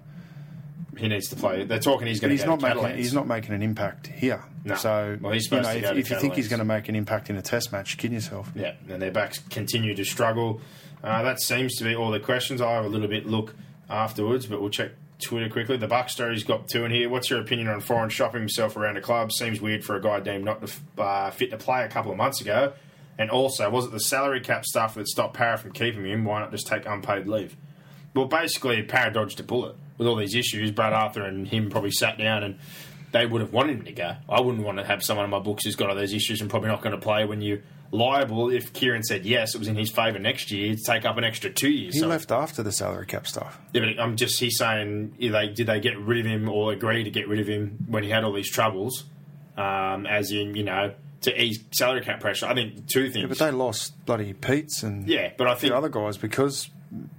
[0.98, 1.64] he needs to play.
[1.66, 3.04] They're talking he's going he's to not to making Catalans.
[3.04, 4.44] he's not making an impact here.
[4.66, 4.76] No.
[4.76, 6.60] So Well, he's you supposed know, to if, go to if you think he's going
[6.60, 8.52] to make an impact in a Test match, you're kidding yourself.
[8.56, 10.62] Yeah, and their backs continue to struggle.
[11.04, 12.60] Uh, that seems to be all the questions.
[12.62, 13.56] I'll have a little bit look
[13.90, 15.78] afterwards, but we'll check Twitter quickly.
[15.78, 17.10] The Buck story's got two in here.
[17.10, 19.32] What's your opinion on Foran shopping himself around a club?
[19.32, 22.12] Seems weird for a guy deemed not to, f- uh, fit to play a couple
[22.12, 22.74] of months ago.
[23.18, 26.24] And also, was it the salary cap stuff that stopped Parra from keeping him?
[26.24, 27.56] Why not just take unpaid leave?
[28.14, 30.72] Well, basically, Parra dodged a bullet with all these issues.
[30.72, 32.58] Brad Arthur and him probably sat down and
[33.12, 34.16] they would have wanted him to go.
[34.28, 36.50] I wouldn't want to have someone in my books who's got all those issues and
[36.50, 37.62] probably not going to play when you
[37.92, 38.50] liable.
[38.52, 41.24] If Kieran said yes, it was in his favour next year to take up an
[41.24, 41.96] extra two years.
[41.96, 43.60] He So- left after the salary cap stuff.
[43.74, 46.72] yeah, but I'm just he's saying did they did they get rid of him or
[46.72, 49.06] agree to get rid of him when he had all these troubles,
[49.58, 52.46] um, as in you know to ease salary cap pressure.
[52.46, 53.24] I think two things.
[53.24, 56.70] Yeah, but they lost bloody Peats and Yeah, but I think- the other guys because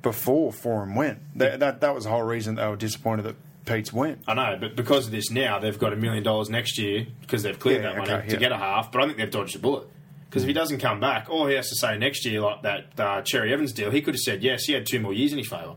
[0.02, 3.36] before Foran went, that, that that was the whole reason they were disappointed that
[3.66, 4.20] Peats went.
[4.26, 7.42] I know, but because of this now, they've got a million dollars next year because
[7.42, 8.38] they've cleared Yeah, that money okay, to yeah.
[8.40, 8.90] get a half.
[8.90, 9.86] But I think they've dodged a bullet
[10.28, 12.86] because if he doesn't come back, all he has to say next year, like that
[12.98, 14.64] uh, Cherry Evans deal, he could have said yes.
[14.64, 15.74] He had two more years in his favour.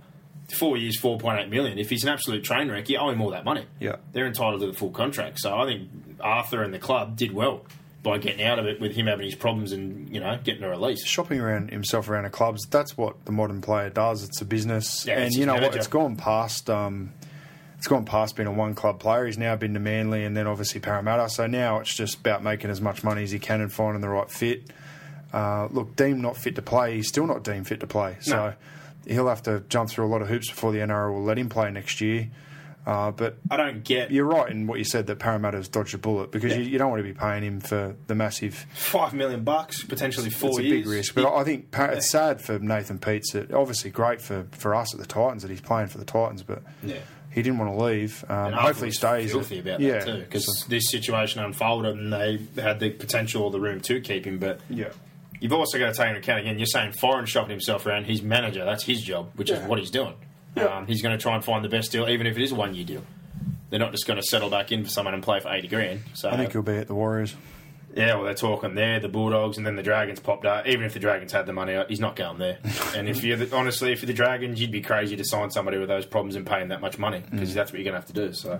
[0.57, 1.77] Four years, four point eight million.
[1.79, 3.65] If he's an absolute train wreck, you owe him all that money.
[3.79, 3.95] Yeah.
[4.11, 5.39] they're entitled to the full contract.
[5.39, 5.89] So I think
[6.19, 7.65] Arthur and the club did well
[8.03, 10.69] by getting out of it with him having his problems and you know getting a
[10.69, 11.05] release.
[11.05, 14.23] Shopping around himself around the clubs, that's what the modern player does.
[14.23, 15.75] It's a business, Yeah, and it's you know what?
[15.75, 16.69] It's gone past.
[16.69, 17.13] Um,
[17.77, 19.25] it's gone past being a one club player.
[19.25, 21.29] He's now been to Manly and then obviously Parramatta.
[21.29, 24.07] So now it's just about making as much money as he can and finding the
[24.09, 24.63] right fit.
[25.33, 26.95] Uh, look, deemed not fit to play.
[26.95, 28.17] He's still not deemed fit to play.
[28.21, 28.53] So No.
[29.13, 31.49] he'll have to jump through a lot of hoops before the NRL will let him
[31.49, 32.29] play next year.
[32.85, 35.97] Uh, but I don't get you're right in what you said that Parramatta's dodged a
[35.97, 36.57] bullet because Yeah.
[36.59, 38.65] you, you don't want to be paying him for the massive.
[38.73, 40.83] five million bucks potentially four it's a years.
[40.83, 43.33] big risk, but I I think it's sad for Nathan Peats.
[43.53, 46.61] Obviously great for, for us at the Titans that he's playing for the Titans, but
[46.83, 46.95] Yeah.
[47.31, 48.25] he didn't want to leave.
[48.29, 49.31] Um, hopefully, he stays.
[49.31, 53.51] Filthy about yeah, that too, because this situation unfolded and they had the potential or
[53.51, 54.39] the room to keep him.
[54.39, 54.89] But yeah,
[55.39, 56.59] you've also got to take into account again.
[56.59, 58.65] You're saying Foran shopping himself around his manager.
[58.65, 60.15] That's his job, which is what he's doing.
[60.57, 62.55] Um, he's going to try and find the best deal, even if it is a
[62.55, 63.03] one year deal.
[63.69, 66.03] They're not just going to settle back in for someone and play for eighty grand.
[66.13, 67.35] So I think he'll be at the Warriors.
[67.95, 70.67] yeah, well, they're talking there, the Bulldogs, and then the Dragons popped up.
[70.67, 72.59] Even if the Dragons had the money, he's not going there.
[72.95, 75.79] and if you're the, honestly, if you're the Dragons, you'd be crazy to sign somebody
[75.79, 77.99] with those problems and pay him that much money because that's what you're going to
[77.99, 78.33] have to do.
[78.33, 78.59] So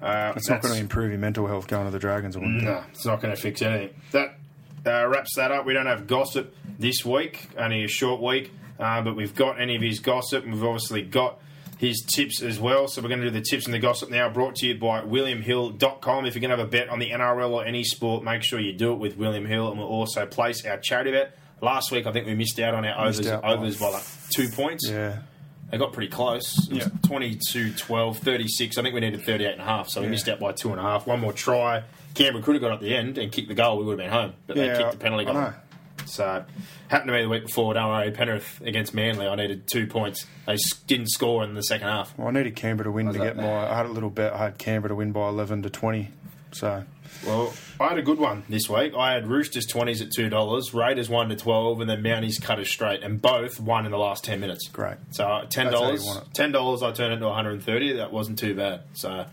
[0.00, 2.36] uh, It's not going to improve your mental health going to the Dragons.
[2.36, 3.90] No, it's not going to fix anything.
[4.12, 4.36] That
[4.86, 5.66] uh, wraps that up.
[5.66, 9.76] We don't have gossip this week, only a short week, uh, but we've got any
[9.76, 11.38] of his gossip, and we've obviously got
[11.78, 12.86] his tips as well.
[12.88, 15.00] So we're going to do the tips and the gossip now, brought to you by
[15.02, 16.26] WilliamHill.com.
[16.26, 18.58] If you're going to have a bet on the NRL or any sport, make sure
[18.60, 21.36] you do it with William Hill, and we'll also place our charity bet.
[21.60, 24.02] Last week, I think we missed out on our overs, out by- overs by like
[24.30, 24.88] two points.
[24.88, 25.18] Yeah,
[25.70, 26.68] They got pretty close.
[26.70, 26.88] It Yeah.
[27.06, 28.76] 22 12, 36.
[28.78, 30.10] I think we needed 38 and a half, so we Yeah.
[30.10, 31.06] missed out by two and a half.
[31.06, 31.82] One more try.
[32.14, 33.78] Canberra could have got at the end and kicked the goal.
[33.78, 35.34] We would have been home, but they kicked the penalty goal.
[36.04, 36.10] Know.
[36.10, 36.44] So,
[36.88, 37.74] happened to me the week before.
[37.74, 39.26] Don't worry, Penrith against Manly.
[39.26, 40.26] I needed two points.
[40.46, 40.56] They
[40.86, 42.16] didn't score in the second half.
[42.18, 43.70] well, I needed Canberra to win to get my.
[43.70, 44.32] I had a little bet.
[44.32, 46.10] I had Canberra to win by eleven to twenty.
[46.52, 46.84] So
[47.26, 48.94] Well, I had a good one this week.
[48.96, 52.68] I had Roosters 20s at $2, Raiders 1 to 12, and then Mounties cut us
[52.68, 54.68] straight, and both won in the last 10 minutes.
[54.68, 54.96] Great.
[55.10, 56.52] So uh, $10, That's how it.
[56.52, 58.82] $10 I turned into 130 That wasn't too bad.
[58.92, 59.26] So uh,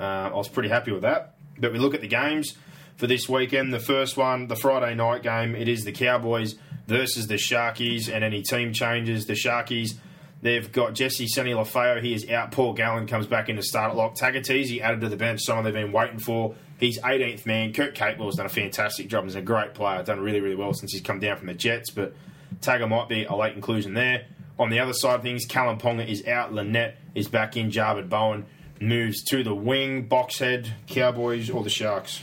[0.00, 1.36] I was pretty happy with that.
[1.58, 2.54] But we look at the games.
[2.98, 3.72] For this weekend.
[3.72, 6.56] The first one, the Friday night game, it is the Cowboys
[6.88, 9.26] versus the Sharkies, and any team changes.
[9.26, 9.94] The Sharkies,
[10.42, 12.50] they've got Jesse Sonny Lafayette, he is out.
[12.50, 14.16] Paul Gallen comes back in to start at lock.
[14.16, 16.56] Tagataese added to the bench, someone they've been waiting for.
[16.80, 17.72] He's 18th man.
[17.72, 19.22] Kurt Capewell's done a fantastic job.
[19.22, 21.90] He's a great player, done really, really well since he's come down from the Jets,
[21.90, 22.14] but
[22.62, 24.26] Tagger might be a late inclusion there.
[24.58, 26.52] On the other side of things, Kalyn Ponga is out.
[26.52, 27.70] Linnett is back in.
[27.70, 28.44] Javid Bowen
[28.80, 30.08] moves to the wing.
[30.08, 32.20] Boxhead, Cowboys, or the Sharks?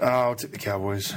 [0.00, 1.14] Uh, I'll take the Cowboys,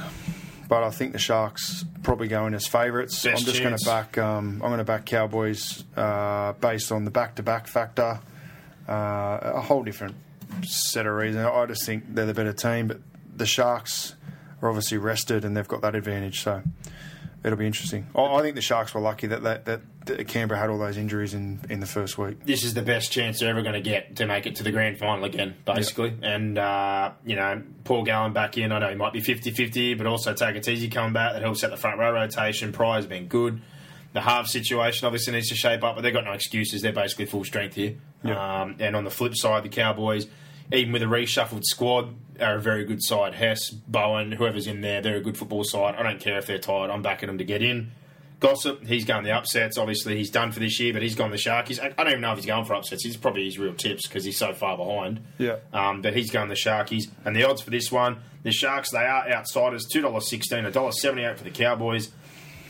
[0.68, 3.24] but I think the Sharks probably going as favourites.
[3.24, 4.18] I'm just going to back.
[4.18, 8.20] Um, I'm going to back Cowboys uh, based on the back-to-back factor.
[8.88, 10.16] Uh, a whole different
[10.64, 11.46] set of reasons.
[11.46, 12.98] I just think they're the better team, but
[13.36, 14.16] the Sharks
[14.60, 16.42] are obviously rested and they've got that advantage.
[16.42, 16.62] So
[17.44, 18.06] it'll be interesting.
[18.14, 20.96] I, I think the Sharks were lucky that, that that that Canberra had all those
[20.96, 22.44] injuries in, in the first week.
[22.44, 24.72] this is the best chance they're ever going to get to make it to the
[24.72, 26.16] grand final again, basically.
[26.22, 28.72] And, uh, you know, Paul Gallen back in.
[28.72, 31.34] I know he might be 50 50, but also Tagataese coming back.
[31.34, 32.72] That helps set the front row rotation.
[32.72, 33.62] Prior's been good.
[34.12, 36.82] The half situation obviously needs to shape up, but they've got no excuses.
[36.82, 37.94] They're basically full strength here.
[38.24, 40.26] Um, and on the flip side, the Cowboys,
[40.70, 43.34] even with a reshuffled squad, are a very good side.
[43.34, 45.94] Hess, Bowen, whoever's in there, they're a good football side.
[45.96, 46.90] I don't care if they're tired.
[46.90, 47.92] I'm backing them to get in.
[48.40, 49.78] Gossip, he's going the upsets.
[49.78, 51.80] Obviously, he's done for this year, but he's gone the Sharkies.
[51.80, 53.04] I, don't even know if he's going for upsets.
[53.04, 55.20] He's probably his real tips because he's so far behind.
[55.38, 55.58] Yeah.
[55.72, 57.04] Um, but he's going the Sharkies.
[57.24, 59.86] And the odds for this one, the Sharks, they are outsiders.
[59.94, 62.10] $2.16, $1.78 for the Cowboys.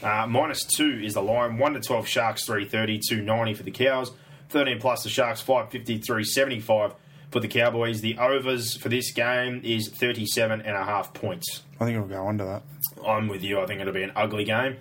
[0.03, 1.57] Uh, minus two is the line.
[1.57, 4.13] 1 to 12 Sharks, 330, 290 for the Cows.
[4.51, 6.95] 13 plus the Sharks, 550, 375
[7.33, 8.03] for the Cowboys.
[8.03, 11.63] The overs for this game is 37 and a half points.
[11.81, 12.63] I think it'll go under that.
[13.07, 13.61] I'm with you.
[13.61, 14.77] I think it'll be an ugly game,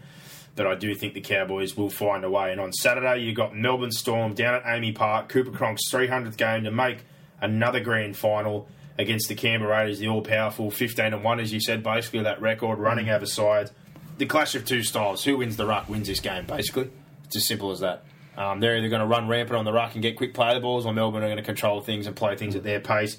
[0.56, 2.52] but I do think the Cowboys will find a way.
[2.52, 6.65] And on Saturday, you've got Melbourne Storm down at AAMI Park, Cooper Cronk's 300th game
[6.65, 7.06] to make
[7.40, 8.68] another grand final
[8.98, 12.41] against the Canberra Raiders, the all powerful 15 and 1, as you said, basically that
[12.41, 13.15] record running mm.
[13.15, 13.72] over sides.
[14.18, 15.23] The clash of two styles.
[15.23, 16.91] Who wins the ruck wins this game, basically.
[17.26, 18.03] It's as simple as that.
[18.42, 20.60] Um, they're either going to run rampant on the ruck and get quick play the
[20.60, 23.18] balls, or Melbourne are going to control things and play things at their pace.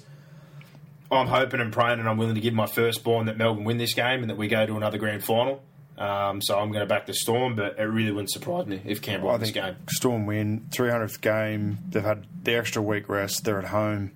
[1.11, 3.93] I'm hoping and praying, and I'm willing to give my firstborn that Melbourne win this
[3.93, 5.63] game and that we go to another grand final.
[5.97, 9.01] Um, so I'm going to back the Storm, but it really wouldn't surprise me if
[9.01, 9.75] Canberra won this game.
[9.89, 11.77] Storm win, 300th game.
[11.89, 13.43] They've had the extra week rest.
[13.43, 14.11] They're at home.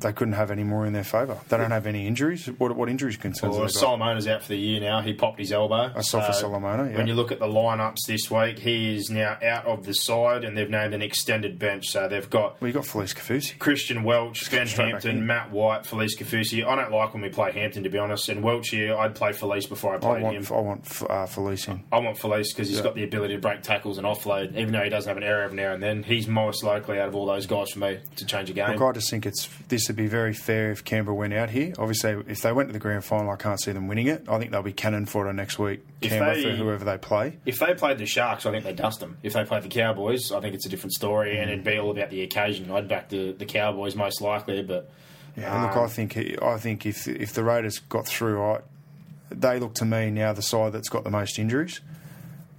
[0.00, 1.38] They couldn't have any more in their favour.
[1.48, 2.46] They don't have any injuries.
[2.46, 3.68] What, what injuries concerns Well?
[3.68, 5.00] Solomona's out for the year now.
[5.00, 5.90] He popped his elbow.
[5.94, 6.96] I saw for Solomona, yeah.
[6.96, 10.44] When you look at the lineups this week, he is now out of the side,
[10.44, 11.88] and they've named an extended bench.
[11.88, 13.58] So they've got Well, you got Felise Kaufusi.
[13.58, 15.26] Christian Welch, Ben Hampton.
[15.26, 16.64] Matt White, Felise Kaufusi.
[16.64, 18.28] I don't like when we play Hampton, to be honest.
[18.28, 20.46] And Welch here, I'd play Felise before I I played him.
[20.50, 21.82] I want uh, Felise in.
[21.90, 22.84] I want Felise because he's Yeah.
[22.84, 25.42] got the ability to break tackles and offload, even though he doesn't have an error
[25.42, 26.04] every now and then.
[26.04, 28.70] He's most likely out of all those guys for me to change a game.
[28.72, 31.72] Look, I just think it's this would be very fair if Canberra went out here.
[31.78, 34.24] Obviously, if they went to the grand final, I can't see them winning it.
[34.28, 35.80] I think they'll be cannon fodder next week.
[36.00, 37.38] If Canberra they- for whoever they play.
[37.46, 39.18] If they played the Sharks, I think they dust them.
[39.22, 41.42] If they played the Cowboys, I think it's a different story, Mm.
[41.42, 42.70] and it'd be all about the occasion.
[42.70, 44.90] I'd back the, the Cowboys most likely, but
[45.36, 48.60] Yeah, look, Um, I think I think if if the Raiders got through, I,
[49.30, 51.80] they look to me now the side that's got the most injuries.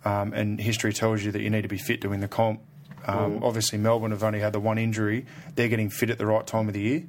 [0.05, 2.61] Um, and history tells you that you need to be fit to win the comp.
[3.07, 5.25] Um, obviously, Melbourne have only had the one injury.
[5.55, 7.03] They're getting fit at the right time of the year.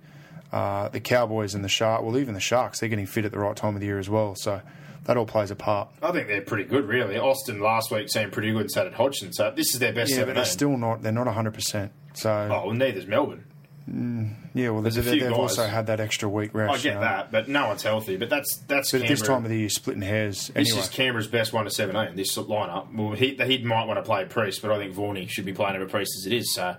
[0.53, 3.39] Uh, the Cowboys and the Shark, well, even the Sharks, they're getting fit at the
[3.39, 4.35] right time of the year as well.
[4.35, 4.61] So
[5.05, 5.89] that all plays a part.
[6.03, 7.17] I think they're pretty good, really.
[7.19, 10.11] Austin last week seemed pretty good and so did Hodgson, so this is their best
[10.11, 10.35] Yeah, seven.
[10.35, 11.03] but they're still not.
[11.03, 11.55] They're not 100.
[11.55, 13.45] percent So Oh, well, neither's Melbourne.
[13.89, 15.39] Yeah, well, there's a they, few they've guys.
[15.39, 16.73] also had that extra week rest.
[16.73, 17.01] I get know.
[17.01, 18.17] that, but no one's healthy.
[18.17, 20.49] But that's that's But at this time of the year, splitting hairs.
[20.55, 22.15] This is Canberra's best one to seventeen.
[22.15, 22.95] This lineup.
[22.95, 25.77] Well, he he might want to play Priest, but I think Vorney should be playing
[25.77, 26.55] over Priest as it is.
[26.55, 26.77] So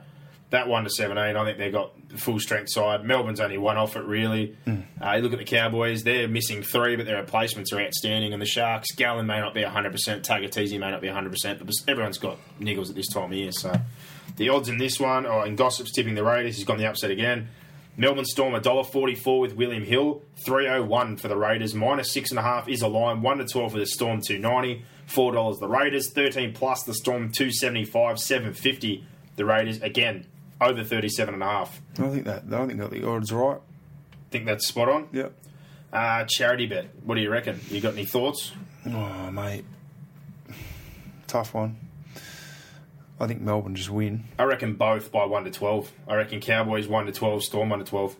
[0.51, 3.03] that one to seventeen, I think they've got full strength side.
[3.03, 4.55] Melbourne's only one off it really.
[4.65, 4.81] Hmm.
[5.01, 8.31] Uh, you look at the Cowboys; they're missing three, but their replacements are outstanding.
[8.31, 11.59] And the Sharks, Gallen may not be hundred percent, Tagataese may not be hundred percent,
[11.59, 13.51] but everyone's got niggles at this time of year.
[13.51, 13.73] So
[14.37, 16.55] the odds in this one, oh, and Gossip's tipping the Raiders.
[16.55, 17.49] He's gone the upset again.
[17.97, 22.69] Melbourne Storm $1.44 with William Hill, 301 for the Raiders, minus six and a half
[22.69, 26.11] is a line, one to twelve for the Storm, two ninety, four dollars the Raiders,
[26.13, 29.05] thirteen plus the Storm, two seventy five, seven fifty
[29.35, 30.25] the Raiders again
[30.61, 31.81] over thirty seven and a half.
[31.99, 33.61] I think that I think that the odds are right.
[34.31, 35.09] Think that's spot on.
[35.11, 35.33] Yep.
[35.91, 36.85] Uh, charity bet.
[37.03, 37.59] What do you reckon?
[37.69, 38.53] You got any thoughts?
[38.87, 39.65] Oh, mate.
[41.27, 41.77] Tough one.
[43.21, 44.25] I think Melbourne just win.
[44.39, 45.91] I reckon both by one to twelve.
[46.07, 48.15] I reckon Cowboys one to twelve, Storm one to twelve.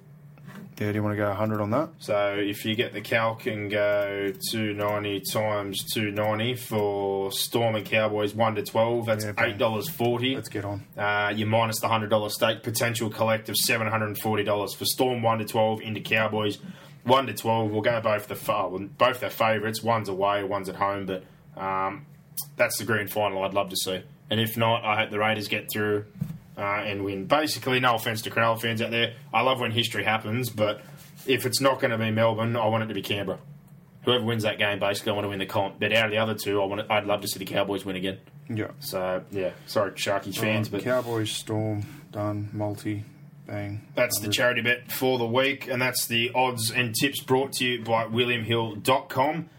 [0.79, 1.89] Yeah, do you want to go 100 on that?
[1.99, 8.33] So if you get the calc and go 290 times 290 for Storm and Cowboys
[8.33, 10.33] 1 to 12, that's yeah, $8.40.
[10.33, 10.83] Let's get on.
[10.97, 15.81] Uh, you minus the $100 stake, potential collect of $740 for Storm 1 to 12
[15.81, 16.57] into Cowboys
[17.03, 17.71] one to twelve.
[17.71, 19.81] We'll go both the both their favourites.
[19.81, 21.23] One's away, one's at home, but
[21.57, 22.05] um,
[22.55, 24.03] that's the grand final I'd love to see.
[24.31, 26.05] And if not, I hope the Raiders get through
[26.57, 27.25] uh, and win.
[27.25, 30.81] Basically, no offence to Cronulla fans out there, I love when history happens, but
[31.27, 33.39] if it's not going to be Melbourne, I want it to be Canberra.
[34.05, 35.79] Whoever wins that game, basically, I want to win the comp.
[35.79, 36.87] But out of the other two, I want.
[36.87, 38.17] To, I'd love to see the Cowboys win again.
[38.49, 38.71] Yeah.
[38.79, 43.03] So yeah, sorry, Sharkies fans, but Cowboys, Storm, done, multi,
[43.45, 43.85] bang.
[43.93, 47.65] That's the charity bet for the week, and that's the odds and tips brought to
[47.65, 49.49] you by WilliamHill.com.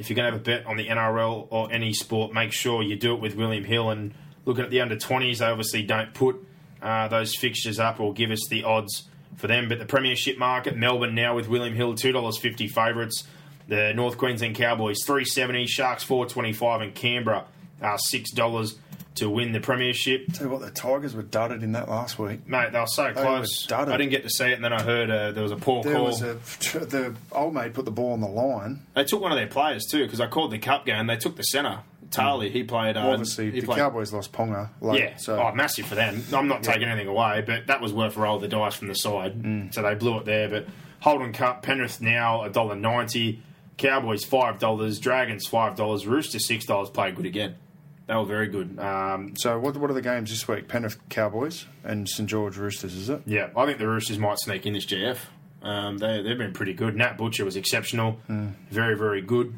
[0.00, 2.82] If you're going to have a bet on the NRL or any sport, make sure
[2.82, 3.90] you do it with William Hill.
[3.90, 4.14] And
[4.46, 6.42] looking at the under 20s, they obviously don't put
[6.80, 9.04] uh, those fixtures up or give us the odds
[9.36, 9.68] for them.
[9.68, 13.24] But the Premiership market, Melbourne now with William Hill, $2.50 favourites.
[13.68, 17.44] The North Queensland Cowboys, 370 Sharks, 425 and Canberra,
[17.82, 18.74] uh, $6
[19.16, 20.32] to win the Premiership.
[20.32, 22.46] Tell you what, the Tigers were dudded in that last week.
[22.46, 23.66] Mate, they were so were close.
[23.66, 23.92] dudded.
[23.92, 25.82] I didn't get to see it, and then I heard uh, there was a poor
[25.82, 26.04] There call.
[26.06, 28.82] was a the old mate put the ball on the line.
[28.94, 31.06] They took one of their players too, because I called the cup game.
[31.08, 31.80] They took the centre,
[32.10, 32.50] Tarley.
[32.50, 32.96] He played.
[32.96, 34.68] Uh, obviously, he the played, Cowboys lost Ponga.
[34.80, 36.22] Late, Yeah, so oh, massive for them.
[36.32, 38.88] I'm not taking anything away, but that was worth a roll of the dice from
[38.88, 39.42] the side.
[39.42, 39.74] Mm.
[39.74, 40.48] So they blew it there.
[40.48, 40.66] But
[41.00, 43.42] Holden Cup, Penrith now a dollar ninety,
[43.76, 46.90] Cowboys five dollars, Dragons five dollars, Rooster six dollars.
[46.90, 47.56] Played good again.
[48.10, 48.76] They were very good.
[48.80, 50.66] Um, So what, what are the games this week?
[50.66, 53.22] Penrith Cowboys and St George Roosters, is it?
[53.24, 55.16] Yeah, I think the Roosters might sneak in this GF.
[55.62, 56.96] Um, they, they've been pretty good.
[56.96, 59.54] Nat Butcher was exceptional, very, very good.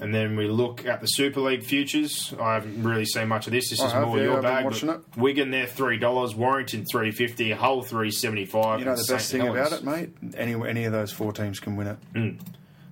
[0.00, 2.34] And then we look at the Super League futures.
[2.38, 3.70] I haven't really seen much of this.
[3.70, 4.64] This I is have, more yeah, your I've been bag.
[4.66, 8.80] watching but Wigan there three dollars, Warrington three fifty, Hull three seventy five.
[8.80, 10.10] You know the best thing about it, mate?
[10.36, 12.34] Any any of those four teams can win it.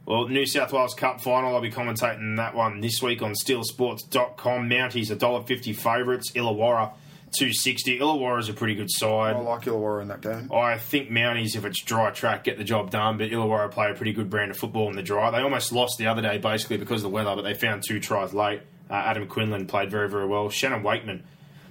[0.04, 1.54] Well, New South Wales Cup final.
[1.54, 4.68] I'll be commentating that one this week on SteelSports.com.
[4.68, 6.32] Mounties $1.50 favourites.
[6.32, 6.92] Illawarra
[7.32, 7.98] two sixty.
[7.98, 9.36] Illawarra's a pretty good side.
[9.36, 10.50] I like Illawarra in that game.
[10.52, 13.18] I think Mounties, if it's dry track, get the job done.
[13.18, 15.30] But Illawarra play a pretty good brand of football in the dry.
[15.30, 18.00] They almost lost the other day, basically because of the weather, but they found two
[18.00, 18.60] tries late.
[18.90, 20.50] Uh, Adam Quinlan played very, very well.
[20.50, 21.22] Shannon Wakeman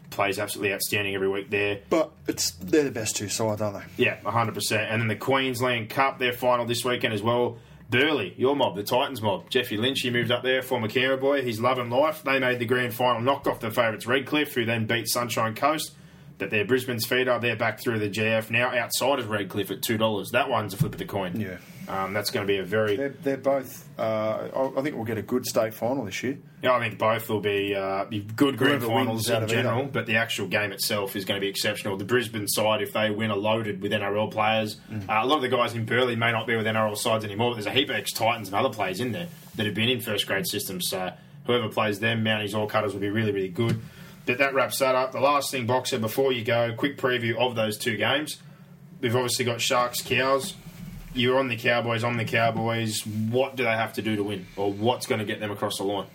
[0.10, 1.80] plays absolutely outstanding every week there.
[1.90, 4.04] But it's they're the best two sides, aren't they?
[4.06, 4.92] Yeah, 100%.
[4.92, 7.58] And then the Queensland Cup, their final this weekend as well.
[7.92, 9.50] Burleigh, your mob, the Titans mob.
[9.50, 11.42] Jeffy Lynch, he moved up there, former Canberra boy.
[11.42, 12.24] He's loving life.
[12.24, 15.92] They made the grand final, knocked off the favourites Redcliffe, who then beat Sunshine Coast.
[16.38, 17.38] But they're Brisbane's feeder.
[17.38, 20.32] They're back through the GF now outside of Redcliffe at $2.
[20.32, 21.40] That one's a flip of the coin.
[21.40, 21.58] Yeah.
[21.92, 22.96] Um, that's going to be a very.
[22.96, 23.88] They're, they're both.
[24.00, 26.38] Uh, I think we'll get a good state final this year.
[26.64, 29.92] Yeah, I think both will be, uh, be good grand Whoever finals in general, either.
[29.92, 31.98] but the actual game itself is going to be exceptional.
[31.98, 34.78] The Brisbane side, if they win, are loaded with NRL players.
[34.90, 35.10] Mm.
[35.10, 37.50] Uh, a lot of the guys in Burleigh may not be with NRL sides anymore,
[37.50, 39.90] but there's a heap of ex Titans and other players in there that have been
[39.90, 40.88] in first grade systems.
[40.88, 41.12] So
[41.46, 43.82] whoever plays them, Mounties or Cutters, will be really, really good.
[44.26, 45.12] But that wraps that up.
[45.12, 48.38] The last thing, Boxer, before you go, quick preview of those two games.
[49.02, 50.54] We've obviously got Sharks, Cows.
[51.14, 53.06] You're on the Cowboys, I'm the Cowboys.
[53.06, 54.48] What do they have to do to win?
[54.56, 56.08] Or what's going to get them across the line?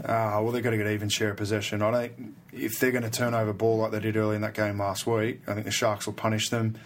[0.00, 1.80] Uh, well, they've got to get even share of possession.
[1.82, 2.34] I don't.
[2.52, 5.06] If they're going to turn over ball like they did early in that game last
[5.06, 6.76] week, I think the Sharks will punish them.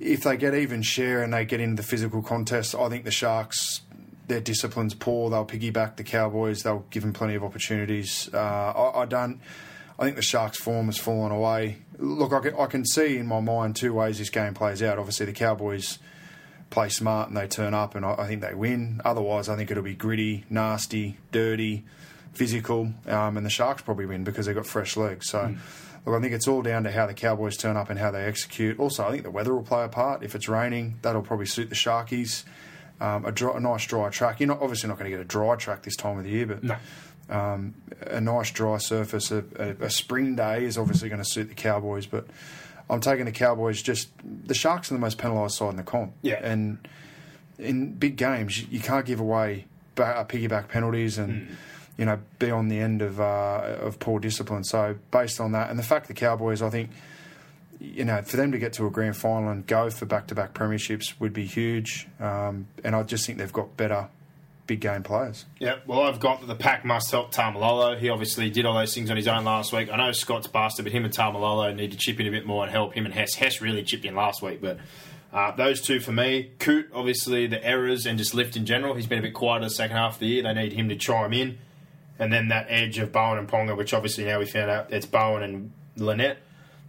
[0.00, 3.10] If they get even share and they get into the physical contest, I think the
[3.10, 3.82] Sharks,
[4.26, 5.30] their discipline's poor.
[5.30, 6.62] They'll piggyback the Cowboys.
[6.62, 8.30] They'll give them plenty of opportunities.
[8.32, 9.40] Uh, I, I don't.
[9.98, 11.78] I think the Sharks' form has fallen away.
[11.98, 14.98] Look, I can, I can see in my mind two ways this game plays out.
[14.98, 15.98] Obviously, the Cowboys
[16.74, 19.00] play smart and they turn up, and I, I think they win.
[19.04, 21.84] Otherwise, I think it'll be gritty, nasty, dirty,
[22.32, 25.30] physical, um, and the Sharks probably win because they've got fresh legs.
[25.30, 25.54] So,
[26.04, 28.24] look, I think it's all down to how the Cowboys turn up and how they
[28.24, 28.78] execute.
[28.78, 30.22] Also, I think the weather will play a part.
[30.22, 32.44] If it's raining, that'll probably suit the Sharkies.
[33.00, 34.40] Um, a, dry, a nice dry track.
[34.40, 36.46] You're not, obviously not going to get a dry track this time of the year,
[36.46, 36.78] but
[37.28, 41.48] um, a nice dry surface, a, a, a spring day is obviously going to suit
[41.48, 42.06] the Cowboys.
[42.06, 42.26] But
[42.88, 43.82] I'm taking the Cowboys.
[43.82, 46.12] Just the Sharks are the most penalised side in the comp.
[46.22, 46.40] Yeah.
[46.42, 46.78] and
[47.58, 51.56] in big games, you, can't give away ba- uh, piggyback penalties and
[51.96, 54.64] you know be on the end of uh, of poor discipline.
[54.64, 56.90] So based on that, and the fact the Cowboys, I think.
[57.80, 61.20] You know, for them to get to a grand final and go for back-to-back premierships
[61.20, 64.08] would be huge, um, and I just think they've got better
[64.66, 65.44] big game players.
[65.58, 67.98] Yeah, well, I've got the pack must help Taumalolo.
[67.98, 69.90] He obviously did all those things on his own last week.
[69.92, 72.64] I know Scott's bastard, but him and Taumalolo need to chip in a bit more
[72.64, 73.34] and help him and Hess.
[73.34, 74.78] Hess really chipped in last week, but
[75.32, 76.52] uh, those two for me.
[76.60, 78.94] Coote, obviously, the errors and just lift in general.
[78.94, 80.42] He's been a bit quieter the second half of the year.
[80.44, 81.58] They need him to chime in.
[82.20, 85.06] And then that edge of Bowen and Ponga, which obviously now we found out it's
[85.06, 86.38] Bowen and Linnett,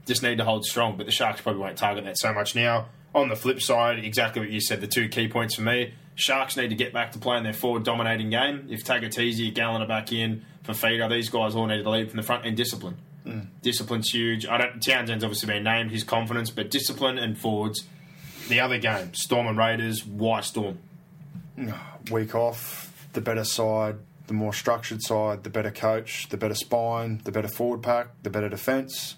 [0.06, 0.95] just need to hold strong.
[0.95, 2.89] But the Sharks probably won't target that so much now.
[3.15, 5.95] On the flip side, exactly what you said, the two key points for me.
[6.16, 8.68] Sharks need to get back to playing their forward dominating game.
[8.70, 12.18] If Tagataese, Gallen are back in for feeder, these guys all need to lead from
[12.18, 12.98] the front and discipline.
[13.62, 14.46] Discipline's huge.
[14.46, 14.82] I don't.
[14.82, 17.84] Townsend's obviously been named his confidence, but discipline and forwards
[18.50, 20.06] the other game, Storm and Raiders.
[20.06, 20.78] Why Storm?
[22.12, 23.96] Week off, the better side,
[24.28, 28.30] the more structured side, the better coach, the better spine, the better forward pack, the
[28.30, 29.16] better defence.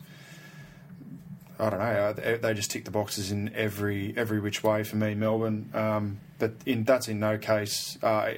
[1.60, 2.14] I don't know.
[2.14, 5.70] They they just tick the boxes in every every which way for me, Melbourne.
[5.74, 8.34] Um, but in that's in no case uh,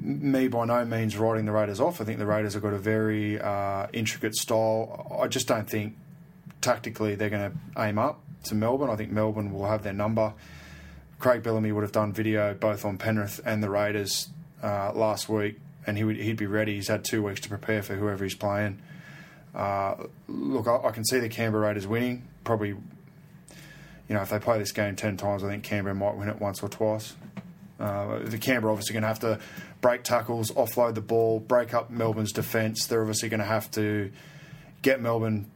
[0.00, 2.00] me by no means writing the Raiders off.
[2.00, 5.18] I think the Raiders have got a very uh, intricate style.
[5.20, 5.96] I just don't think
[6.60, 8.90] tactically they're going to aim up to Melbourne.
[8.90, 10.34] I think Melbourne will have their number.
[11.18, 14.28] Craig Bellamy would have done video both on Penrith and the Raiders
[14.62, 16.76] uh, last week, and he would he'd be ready.
[16.76, 18.80] He's had two weeks to prepare for whoever he's playing.
[19.54, 19.96] Uh,
[20.28, 22.28] look, I, I can see the Canberra Raiders winning.
[22.44, 22.76] Probably,
[24.08, 26.40] you know, if they play this game ten times, I think Canberra might win it
[26.40, 27.14] once or twice.
[27.78, 29.38] Uh, the Canberra obviously going to have to
[29.80, 32.86] break tackles, offload the ball, break up Melbourne's defence.
[32.86, 34.10] They're obviously going to have to
[34.82, 35.48] get Melbourne,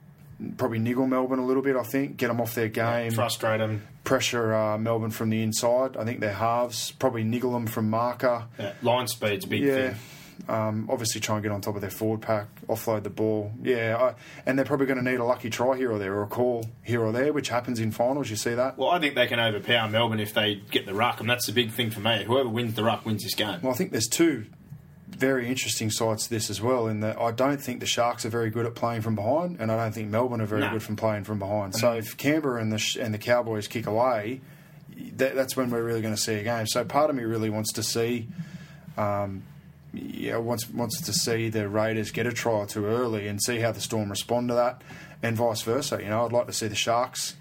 [0.57, 1.75] probably niggle Melbourne a little bit.
[1.75, 3.83] I think get them off their game, Frustrate them.
[4.05, 5.97] pressure uh, Melbourne from the inside.
[5.97, 8.45] I think their halves probably niggle them from marker.
[8.59, 9.75] Yeah, line speed's a big Yeah.
[9.75, 9.95] thing.
[10.49, 13.53] Um, obviously, try and get on top of their forward pack, offload the ball.
[13.63, 14.15] Yeah, I,
[14.45, 16.65] and they're probably going to need a lucky try here or there, or a call
[16.83, 18.29] here or there, which happens in finals.
[18.29, 18.77] You see that?
[18.77, 21.53] Well, I think they can overpower Melbourne if they get the ruck, and that's the
[21.53, 22.25] big thing for me.
[22.25, 23.61] Whoever wins the ruck wins this game.
[23.63, 24.47] Well, I think there's two
[25.09, 26.89] very interesting sides to this as well.
[26.89, 29.71] In that I don't think the Sharks are very good at playing from behind, and
[29.71, 30.71] I don't think Melbourne are very No.
[30.73, 31.77] good from playing from behind.
[31.77, 34.41] So if Canberra and the and the Cowboys kick away,
[35.17, 36.67] that, that's when we're really going to see a game.
[36.67, 38.27] So part of me really wants to see.
[38.99, 39.45] Um,
[39.93, 43.59] yeah, wants wants to see the Raiders get a try or two early and see
[43.59, 44.83] how the Storm respond to that,
[45.23, 46.01] and vice versa.
[46.03, 47.35] You know, I'd like to see the Sharks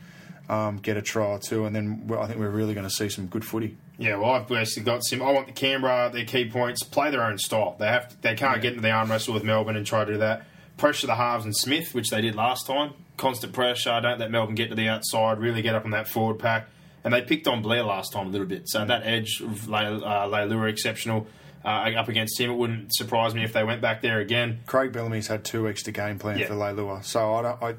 [0.50, 2.94] um, get a try or two, and then well, I think we're really going to
[2.94, 3.78] see some good footy.
[3.98, 5.22] Yeah, well, I've basically got some.
[5.22, 7.76] I want the Canberra, their key points, play their own style.
[7.80, 10.12] They have, to, they can't get into the arm wrestle with Melbourne and try to
[10.12, 10.46] do that.
[10.78, 12.94] Pressure the halves and Smith, which they did last time.
[13.18, 14.00] Constant pressure.
[14.02, 15.38] Don't let Melbourne get to the outside.
[15.38, 16.68] Really get up on that forward pack.
[17.04, 18.68] And they picked on Blair last time a little bit.
[18.68, 21.28] So that edge of uh, Leilua exceptional
[21.66, 21.68] uh,
[21.98, 22.50] up against him.
[22.52, 24.60] It wouldn't surprise me if they went back there again.
[24.66, 26.48] Craig Bellamy's had two weeks to game plan Yeah.
[26.48, 27.64] for Leilua, so I don't.
[27.64, 27.76] I,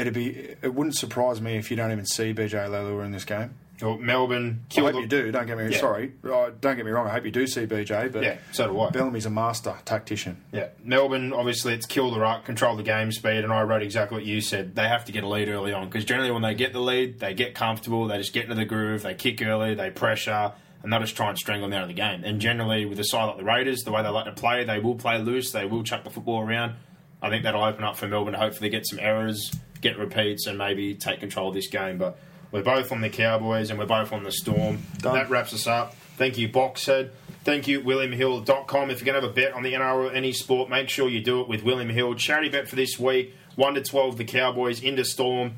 [0.00, 0.54] it'd be.
[0.62, 3.54] It wouldn't surprise me if you don't even see BJ Leilua in this game.
[3.82, 5.30] Or Melbourne I hope you do.
[5.30, 5.78] Don't get me Yeah.
[5.78, 6.12] sorry.
[6.24, 7.06] Uh, don't get me wrong.
[7.06, 8.88] I hope you do see BJ, but Yeah, so do I.
[8.88, 10.38] Bellamy's a master tactician.
[10.50, 14.16] Yeah, Melbourne obviously it's kill the ruck, control the game speed, and I wrote exactly
[14.16, 14.74] what you said.
[14.76, 17.20] They have to get a lead early on because generally when they get the lead,
[17.20, 20.52] they get comfortable, they just get into the groove, they kick early, they pressure,
[20.86, 22.22] and they'll just try and strangle them out of the game.
[22.22, 24.78] And generally with a side like the Raiders, the way they like to play, they
[24.78, 26.74] will play loose, they will chuck the football around.
[27.20, 30.56] I think that'll open up for Melbourne to hopefully get some errors, get repeats, and
[30.56, 31.98] maybe take control of this game.
[31.98, 32.20] But
[32.52, 34.78] we're both on the Cowboys and we're both on the Storm.
[34.98, 35.14] Done.
[35.14, 35.96] That wraps us up.
[36.18, 37.10] Thank you, Boxhead.
[37.42, 38.90] Thank you, WilliamHill.com.
[38.90, 41.08] If you're going to have a bet on the NRL or any sport, make sure
[41.08, 42.14] you do it with William Hill.
[42.14, 45.56] Charity bet for this week 1 to 12, the Cowboys into Storm,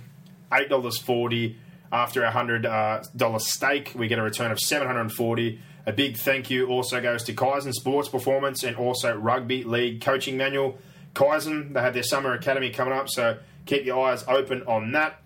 [0.51, 1.57] $8.40.
[1.93, 6.51] After a $100 uh, dollar stake, we get a return of 740 A big thank
[6.51, 10.79] you also goes to Kaizen Sports Performance and also Rugby League Coaching Manual.
[11.15, 15.23] Kaizen, they have their summer academy coming up, so keep your eyes open on that.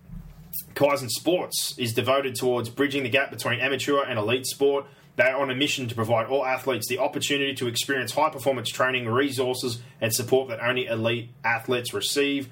[0.75, 4.87] Kaizen Sports is devoted towards bridging the gap between amateur and elite sport.
[5.17, 8.71] They are on a mission to provide all athletes the opportunity to experience high performance
[8.71, 12.49] training, resources, and support that only elite athletes receive.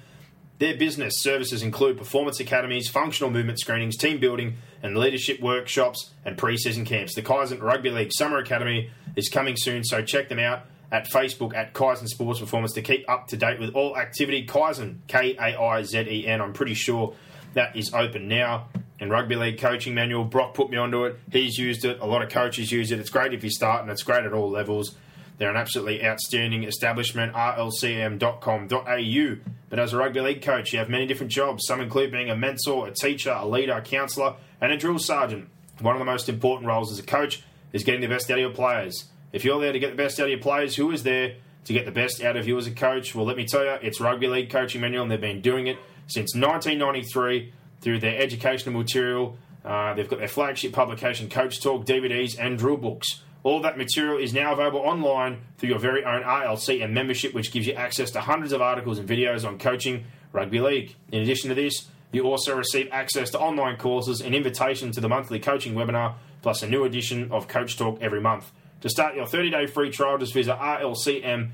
[0.61, 6.37] Their business services include performance academies, functional movement screenings, team building, and leadership workshops and
[6.37, 7.15] pre-season camps.
[7.15, 11.55] The Kaizen Rugby League Summer Academy is coming soon, so check them out at Facebook
[11.55, 14.45] at Kaizen Sports Performance to keep up to date with all activity.
[14.45, 16.41] Kaizen, K A I Z E N.
[16.41, 17.15] I'm pretty sure
[17.55, 18.67] that is open now.
[18.99, 21.17] And Rugby League Coaching Manual, Brock put me onto it.
[21.31, 21.99] He's used it.
[22.01, 22.99] A lot of coaches use it.
[22.99, 24.95] It's great if you start, and it's great at all levels.
[25.41, 29.35] They're an absolutely outstanding establishment, rlcm.com.au.
[29.69, 31.65] But as a rugby league coach, you have many different jobs.
[31.65, 35.49] Some include being a mentor, a teacher, a leader, a counsellor, and a drill sergeant.
[35.79, 37.41] One of the most important roles as a coach
[37.73, 39.05] is getting the best out of your players.
[39.33, 41.73] If you're there to get the best out of your players, who is there to
[41.73, 43.15] get the best out of you as a coach?
[43.15, 45.77] Well, let me tell you, it's Rugby League Coaching Manual, and they've been doing it
[46.05, 47.51] since 1993
[47.81, 49.39] through their educational material.
[49.65, 53.23] Uh, they've got their flagship publication, Coach Talk, DVDs, and drill books.
[53.43, 57.51] All that material is now available online through your very own RLC and membership, which
[57.51, 60.95] gives you access to hundreds of articles and videos on coaching rugby league.
[61.11, 65.09] In addition to this, you also receive access to online courses, an invitation to the
[65.09, 68.51] monthly coaching webinar, plus a new edition of Coach Talk every month.
[68.81, 71.49] To start your 30-day free trial, just visit rlcm.com.au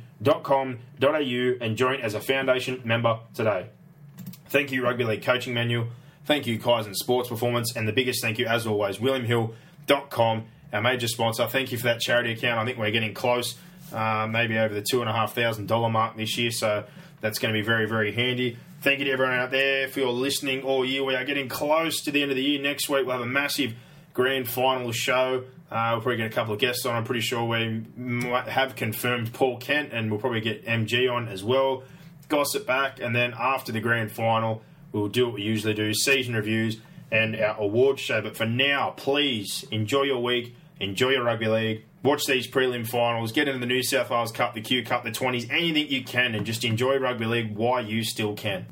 [1.62, 3.68] and join as a foundation member today.
[4.48, 5.88] Thank you, Rugby League Coaching Manual.
[6.26, 7.76] Thank you, Kaizen Sports Performance.
[7.76, 11.48] And the biggest thank you, as always, WilliamHill.com, our major sponsor.
[11.48, 12.60] Thank you for that charity account.
[12.60, 13.56] I think we're getting close,
[13.94, 16.52] uh, maybe over the $2,500 mark this year.
[16.52, 16.86] So
[17.22, 18.58] that's going to be very, very handy.
[18.82, 21.04] Thank you to everyone out there for your listening all year.
[21.04, 22.62] We are getting close to the end of the year.
[22.62, 23.74] Next week, we'll have a massive
[24.14, 25.46] grand final show.
[25.72, 26.96] Uh, we'll probably get a couple of guests on.
[26.96, 31.28] I'm pretty sure we might have confirmed Paul Kent, and we'll probably get MG on
[31.28, 31.84] as well.
[32.30, 34.62] Gossip back, and then after the grand final,
[34.92, 36.78] we'll do what we usually do season reviews
[37.12, 38.22] and our award show.
[38.22, 43.32] But for now, please enjoy your week, enjoy your rugby league, watch these prelim finals,
[43.32, 46.36] get into the New South Wales Cup, the Q Cup, the 20s, anything you can,
[46.36, 48.68] and just enjoy rugby league while you still can.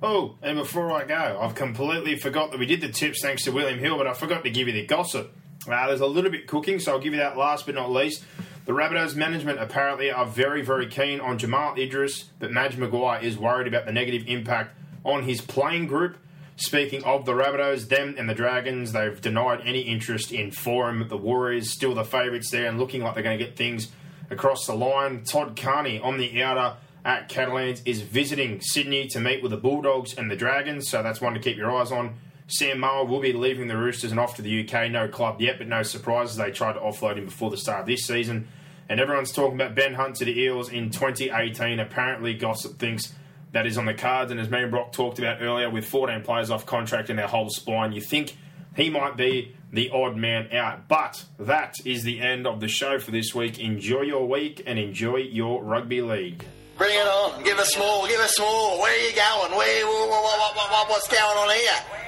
[0.00, 3.50] Oh, and before I go, I've completely forgot that we did the tips thanks to
[3.50, 5.34] William Hill, but I forgot to give you the gossip.
[5.66, 8.24] Uh, there's a little bit cooking, so I'll give you that last but not least.
[8.64, 13.36] The Rabbitohs management apparently are very, very keen on Jamal Idris, but Madge Maguire is
[13.38, 16.16] worried about the negative impact on his playing group.
[16.60, 21.08] Speaking of the Rabbitohs, them and the Dragons, they've denied any interest in Foran.
[21.08, 23.92] The Warriors still the favourites there and looking like they're going to get things
[24.28, 25.22] across the line.
[25.22, 30.14] Todd Carney on the outer at Catalans is visiting Sydney to meet with the Bulldogs
[30.18, 32.16] and the Dragons, so that's one to keep your eyes on.
[32.48, 34.90] Sam Moa will be leaving the Roosters and off to the UK.
[34.90, 36.36] No club yet, but no surprises.
[36.36, 38.48] They tried to offload him before the start of this season.
[38.88, 41.78] And everyone's talking about Ben Hunt to the Eels in 2018.
[41.78, 43.14] Apparently, gossip thinks
[43.52, 44.30] that is on the cards.
[44.30, 47.26] And as me and Brock talked about earlier, with 14 players off contract in their
[47.26, 48.36] whole spine, you think
[48.76, 50.88] he might be the odd man out.
[50.88, 53.58] But that is the end of the show for this week.
[53.58, 56.44] Enjoy your week and enjoy your rugby league.
[56.76, 57.42] Bring it on.
[57.42, 58.06] Give us more.
[58.06, 58.80] Give us more.
[58.80, 59.58] Where are you going?
[59.58, 59.86] Where?
[59.86, 61.98] What, what, what, what's going on here?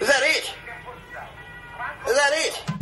[0.00, 0.54] Is that it?
[2.08, 2.81] Is that it?